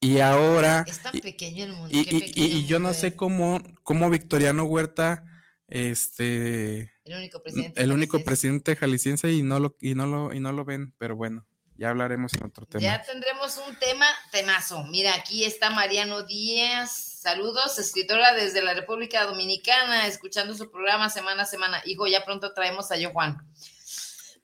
Y 0.00 0.20
ahora... 0.20 0.84
Es 0.86 1.02
tan 1.02 1.12
pequeño 1.12 1.64
el 1.64 1.72
mundo. 1.72 1.88
Y, 1.92 2.66
yo 2.66 2.78
no 2.78 2.94
sé 2.94 3.16
cómo, 3.16 3.60
cómo 3.82 4.10
Victoriano 4.10 4.64
Huerta, 4.64 5.24
este... 5.66 6.92
El 7.04 7.16
único 7.16 7.42
presidente. 7.42 7.82
El 7.82 7.92
único 7.92 8.24
presidente 8.24 8.76
jalisciense 8.76 9.32
y 9.32 9.42
no, 9.42 9.58
lo, 9.58 9.76
y, 9.80 9.94
no 9.94 10.06
lo, 10.06 10.32
y 10.32 10.40
no 10.40 10.52
lo 10.52 10.64
ven, 10.64 10.94
pero 10.98 11.16
bueno, 11.16 11.46
ya 11.78 11.90
hablaremos 11.90 12.32
en 12.34 12.44
otro 12.44 12.66
tema. 12.66 12.82
Ya 12.82 13.02
tendremos 13.02 13.60
un 13.68 13.76
tema 13.76 14.06
temazo. 14.30 14.84
Mira, 14.84 15.14
aquí 15.14 15.44
está 15.44 15.70
Mariano 15.70 16.22
Díaz. 16.22 17.20
Saludos, 17.20 17.78
escritora 17.78 18.34
desde 18.34 18.62
la 18.62 18.74
República 18.74 19.24
Dominicana, 19.24 20.06
escuchando 20.06 20.54
su 20.54 20.70
programa 20.70 21.10
semana 21.10 21.42
a 21.42 21.46
semana. 21.46 21.82
Hijo, 21.84 22.06
ya 22.06 22.24
pronto 22.24 22.52
traemos 22.52 22.90
a 22.90 22.96
yo 22.96 23.10
Juan. 23.12 23.38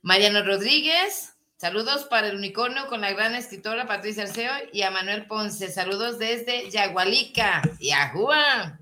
Mariano 0.03 0.43
Rodríguez, 0.43 1.33
Saludos 1.63 2.07
para 2.07 2.27
el 2.27 2.35
unicornio 2.35 2.89
con 2.89 3.03
la 3.03 3.13
gran 3.13 3.37
escritora 3.37 3.87
Patricia 3.87 4.25
Arceo 4.25 4.51
y 4.73 4.83
a 4.83 4.91
Manuel 4.91 5.29
Ponce. 5.29 5.71
Saludos 5.71 6.19
desde 6.19 6.69
Yagualica, 6.73 7.63
Yahua. 7.79 8.81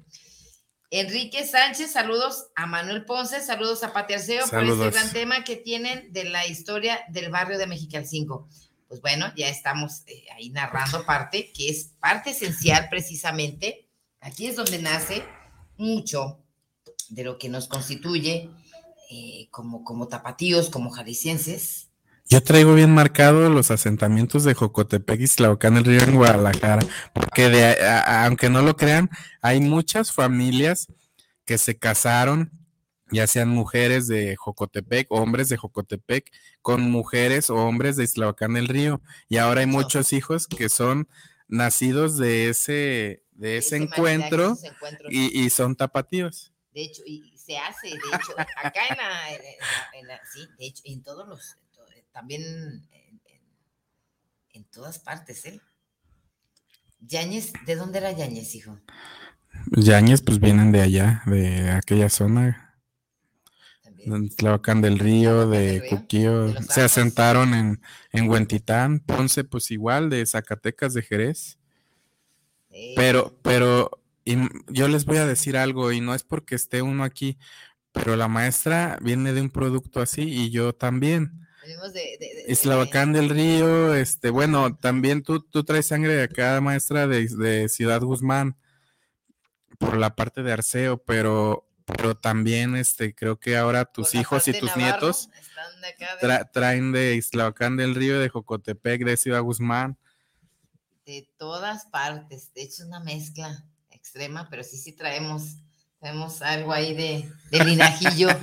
Enrique 0.92 1.46
Sánchez, 1.46 1.92
saludos 1.92 2.48
a 2.56 2.66
Manuel 2.66 3.04
Ponce, 3.04 3.40
saludos 3.40 3.84
a 3.84 3.92
Pati 3.92 4.14
Arceo 4.14 4.44
por 4.48 4.64
este 4.64 4.90
gran 4.90 5.12
tema 5.12 5.44
que 5.44 5.54
tienen 5.54 6.12
de 6.12 6.24
la 6.24 6.48
historia 6.48 7.00
del 7.10 7.30
barrio 7.30 7.58
de 7.58 7.68
Mexicalcingo. 7.68 8.48
Pues 8.88 9.00
bueno, 9.00 9.32
ya 9.36 9.48
estamos 9.48 10.02
eh, 10.08 10.26
ahí 10.34 10.50
narrando 10.50 11.06
parte, 11.06 11.52
que 11.52 11.68
es 11.68 11.92
parte 12.00 12.30
esencial 12.30 12.88
precisamente. 12.90 13.88
Aquí 14.20 14.48
es 14.48 14.56
donde 14.56 14.78
nace 14.78 15.24
mucho 15.76 16.42
de 17.08 17.22
lo 17.22 17.38
que 17.38 17.48
nos 17.48 17.68
constituye 17.68 18.50
eh, 19.10 19.46
como, 19.52 19.84
como 19.84 20.08
tapatíos, 20.08 20.70
como 20.70 20.90
jaliscienses, 20.90 21.89
yo 22.30 22.40
traigo 22.44 22.74
bien 22.74 22.94
marcado 22.94 23.50
los 23.50 23.72
asentamientos 23.72 24.44
de 24.44 24.54
Jocotepec 24.54 25.20
y 25.20 25.26
Tlahuacán 25.26 25.76
el 25.76 25.84
Río 25.84 26.00
en 26.00 26.14
Guadalajara, 26.14 26.86
porque 27.12 27.48
de, 27.48 27.76
aunque 28.06 28.48
no 28.48 28.62
lo 28.62 28.76
crean, 28.76 29.10
hay 29.42 29.60
muchas 29.60 30.12
familias 30.12 30.86
que 31.44 31.58
se 31.58 31.76
casaron, 31.76 32.52
ya 33.10 33.26
sean 33.26 33.48
mujeres 33.48 34.06
de 34.06 34.36
Jocotepec, 34.36 35.10
hombres 35.10 35.48
de 35.48 35.56
Jocotepec, 35.56 36.30
con 36.62 36.88
mujeres 36.88 37.50
o 37.50 37.56
hombres 37.56 37.96
de 37.96 38.04
Islahuacán 38.04 38.54
del 38.54 38.68
Río. 38.68 39.02
Y 39.28 39.38
ahora 39.38 39.62
hay 39.62 39.66
muchos 39.66 40.12
hijos 40.12 40.46
que 40.46 40.68
son 40.68 41.08
nacidos 41.48 42.16
de 42.16 42.48
ese, 42.48 43.24
de 43.32 43.56
ese, 43.56 43.76
encuentro 43.76 44.56
y, 45.08 45.50
son 45.50 45.74
tapatíos. 45.74 46.52
De 46.72 46.82
hecho, 46.84 47.02
y 47.04 47.36
se 47.36 47.58
hace, 47.58 47.88
de 47.88 47.96
hecho, 47.96 48.34
acá 48.38 48.82
en 49.94 50.06
la, 50.06 50.20
sí, 50.32 50.46
de 50.56 50.66
hecho, 50.66 50.82
en 50.84 51.02
todos 51.02 51.26
los, 51.26 51.56
también 52.12 52.88
en, 54.52 54.64
todas 54.70 54.98
partes, 55.00 55.44
¿eh? 55.46 55.60
Yáñez, 57.00 57.52
¿de 57.66 57.74
dónde 57.74 57.98
era 57.98 58.12
Yáñez, 58.12 58.54
hijo? 58.54 58.78
Yáñez, 59.72 60.22
pues 60.22 60.38
vienen 60.38 60.70
de 60.70 60.80
allá, 60.80 61.22
de 61.26 61.70
aquella 61.70 62.08
zona. 62.08 62.78
Tlahuacán 64.36 64.80
del 64.80 64.98
Río, 64.98 65.48
de 65.48 65.86
Cuquío, 65.90 66.54
se 66.62 66.82
asentaron 66.82 67.52
en, 67.54 67.82
en 68.12 68.28
Huentitán, 68.28 69.00
Ponce, 69.00 69.44
pues 69.44 69.70
igual, 69.70 70.08
de 70.08 70.24
Zacatecas, 70.24 70.94
de 70.94 71.02
Jerez. 71.02 71.58
Pero, 72.96 73.36
pero 73.42 74.00
yo 74.68 74.88
les 74.88 75.04
voy 75.04 75.18
a 75.18 75.26
decir 75.26 75.56
algo, 75.56 75.92
y 75.92 76.00
no 76.00 76.14
es 76.14 76.22
porque 76.22 76.54
esté 76.54 76.82
uno 76.82 77.04
aquí, 77.04 77.38
pero 77.92 78.16
la 78.16 78.28
maestra 78.28 78.98
viene 79.02 79.32
de 79.32 79.40
un 79.40 79.50
producto 79.50 80.00
así 80.00 80.22
y 80.22 80.50
yo 80.50 80.74
también. 80.74 81.46
Islavacán 82.48 83.12
del 83.12 83.28
Río, 83.28 83.94
este, 83.94 84.30
bueno, 84.30 84.76
también 84.76 85.22
tú, 85.22 85.40
tú 85.40 85.64
traes 85.64 85.88
sangre 85.88 86.14
de 86.14 86.22
acá, 86.24 86.60
maestra, 86.60 87.06
de, 87.06 87.68
Ciudad 87.68 88.00
Guzmán, 88.00 88.56
por 89.78 89.96
la 89.96 90.16
parte 90.16 90.42
de 90.42 90.52
Arceo, 90.52 90.98
pero, 90.98 91.68
pero 91.84 92.16
también 92.16 92.76
este, 92.76 93.14
creo 93.14 93.38
que 93.38 93.56
ahora 93.56 93.84
tus 93.84 94.14
hijos 94.14 94.48
y 94.48 94.58
tus 94.58 94.76
nietos 94.76 95.28
traen 96.52 96.92
de 96.92 97.14
Islavacán 97.14 97.76
del 97.76 97.94
Río, 97.94 98.18
de 98.18 98.28
Jocotepec, 98.28 99.04
de 99.04 99.16
Ciudad 99.16 99.42
Guzmán. 99.42 99.98
De 101.04 101.28
todas 101.38 101.86
partes, 101.86 102.52
de 102.54 102.62
hecho 102.62 102.86
una 102.86 103.00
mezcla 103.00 103.64
extrema, 103.90 104.48
pero 104.48 104.64
sí, 104.64 104.76
sí 104.76 104.92
traemos, 104.92 105.56
traemos 105.98 106.40
algo 106.40 106.72
ahí 106.72 106.94
de, 106.94 107.30
de 107.50 107.64
linajillo. 107.64 108.28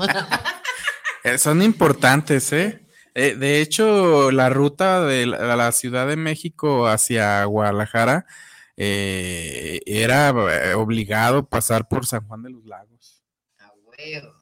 Eh, 1.23 1.37
son 1.37 1.61
importantes, 1.61 2.53
¿eh? 2.53 2.86
Eh, 3.19 3.33
de 3.33 3.61
hecho, 3.61 4.29
la 4.29 4.49
ruta 4.49 5.03
de 5.03 5.25
la, 5.25 5.71
Ciudad 5.71 6.07
de 6.07 6.15
México 6.15 6.87
hacia 6.87 7.43
Guadalajara 7.45 8.27
eh, 8.75 9.79
era 9.87 10.29
eh, 10.29 10.75
obligado 10.75 11.49
pasar 11.49 11.87
por 11.87 12.05
San 12.05 12.27
Juan 12.27 12.43
de 12.43 12.51
los 12.51 12.63
Lagos. 12.65 13.23
Ah, 13.57 13.71
huevo. 13.85 14.35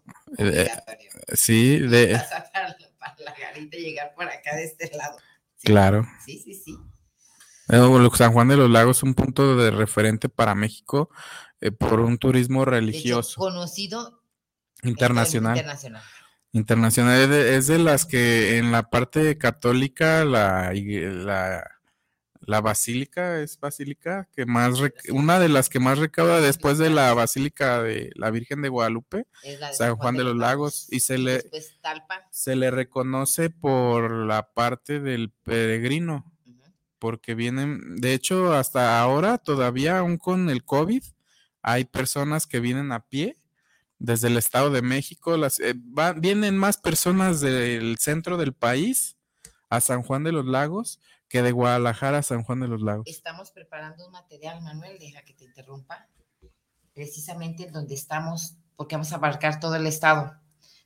sí, 1.34 1.80
de. 1.80 2.20
Para, 3.00 3.16
la 3.20 3.34
garita 3.40 3.78
llegar 3.78 4.14
por 4.14 4.26
acá 4.26 4.58
de 4.58 4.66
este 4.66 4.92
lado. 4.98 5.20
claro. 5.64 6.06
Sí, 6.26 6.42
sí, 6.44 6.54
sí. 6.54 6.78
San 8.18 8.34
Juan 8.34 8.50
de 8.50 8.58
los 8.58 8.70
Lagos 8.70 8.98
es 8.98 9.04
un 9.04 9.14
punto 9.14 9.56
de 9.56 9.72
referente 9.72 10.28
para 10.28 10.54
México 10.54 11.10
por 11.80 12.02
un 12.02 12.18
turismo 12.18 12.66
religioso. 12.66 13.40
conocido 13.40 14.22
internacional. 14.84 15.56
internacional 15.56 16.04
internacional 16.56 17.34
es 17.34 17.68
de, 17.68 17.80
las 17.80 18.06
que 18.06 18.58
en 18.58 18.72
la 18.72 18.90
parte 18.90 19.38
católica 19.38 20.24
la, 20.24 20.72
la, 20.74 21.70
la 22.40 22.62
basílica 22.62 23.42
es 23.42 23.60
basílica 23.60 24.30
que 24.34 24.46
más 24.46 24.80
una 25.10 25.38
de 25.38 25.50
las 25.50 25.68
que 25.68 25.82
más 25.82 26.00
recauda 26.00 26.40
después 26.40 26.78
de 26.78 26.90
la 26.90 27.14
basílica 27.14 27.84
de 27.84 28.10
la 28.16 28.32
Virgen 28.32 28.62
de 28.62 28.70
Guadalupe 28.70 29.28
San 29.74 29.98
Juan 29.98 30.16
de 30.16 30.24
los 30.24 30.38
Lagos 30.38 30.88
y 30.92 31.02
se 31.02 31.18
le 31.18 31.44
se 32.32 32.56
le 32.56 32.72
reconoce 32.72 33.50
por 33.50 34.10
la 34.12 34.54
parte 34.54 35.02
del 35.02 35.32
peregrino 35.32 36.32
porque 37.00 37.36
vienen 37.36 37.98
de 37.98 38.14
hecho 38.14 38.54
hasta 38.54 39.02
ahora 39.02 39.40
todavía 39.40 40.00
aún 40.00 40.18
con 40.18 40.50
el 40.50 40.64
COVID 40.64 41.04
hay 41.62 41.84
personas 41.84 42.48
que 42.48 42.62
vienen 42.62 42.94
a 42.94 43.02
pie 43.02 43.36
desde 44.06 44.28
el 44.28 44.38
Estado 44.38 44.70
de 44.70 44.82
México. 44.82 45.36
Las, 45.36 45.60
eh, 45.60 45.74
vienen 46.18 46.58
más 46.58 46.78
personas 46.78 47.42
del 47.42 47.98
centro 48.00 48.38
del 48.38 48.54
país 48.54 49.18
a 49.70 49.82
San 49.82 50.04
Juan 50.04 50.24
de 50.24 50.32
los 50.32 50.46
Lagos 50.46 51.00
que 51.28 51.42
de 51.42 51.52
Guadalajara 51.52 52.20
a 52.20 52.24
San 52.24 52.44
Juan 52.44 52.60
de 52.60 52.68
los 52.68 52.82
Lagos. 52.82 53.08
Estamos 53.08 53.52
preparando 53.52 54.06
un 54.06 54.12
material, 54.12 54.62
Manuel, 54.62 55.00
deja 55.00 55.24
que 55.24 55.34
te 55.34 55.46
interrumpa, 55.46 56.08
precisamente 56.94 57.70
donde 57.72 57.96
estamos, 57.96 58.56
porque 58.76 58.96
vamos 58.96 59.12
a 59.12 59.16
abarcar 59.16 59.60
todo 59.60 59.76
el 59.76 59.88
Estado, 59.88 60.40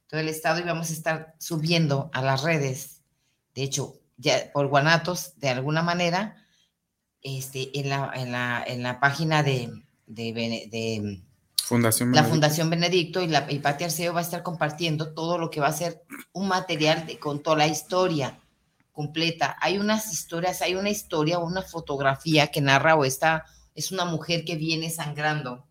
todo 0.08 0.20
el 0.20 0.30
Estado 0.30 0.60
y 0.60 0.64
vamos 0.64 0.90
a 0.90 0.94
estar 0.94 1.36
subiendo 1.40 2.10
a 2.14 2.22
las 2.22 2.44
redes, 2.44 3.04
de 3.54 3.64
hecho, 3.64 4.00
ya 4.18 4.52
por 4.54 4.68
Guanatos, 4.68 5.38
de 5.38 5.50
alguna 5.50 5.84
manera, 5.84 6.36
este, 7.22 7.78
en, 7.78 7.90
la, 7.90 8.12
en, 8.16 8.32
la, 8.32 8.64
en 8.66 8.82
la 8.82 9.00
página 9.00 9.44
de, 9.44 9.72
de 10.08 11.22
Fundación 11.64 12.12
la 12.12 12.24
Fundación 12.24 12.70
Benedicto 12.70 13.22
y, 13.22 13.28
la, 13.28 13.46
y 13.50 13.60
Pati 13.60 13.84
Arceo 13.84 14.14
va 14.14 14.20
a 14.20 14.24
estar 14.24 14.44
compartiendo 14.44 15.14
todo 15.14 15.38
lo 15.38 15.50
que 15.50 15.60
va 15.60 15.68
a 15.68 15.74
ser 15.74 16.04
un 16.34 16.48
material 16.48 17.06
de, 17.06 17.20
con 17.20 17.42
toda 17.44 17.58
la 17.58 17.68
historia 17.68 18.40
completa. 18.92 19.56
Hay 19.62 19.78
unas 19.78 20.12
historias, 20.12 20.62
hay 20.62 20.76
una 20.76 20.90
historia, 20.90 21.40
una 21.40 21.62
fotografía 21.62 22.48
que 22.48 22.62
narra 22.62 22.96
o 22.96 23.06
está, 23.06 23.46
es 23.76 23.92
una 23.92 24.06
mujer 24.06 24.44
que 24.44 24.56
viene 24.56 24.90
sangrando 24.90 25.66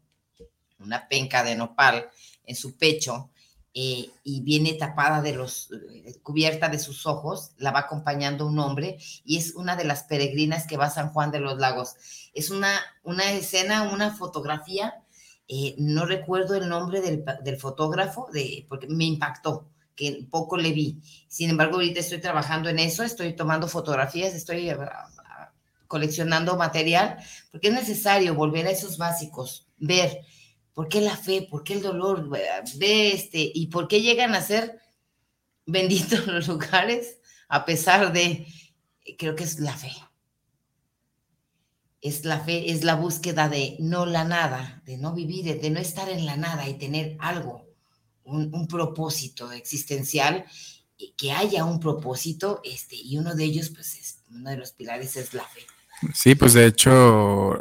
una 0.78 1.08
penca 1.08 1.42
de 1.42 1.56
nopal 1.56 2.08
en 2.46 2.56
su 2.56 2.76
pecho 2.76 3.30
eh, 3.74 4.10
y 4.24 4.40
viene 4.40 4.74
tapada 4.74 5.20
de 5.20 5.34
los, 5.34 5.70
eh, 5.72 6.18
cubierta 6.22 6.68
de 6.68 6.78
sus 6.78 7.06
ojos, 7.06 7.50
la 7.58 7.70
va 7.70 7.80
acompañando 7.80 8.46
un 8.46 8.58
hombre 8.58 8.98
y 9.24 9.36
es 9.36 9.54
una 9.54 9.76
de 9.76 9.84
las 9.84 10.04
peregrinas 10.04 10.66
que 10.66 10.76
va 10.76 10.86
a 10.86 10.90
San 10.90 11.12
Juan 11.12 11.30
de 11.30 11.40
los 11.40 11.58
Lagos. 11.58 11.96
Es 12.32 12.50
una, 12.50 12.80
una 13.02 13.30
escena, 13.32 13.82
una 13.82 14.14
fotografía 14.14 14.94
eh, 15.48 15.74
no 15.78 16.06
recuerdo 16.06 16.54
el 16.54 16.68
nombre 16.68 17.00
del, 17.00 17.58
fotógrafo, 17.58 18.28
de, 18.32 18.66
porque 18.68 18.86
me 18.86 19.04
impactó, 19.04 19.68
que 19.96 20.26
poco 20.30 20.56
le 20.56 20.72
vi. 20.72 21.00
Sin 21.26 21.50
embargo, 21.50 21.76
ahorita 21.76 22.00
estoy 22.00 22.20
trabajando 22.20 22.68
en 22.68 22.78
eso, 22.78 23.02
estoy 23.02 23.34
tomando 23.34 23.66
fotografías, 23.66 24.34
estoy 24.34 24.68
ah, 24.70 25.08
ah, 25.24 25.52
coleccionando 25.86 26.56
material, 26.56 27.16
porque 27.50 27.68
es 27.68 27.74
necesario 27.74 28.34
volver 28.34 28.66
a 28.66 28.70
esos 28.70 28.98
básicos, 28.98 29.66
ver, 29.78 30.20
¿Por 30.78 30.88
qué 30.88 31.00
la 31.00 31.16
fe? 31.16 31.44
¿Por 31.50 31.64
qué 31.64 31.72
el 31.72 31.82
dolor? 31.82 32.28
Ve 32.28 33.12
este, 33.12 33.50
¿y 33.52 33.66
por 33.66 33.88
qué 33.88 34.00
llegan 34.00 34.36
a 34.36 34.40
ser 34.40 34.78
benditos 35.66 36.24
los 36.28 36.46
lugares 36.46 37.18
a 37.48 37.64
pesar 37.64 38.12
de, 38.12 38.46
creo 39.18 39.34
que 39.34 39.44
es 39.44 39.58
la 39.58 39.72
fe. 39.72 39.90
Es 42.00 42.24
la 42.24 42.40
fe, 42.40 42.70
es 42.70 42.84
la 42.84 42.94
búsqueda 42.94 43.48
de 43.48 43.76
no 43.80 44.06
la 44.06 44.24
nada, 44.24 44.82
de 44.86 44.98
no 44.98 45.14
vivir, 45.14 45.60
de 45.60 45.70
no 45.70 45.80
estar 45.80 46.08
en 46.08 46.26
la 46.26 46.36
nada 46.36 46.68
y 46.68 46.74
tener 46.74 47.16
algo, 47.18 47.66
un, 48.24 48.54
un 48.54 48.68
propósito 48.68 49.50
existencial, 49.52 50.44
que 51.16 51.32
haya 51.32 51.64
un 51.64 51.80
propósito, 51.80 52.60
este, 52.64 52.96
y 52.96 53.18
uno 53.18 53.34
de 53.34 53.44
ellos, 53.44 53.70
pues, 53.70 53.96
es, 53.98 54.24
uno 54.30 54.50
de 54.50 54.56
los 54.56 54.72
pilares 54.72 55.16
es 55.16 55.34
la 55.34 55.44
fe. 55.44 55.60
Sí, 56.14 56.34
pues 56.34 56.54
de 56.54 56.66
hecho, 56.66 57.58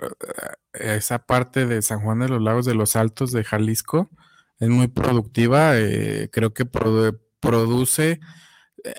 esa 0.74 1.20
parte 1.20 1.66
de 1.66 1.82
San 1.82 2.02
Juan 2.02 2.20
de 2.20 2.30
los 2.30 2.42
Lagos 2.42 2.66
de 2.66 2.76
los 2.76 2.96
Altos 2.96 3.32
de 3.32 3.44
Jalisco 3.44 4.12
es 4.60 4.70
muy 4.70 4.88
productiva. 4.88 5.78
Eh, 5.78 6.30
creo 6.32 6.54
que 6.54 6.66
produce. 6.66 8.20
Eh, 8.84 8.94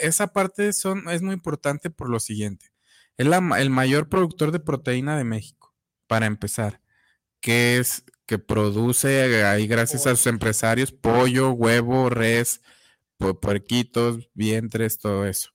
esa 0.00 0.28
parte 0.28 0.72
son, 0.72 1.08
es 1.08 1.22
muy 1.22 1.34
importante 1.34 1.88
por 1.88 2.10
lo 2.10 2.20
siguiente. 2.20 2.66
Es 3.16 3.26
el 3.26 3.70
mayor 3.70 4.08
productor 4.08 4.52
de 4.52 4.60
proteína 4.60 5.16
de 5.16 5.24
México, 5.24 5.74
para 6.06 6.26
empezar, 6.26 6.80
que 7.40 7.78
es 7.78 8.04
que 8.26 8.38
produce 8.38 9.44
ahí 9.44 9.66
gracias 9.66 10.06
a 10.06 10.16
sus 10.16 10.26
empresarios 10.26 10.92
pollo, 10.92 11.52
huevo, 11.52 12.10
res, 12.10 12.60
puerquitos, 13.40 14.28
vientres, 14.34 14.98
todo 14.98 15.26
eso. 15.26 15.50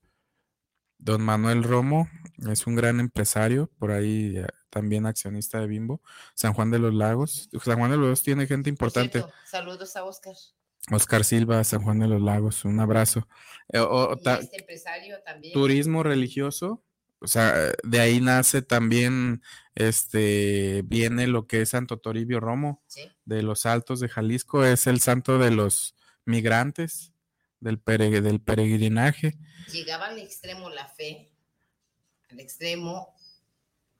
Don 0.97 1.21
Manuel 1.21 1.63
Romo 1.63 2.09
es 2.49 2.67
un 2.67 2.75
gran 2.75 2.99
empresario, 2.99 3.71
por 3.79 3.91
ahí 3.91 4.37
eh, 4.37 4.45
también 4.69 5.05
accionista 5.05 5.59
de 5.59 5.67
Bimbo. 5.67 6.01
San 6.35 6.53
Juan 6.53 6.69
de 6.69 6.79
los 6.79 6.93
Lagos. 6.93 7.49
San 7.63 7.77
Juan 7.79 7.91
de 7.91 7.97
los 7.97 8.05
Lagos 8.05 8.23
tiene 8.23 8.45
gente 8.45 8.69
importante. 8.69 9.25
Saludos 9.45 9.95
a 9.95 10.03
Oscar. 10.03 10.35
Oscar 10.91 11.23
Silva, 11.23 11.63
San 11.63 11.83
Juan 11.83 11.99
de 11.99 12.07
los 12.07 12.21
Lagos, 12.21 12.65
un 12.65 12.79
abrazo. 12.79 13.27
Eh, 13.69 13.85
este 14.17 14.59
empresario 14.59 15.17
también. 15.23 15.53
Turismo 15.53 16.03
religioso, 16.03 16.83
o 17.21 17.27
sea, 17.27 17.71
de 17.83 17.99
ahí 17.99 18.19
nace 18.19 18.63
también, 18.63 19.43
este, 19.75 20.81
viene 20.85 21.27
lo 21.27 21.45
que 21.45 21.61
es 21.61 21.69
Santo 21.69 21.97
Toribio 21.97 22.39
Romo, 22.39 22.83
de 23.25 23.43
los 23.43 23.65
Altos 23.67 23.99
de 23.99 24.09
Jalisco, 24.09 24.65
es 24.65 24.87
el 24.87 24.99
santo 24.99 25.37
de 25.37 25.51
los 25.51 25.95
migrantes, 26.25 27.13
del, 27.59 27.79
del 27.85 28.41
peregrinaje. 28.41 29.37
Llegaba 29.71 30.07
al 30.07 30.17
extremo 30.17 30.71
la 30.71 30.87
fe, 30.87 31.31
al 32.29 32.39
extremo 32.39 33.13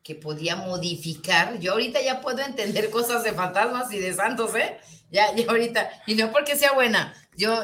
que 0.02 0.16
podía 0.16 0.56
modificar. 0.56 1.60
Yo 1.60 1.74
ahorita 1.74 2.02
ya 2.02 2.22
puedo 2.22 2.40
entender 2.40 2.90
cosas 2.90 3.24
de 3.24 3.34
fantasmas 3.34 3.94
y 3.94 4.00
de 4.00 4.14
santos, 4.16 4.56
¿eh? 4.56 4.80
Ya, 5.12 5.36
ya 5.36 5.46
ahorita. 5.48 5.92
Y 6.08 6.16
no 6.16 6.32
porque 6.32 6.56
sea 6.56 6.72
buena, 6.74 7.14
yo, 7.38 7.62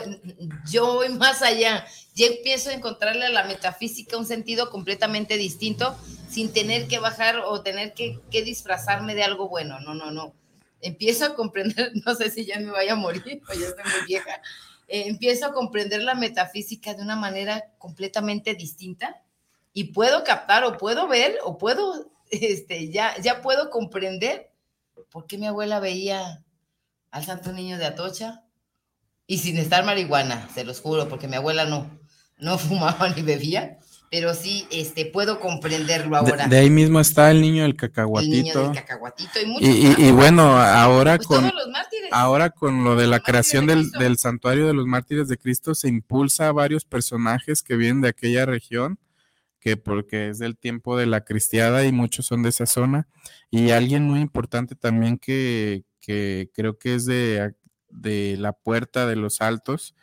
yo 0.69 0.95
voy 0.95 1.09
más 1.09 1.41
allá. 1.41 1.85
Ya 2.15 2.27
empiezo 2.27 2.69
a 2.69 2.73
encontrarle 2.73 3.25
a 3.25 3.29
la 3.29 3.45
metafísica 3.45 4.17
un 4.17 4.25
sentido 4.25 4.69
completamente 4.69 5.37
distinto 5.37 5.95
sin 6.29 6.51
tener 6.51 6.87
que 6.87 6.99
bajar 6.99 7.39
o 7.45 7.61
tener 7.61 7.93
que, 7.93 8.19
disfrazarme 8.31 9.15
de 9.15 9.23
algo 9.23 9.49
bueno. 9.49 9.79
No, 9.79 9.93
no, 9.93 10.11
no. 10.11 10.33
Empiezo 10.81 11.25
a 11.25 11.35
comprender, 11.35 11.91
no 12.05 12.15
sé 12.15 12.31
si 12.31 12.45
ya 12.45 12.59
me 12.59 12.71
vaya 12.71 12.93
a 12.93 12.95
morir 12.95 13.41
o 13.49 13.53
ya 13.53 13.67
estoy 13.67 13.83
muy 13.83 14.07
vieja. 14.07 14.41
Eh, 14.87 15.03
empiezo 15.07 15.47
a 15.47 15.53
comprender 15.53 16.01
la 16.01 16.15
metafísica 16.15 16.93
de 16.93 17.03
una 17.03 17.15
manera 17.15 17.71
completamente 17.77 18.55
distinta 18.55 19.21
y 19.73 19.85
puedo 19.85 20.23
captar 20.23 20.63
o 20.63 20.77
puedo 20.77 21.07
ver 21.07 21.37
o 21.43 21.57
puedo 21.57 22.09
este, 22.31 22.89
ya, 22.89 23.15
ya 23.21 23.41
puedo 23.41 23.69
comprender 23.69 24.49
por 25.11 25.27
qué 25.27 25.37
mi 25.37 25.47
abuela 25.47 25.79
veía 25.79 26.43
al 27.11 27.25
Santo 27.25 27.51
Niño 27.51 27.77
de 27.77 27.85
Atocha 27.85 28.46
y 29.27 29.39
sin 29.39 29.57
estar 29.57 29.85
marihuana, 29.85 30.49
se 30.53 30.63
los 30.63 30.81
juro, 30.81 31.07
porque 31.07 31.27
mi 31.27 31.35
abuela 31.35 31.65
no, 31.65 31.99
no 32.39 32.57
fumaba 32.57 33.09
ni 33.09 33.21
bebía, 33.21 33.77
pero 34.09 34.33
sí 34.33 34.65
este, 34.71 35.05
puedo 35.05 35.39
comprenderlo 35.39 36.15
ahora. 36.15 36.47
De, 36.47 36.57
ahí 36.57 36.69
mismo 36.69 36.99
está 36.99 37.29
el 37.29 37.41
niño 37.41 37.63
del 37.63 37.75
cacahuatito. 37.75 38.33
El 38.33 38.43
niño 38.43 38.59
del 38.61 38.71
cacahuatito 38.71 39.39
y, 39.59 40.07
y, 40.07 40.11
bueno, 40.11 40.57
ahora 40.57 41.17
pues 41.17 41.27
con, 41.27 41.51
ahora 42.11 42.49
con 42.49 42.85
lo 42.85 42.95
de 42.95 43.07
la 43.07 43.19
creación 43.19 43.67
del, 43.67 43.91
del 43.91 44.17
santuario 44.17 44.65
de 44.65 44.73
los 44.73 44.85
mártires 44.85 45.27
de 45.27 45.37
Cristo 45.37 45.75
se 45.75 45.89
impulsa 45.89 46.47
a 46.47 46.53
varios 46.53 46.85
personajes 46.85 47.61
que 47.61 47.75
vienen 47.75 48.01
de 48.01 48.09
aquella 48.09 48.45
región 48.45 48.97
porque 49.75 50.29
es 50.29 50.39
del 50.39 50.57
tiempo 50.57 50.95
de 50.95 51.07
la 51.07 51.25
cristiada 51.25 51.83
y 51.85 51.91
muchos 51.91 52.25
son 52.27 52.43
de 52.43 52.49
esa 52.49 52.65
zona. 52.65 53.07
Y 53.51 53.71
alguien 53.71 54.03
muy 54.03 54.21
importante 54.21 54.75
también 54.75 55.17
que, 55.17 55.83
creo 55.99 56.77
que 56.77 56.95
es 56.95 57.05
de, 57.05 57.53
de, 57.89 58.35
la 58.37 58.53
Puerta 58.53 59.05
de 59.05 59.15
los 59.15 59.41
Altos, 59.41 59.95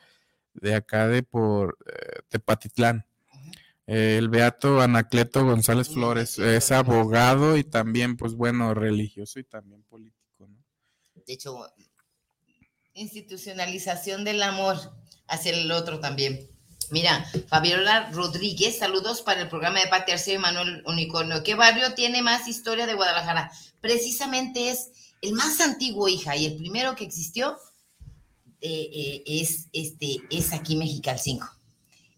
de 0.55 0.75
acá 0.75 1.09
de 1.09 1.23
por 1.23 1.79
eh, 1.87 2.21
Tepatitlán. 2.29 3.07
el 3.87 4.29
beato 4.29 4.81
Anacleto 4.81 5.45
González 5.45 5.89
Flores 5.89 6.39
es 6.39 6.73
abogado 6.73 7.57
y 7.57 7.65
también, 7.65 8.17
pues 8.17 8.35
bueno, 8.35 8.75
religioso 8.75 9.39
y 9.39 9.45
también 9.45 9.83
político. 9.83 10.49
De 11.27 11.33
hecho, 11.33 11.67
institucionalización 12.95 14.25
del 14.25 14.43
amor 14.43 14.77
hacia 15.27 15.53
el 15.53 15.71
otro 15.71 16.01
también. 16.01 16.49
Mira, 16.91 17.27
Fabiola 17.49 18.11
Rodríguez, 18.13 18.79
saludos 18.79 19.23
para 19.23 19.43
el 19.43 19.49
programa 19.49 19.81
de 19.81 19.89
Pati 19.89 20.13
Arceo 20.13 20.35
y 20.35 20.39
Manuel 20.39 20.83
Unicornio. 20.87 21.43
¿Qué 21.43 21.55
barrio 21.55 21.95
tiene 21.95 22.23
más 22.23 22.47
historia 22.47 22.87
de 22.87 22.95
Guadalajara? 22.95 23.51
Precisamente 23.81 24.71
es 24.71 24.91
el 25.23 25.33
más 25.33 25.61
antiguo, 25.61 26.09
hija, 26.09 26.37
y 26.37 26.47
el 26.47 26.57
primero 26.57 26.95
que 26.95 27.05
existió 27.05 27.57
eh, 28.67 28.91
eh, 28.95 29.23
es, 29.27 29.69
este, 29.75 30.21
es 30.31 30.55
aquí 30.55 30.75
Mexicalcingo. 30.77 31.47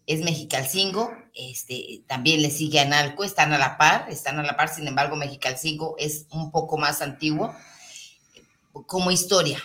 Es 0.05 0.21
Mexicalcingo, 0.21 1.11
este, 1.33 2.03
también 2.07 2.41
le 2.41 2.49
sigue 2.49 2.79
Analco, 2.79 3.25
están 3.25 3.51
a 3.51 3.57
la 3.57 3.77
par, 3.77 4.09
están 4.09 4.39
a 4.39 4.43
la 4.43 4.55
par, 4.55 4.73
sin 4.73 4.87
embargo, 4.87 5.17
Mexicalcingo 5.17 5.95
es 5.97 6.25
un 6.31 6.49
poco 6.49 6.77
más 6.77 7.01
antiguo 7.01 7.53
como 8.71 9.11
historia, 9.11 9.59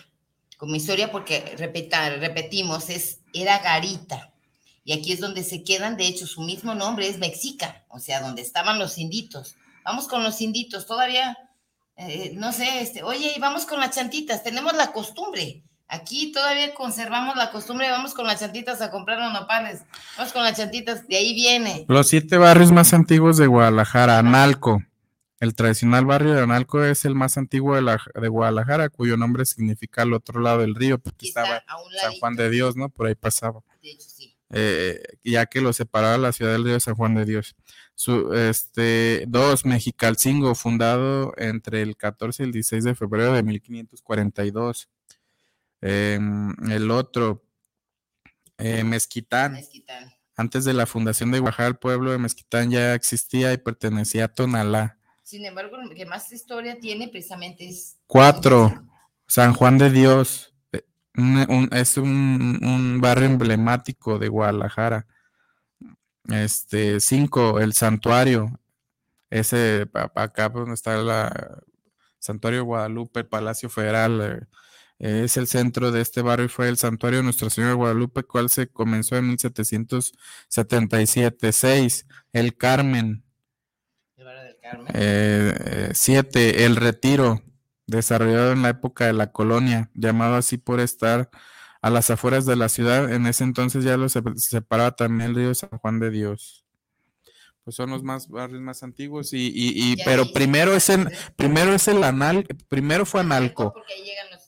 como 0.56 0.74
historia 0.74 1.12
porque 1.12 1.54
repetimos, 1.56 2.90
es, 2.90 3.20
era 3.32 3.60
garita, 3.60 4.32
y 4.82 4.92
aquí 4.92 5.12
es 5.12 5.20
donde 5.20 5.44
se 5.44 5.62
quedan, 5.62 5.96
de 5.96 6.08
hecho, 6.08 6.26
su 6.26 6.42
mismo 6.42 6.74
nombre 6.74 7.06
es 7.06 7.18
Mexica, 7.18 7.84
o 7.88 8.00
sea, 8.00 8.20
donde 8.20 8.42
estaban 8.42 8.80
los 8.80 8.98
inditos. 8.98 9.54
Vamos 9.84 10.08
con 10.08 10.24
los 10.24 10.40
inditos, 10.40 10.86
todavía, 10.86 11.38
eh, 11.96 12.32
no 12.34 12.52
sé, 12.52 12.80
este, 12.80 13.04
oye, 13.04 13.36
vamos 13.38 13.66
con 13.66 13.78
las 13.78 13.94
chantitas, 13.94 14.42
tenemos 14.42 14.72
la 14.72 14.90
costumbre. 14.90 15.62
Aquí 15.92 16.32
todavía 16.32 16.72
conservamos 16.72 17.36
la 17.36 17.50
costumbre, 17.50 17.90
vamos 17.90 18.14
con 18.14 18.26
las 18.26 18.40
chantitas 18.40 18.80
a 18.80 18.90
comprar 18.90 19.18
los 19.18 19.30
nopales, 19.30 19.82
vamos 20.16 20.32
con 20.32 20.42
las 20.42 20.56
chantitas, 20.56 21.06
de 21.06 21.16
ahí 21.16 21.34
viene. 21.34 21.84
Los 21.86 22.08
siete 22.08 22.38
barrios 22.38 22.72
más 22.72 22.94
antiguos 22.94 23.36
de 23.36 23.46
Guadalajara, 23.46 24.18
Analco. 24.18 24.82
El 25.38 25.54
tradicional 25.54 26.06
barrio 26.06 26.32
de 26.32 26.40
Analco 26.40 26.82
es 26.82 27.04
el 27.04 27.14
más 27.14 27.36
antiguo 27.36 27.74
de, 27.74 27.82
la, 27.82 28.00
de 28.14 28.28
Guadalajara, 28.28 28.88
cuyo 28.88 29.18
nombre 29.18 29.44
significa 29.44 30.00
al 30.00 30.14
otro 30.14 30.40
lado 30.40 30.60
del 30.60 30.74
río, 30.74 30.98
porque 30.98 31.26
estaba 31.26 31.62
San 32.00 32.12
Juan 32.18 32.36
de 32.36 32.48
Dios, 32.48 32.74
¿no? 32.74 32.88
Por 32.88 33.08
ahí 33.08 33.14
pasaba. 33.14 33.60
De 33.82 33.90
hecho, 33.90 34.08
sí. 34.08 34.34
Eh, 34.48 34.98
ya 35.22 35.44
que 35.44 35.60
lo 35.60 35.74
separaba 35.74 36.16
la 36.16 36.32
ciudad 36.32 36.52
del 36.52 36.64
río 36.64 36.72
de 36.72 36.80
San 36.80 36.94
Juan 36.94 37.14
de 37.16 37.26
Dios. 37.26 37.54
Su, 37.94 38.32
este, 38.32 39.26
dos, 39.28 39.66
Mexicalcingo, 39.66 40.54
fundado 40.54 41.34
entre 41.36 41.82
el 41.82 41.98
14 41.98 42.44
y 42.44 42.46
el 42.46 42.52
16 42.52 42.82
de 42.84 42.94
febrero 42.94 43.34
de 43.34 43.42
1542. 43.42 44.88
Em, 45.82 46.54
el 46.70 46.90
otro, 46.92 47.44
eh, 48.56 48.84
Mezquitán. 48.84 49.58
Antes 50.36 50.64
de 50.64 50.72
la 50.72 50.86
fundación 50.86 51.30
de 51.32 51.40
Oaxaca, 51.40 51.66
el 51.66 51.76
pueblo 51.76 52.12
de 52.12 52.18
Mezquitán 52.18 52.70
ya 52.70 52.94
existía 52.94 53.52
y 53.52 53.58
pertenecía 53.58 54.26
a 54.26 54.28
Tonalá. 54.28 54.98
Sin 55.22 55.44
embargo, 55.44 55.76
lo 55.76 55.90
que 55.90 56.06
más 56.06 56.32
historia 56.32 56.78
tiene 56.78 57.08
precisamente 57.08 57.68
es... 57.68 57.98
Cuatro, 58.06 58.86
San 59.26 59.52
Juan 59.54 59.76
de 59.78 59.90
Dios 59.90 60.52
es 61.72 61.96
un, 61.96 62.98
barrio 63.00 63.26
emblemático 63.26 64.18
de 64.18 64.28
Guadalajara. 64.28 65.06
Este, 66.28 67.00
cinco, 67.00 67.60
el 67.60 67.72
santuario. 67.72 68.58
Ese, 69.30 69.88
acá 70.14 70.48
donde 70.48 70.74
está 70.74 70.94
el 70.94 71.10
Santuario 72.18 72.64
Guadalupe, 72.64 73.24
Palacio 73.24 73.68
Federal, 73.68 74.20
eh, 74.20 74.46
es 75.02 75.36
el 75.36 75.46
centro 75.48 75.90
de 75.90 76.00
este 76.00 76.22
barrio 76.22 76.46
y 76.46 76.48
fue 76.48 76.68
el 76.68 76.76
santuario 76.76 77.18
de 77.18 77.24
Nuestra 77.24 77.50
Señora 77.50 77.72
de 77.72 77.76
Guadalupe, 77.76 78.22
cual 78.22 78.48
se 78.50 78.68
comenzó 78.68 79.16
en 79.16 79.26
1777. 79.28 81.52
Seis, 81.52 82.06
el 82.32 82.56
Carmen. 82.56 83.24
Eh, 84.94 84.94
eh, 84.94 85.90
siete, 85.92 86.64
el 86.64 86.76
Retiro 86.76 87.42
desarrollado 87.88 88.52
en 88.52 88.62
la 88.62 88.68
época 88.70 89.06
de 89.06 89.12
la 89.12 89.32
colonia, 89.32 89.90
llamado 89.92 90.36
así 90.36 90.56
por 90.56 90.78
estar 90.78 91.30
a 91.82 91.90
las 91.90 92.10
afueras 92.10 92.46
de 92.46 92.54
la 92.54 92.68
ciudad. 92.68 93.12
En 93.12 93.26
ese 93.26 93.42
entonces 93.42 93.82
ya 93.82 93.96
lo 93.96 94.08
separaba 94.08 94.92
también 94.92 95.30
el 95.30 95.36
río 95.36 95.52
San 95.54 95.70
Juan 95.70 95.98
de 95.98 96.10
Dios. 96.10 96.62
Pues 97.64 97.76
son 97.76 97.90
los 97.90 98.02
más 98.02 98.28
barrios 98.28 98.60
más 98.60 98.82
antiguos 98.82 99.32
y, 99.32 99.52
y, 99.54 99.96
pero 100.04 100.32
primero 100.32 100.74
es 100.74 100.88
el 100.88 101.08
primero 101.36 101.72
es 101.72 101.86
el 101.86 102.02
anal, 102.02 102.44
primero 102.68 103.06
fue 103.06 103.20
Analco. 103.20 103.72
Porque 103.72 103.92
ahí 103.92 104.04
llegan 104.04 104.30
los, 104.32 104.41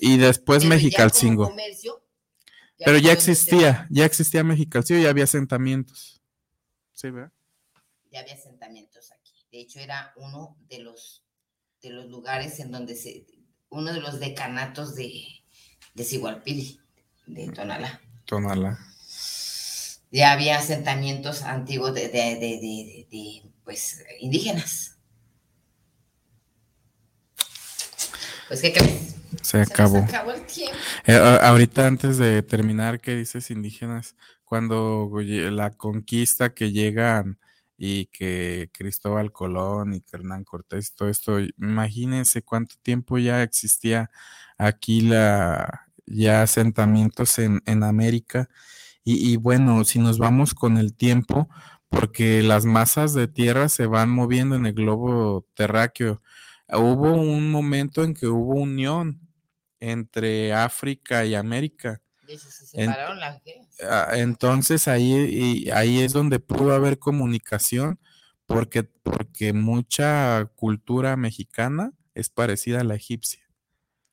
Y 0.00 0.16
después 0.18 0.60
Pero 0.62 0.70
ya 0.70 0.76
Mexicalcingo. 0.76 1.44
como 1.44 1.56
comercio, 1.56 2.02
Pero 2.78 2.98
ya 2.98 3.10
pudo 3.14 3.20
ser- 3.20 3.30
existía, 3.32 3.86
ya 3.90 4.04
existía 4.04 4.44
Mexicalcingo, 4.44 5.02
ya 5.02 5.10
había 5.10 5.24
asentamientos. 5.24 6.20
Sí, 6.94 7.10
¿verdad? 7.10 7.32
ya 8.10 8.20
había 8.20 8.34
asentamientos 8.34 9.12
aquí. 9.12 9.32
De 9.52 9.60
hecho, 9.60 9.80
era 9.80 10.12
uno 10.16 10.56
de 10.68 10.78
los, 10.80 11.22
de 11.82 11.90
los 11.90 12.06
lugares 12.06 12.58
en 12.58 12.70
donde 12.72 12.94
se, 12.96 13.26
uno 13.68 13.92
de 13.92 14.00
los 14.00 14.18
decanatos 14.18 14.94
de, 14.94 15.24
de 15.94 16.04
Sigualpili, 16.04 16.80
de 17.26 17.48
Tonalá. 17.50 18.00
Tonalá. 18.24 18.78
Ya 20.10 20.32
había 20.32 20.58
asentamientos 20.58 21.42
antiguos 21.42 21.92
de, 21.94 22.08
de- 22.08 22.36
de- 22.36 23.06
de, 23.10 23.42
pues, 23.62 24.02
indígenas. 24.20 24.96
Pues, 28.48 28.62
¿qué 28.62 28.72
crees? 28.72 29.07
Se 29.42 29.58
nos 29.58 29.70
acabó. 29.70 29.98
acabó 29.98 30.32
el 30.32 30.42
tiempo. 30.42 30.76
Eh, 31.06 31.38
ahorita 31.42 31.86
antes 31.86 32.18
de 32.18 32.42
terminar, 32.42 33.00
¿qué 33.00 33.14
dices 33.14 33.50
indígenas? 33.50 34.16
Cuando 34.44 35.10
la 35.20 35.70
conquista 35.70 36.54
que 36.54 36.72
llegan 36.72 37.38
y 37.76 38.06
que 38.06 38.70
Cristóbal 38.72 39.32
Colón 39.32 39.94
y 39.94 40.02
Hernán 40.10 40.44
Cortés, 40.44 40.94
todo 40.94 41.08
esto, 41.08 41.38
imagínense 41.58 42.42
cuánto 42.42 42.76
tiempo 42.82 43.18
ya 43.18 43.42
existía 43.42 44.10
aquí 44.56 45.02
la 45.02 45.84
ya 46.06 46.42
asentamientos 46.42 47.38
en, 47.38 47.62
en 47.66 47.82
América. 47.82 48.48
Y, 49.04 49.32
y 49.32 49.36
bueno, 49.36 49.84
si 49.84 49.98
nos 49.98 50.18
vamos 50.18 50.54
con 50.54 50.78
el 50.78 50.94
tiempo, 50.94 51.48
porque 51.88 52.42
las 52.42 52.64
masas 52.64 53.14
de 53.14 53.28
tierra 53.28 53.68
se 53.68 53.86
van 53.86 54.10
moviendo 54.10 54.56
en 54.56 54.66
el 54.66 54.74
globo 54.74 55.46
terráqueo. 55.54 56.22
Hubo 56.70 57.12
un 57.14 57.50
momento 57.50 58.04
en 58.04 58.14
que 58.14 58.26
hubo 58.26 58.54
unión 58.54 59.20
entre 59.80 60.52
África 60.52 61.24
y 61.24 61.34
América. 61.34 62.02
Ah, 63.82 64.08
Entonces 64.16 64.88
ahí, 64.88 65.64
y 65.64 65.70
ahí 65.70 66.00
es 66.00 66.12
donde 66.12 66.40
pudo 66.40 66.72
haber 66.74 66.98
comunicación, 66.98 67.98
porque, 68.46 68.82
porque 68.82 69.52
mucha 69.52 70.46
cultura 70.56 71.16
mexicana 71.16 71.92
es 72.14 72.28
parecida 72.28 72.80
a 72.80 72.84
la 72.84 72.94
egipcia. 72.96 73.40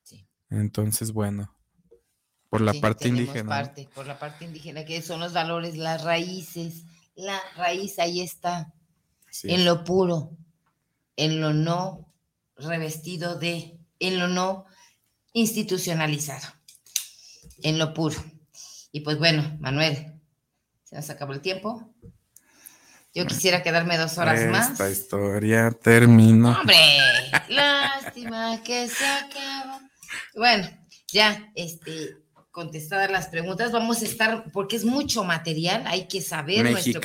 Sí. 0.02 0.26
Entonces, 0.50 1.12
bueno, 1.12 1.54
por 2.48 2.60
la 2.60 2.72
Sí, 2.72 2.80
parte 2.80 3.08
indígena. 3.08 3.48
parte, 3.48 3.88
por 3.94 4.06
la 4.06 4.18
parte 4.18 4.44
indígena, 4.44 4.84
que 4.84 5.02
son 5.02 5.20
los 5.20 5.32
valores, 5.32 5.76
las 5.76 6.02
raíces. 6.04 6.84
La 7.16 7.40
raíz 7.56 7.98
ahí 7.98 8.20
está, 8.20 8.74
sí. 9.30 9.50
en 9.50 9.64
lo 9.64 9.84
puro, 9.84 10.36
en 11.16 11.40
lo 11.40 11.54
no 11.54 12.05
revestido 12.56 13.38
de, 13.38 13.78
en 13.98 14.18
lo 14.18 14.28
no 14.28 14.66
institucionalizado, 15.32 16.46
en 17.62 17.78
lo 17.78 17.92
puro. 17.94 18.16
Y 18.92 19.00
pues 19.00 19.18
bueno, 19.18 19.56
Manuel, 19.60 20.14
se 20.84 20.96
nos 20.96 21.10
acabó 21.10 21.32
el 21.32 21.40
tiempo. 21.40 21.92
Yo 23.14 23.26
quisiera 23.26 23.62
quedarme 23.62 23.96
dos 23.96 24.18
horas 24.18 24.50
más. 24.50 24.72
Esta 24.72 24.90
historia 24.90 25.70
terminó. 25.70 26.58
Hombre, 26.58 26.76
lástima 27.48 28.62
que 28.62 28.88
se 28.88 29.06
acaba. 29.06 29.80
Bueno, 30.34 30.68
ya, 31.12 31.50
este, 31.54 32.18
contestadas 32.50 33.10
las 33.10 33.28
preguntas, 33.28 33.72
vamos 33.72 34.02
a 34.02 34.04
estar, 34.04 34.50
porque 34.52 34.76
es 34.76 34.84
mucho 34.84 35.24
material, 35.24 35.84
hay 35.86 36.08
que 36.08 36.20
saber 36.20 36.70
nuestro 36.70 37.00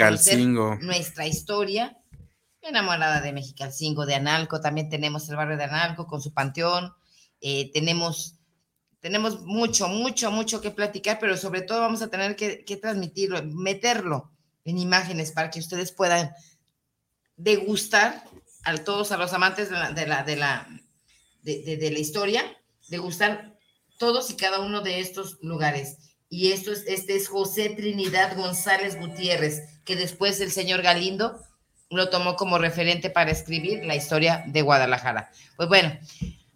nuestra 0.81 1.27
historia. 1.27 1.97
Enamorada 2.61 3.21
de 3.21 3.33
Mexicalcingo, 3.33 4.05
de 4.05 4.15
Analco, 4.15 4.61
también 4.61 4.89
tenemos 4.89 5.27
el 5.29 5.35
barrio 5.35 5.57
de 5.57 5.63
Analco 5.63 6.07
con 6.07 6.21
su 6.21 6.33
panteón. 6.33 6.93
eh, 7.41 7.71
tenemos, 7.73 8.35
tenemos 8.99 9.41
mucho, 9.41 9.87
mucho, 9.87 10.31
mucho 10.31 10.61
que 10.61 10.69
platicar, 10.69 11.17
pero 11.19 11.35
sobre 11.37 11.61
todo 11.61 11.81
vamos 11.81 12.01
a 12.01 12.09
tener 12.09 12.35
que, 12.35 12.77
transmitirlo, 12.79 13.43
meterlo 13.43 14.31
en 14.63 14.77
imágenes 14.77 15.31
para 15.31 15.49
que 15.49 15.59
ustedes 15.59 15.91
puedan 15.91 16.31
degustar 17.35 18.23
a 18.63 18.77
todos, 18.77 19.11
a 19.11 19.17
los 19.17 19.33
amantes 19.33 19.71
de 19.71 19.75
la, 19.77 19.91
de 19.91 20.05
la, 20.05 20.23
de 20.23 20.35
la, 20.35 20.67
de 21.41 21.89
la 21.91 21.99
historia, 21.99 22.43
degustar 22.89 23.57
todos 23.97 24.29
y 24.29 24.35
cada 24.35 24.59
uno 24.59 24.81
de 24.81 24.99
estos 24.99 25.39
lugares. 25.41 25.97
Y 26.29 26.51
esto 26.51 26.71
es, 26.71 26.85
este 26.87 27.15
es 27.15 27.27
José 27.27 27.69
Trinidad 27.69 28.37
González 28.37 28.97
Gutiérrez, 28.99 29.61
que 29.83 29.95
después 29.95 30.39
el 30.41 30.51
señor 30.51 30.81
Galindo 30.81 31.41
lo 31.91 32.09
tomó 32.09 32.35
como 32.35 32.57
referente 32.57 33.09
para 33.09 33.31
escribir 33.31 33.85
la 33.85 33.95
historia 33.95 34.43
de 34.47 34.61
Guadalajara. 34.61 35.29
Pues 35.57 35.69
bueno, 35.69 35.97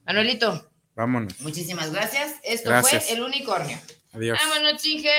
Manuelito, 0.05 0.69
Vámonos. 0.95 1.39
muchísimas 1.41 1.91
gracias. 1.91 2.35
Esto 2.43 2.69
Gracias. 2.69 3.05
fue 3.05 3.15
El 3.15 3.23
Unicornio. 3.23 3.77
Adiós. 4.13 4.39
Vámonos, 4.41 4.81
chinge. 4.81 5.09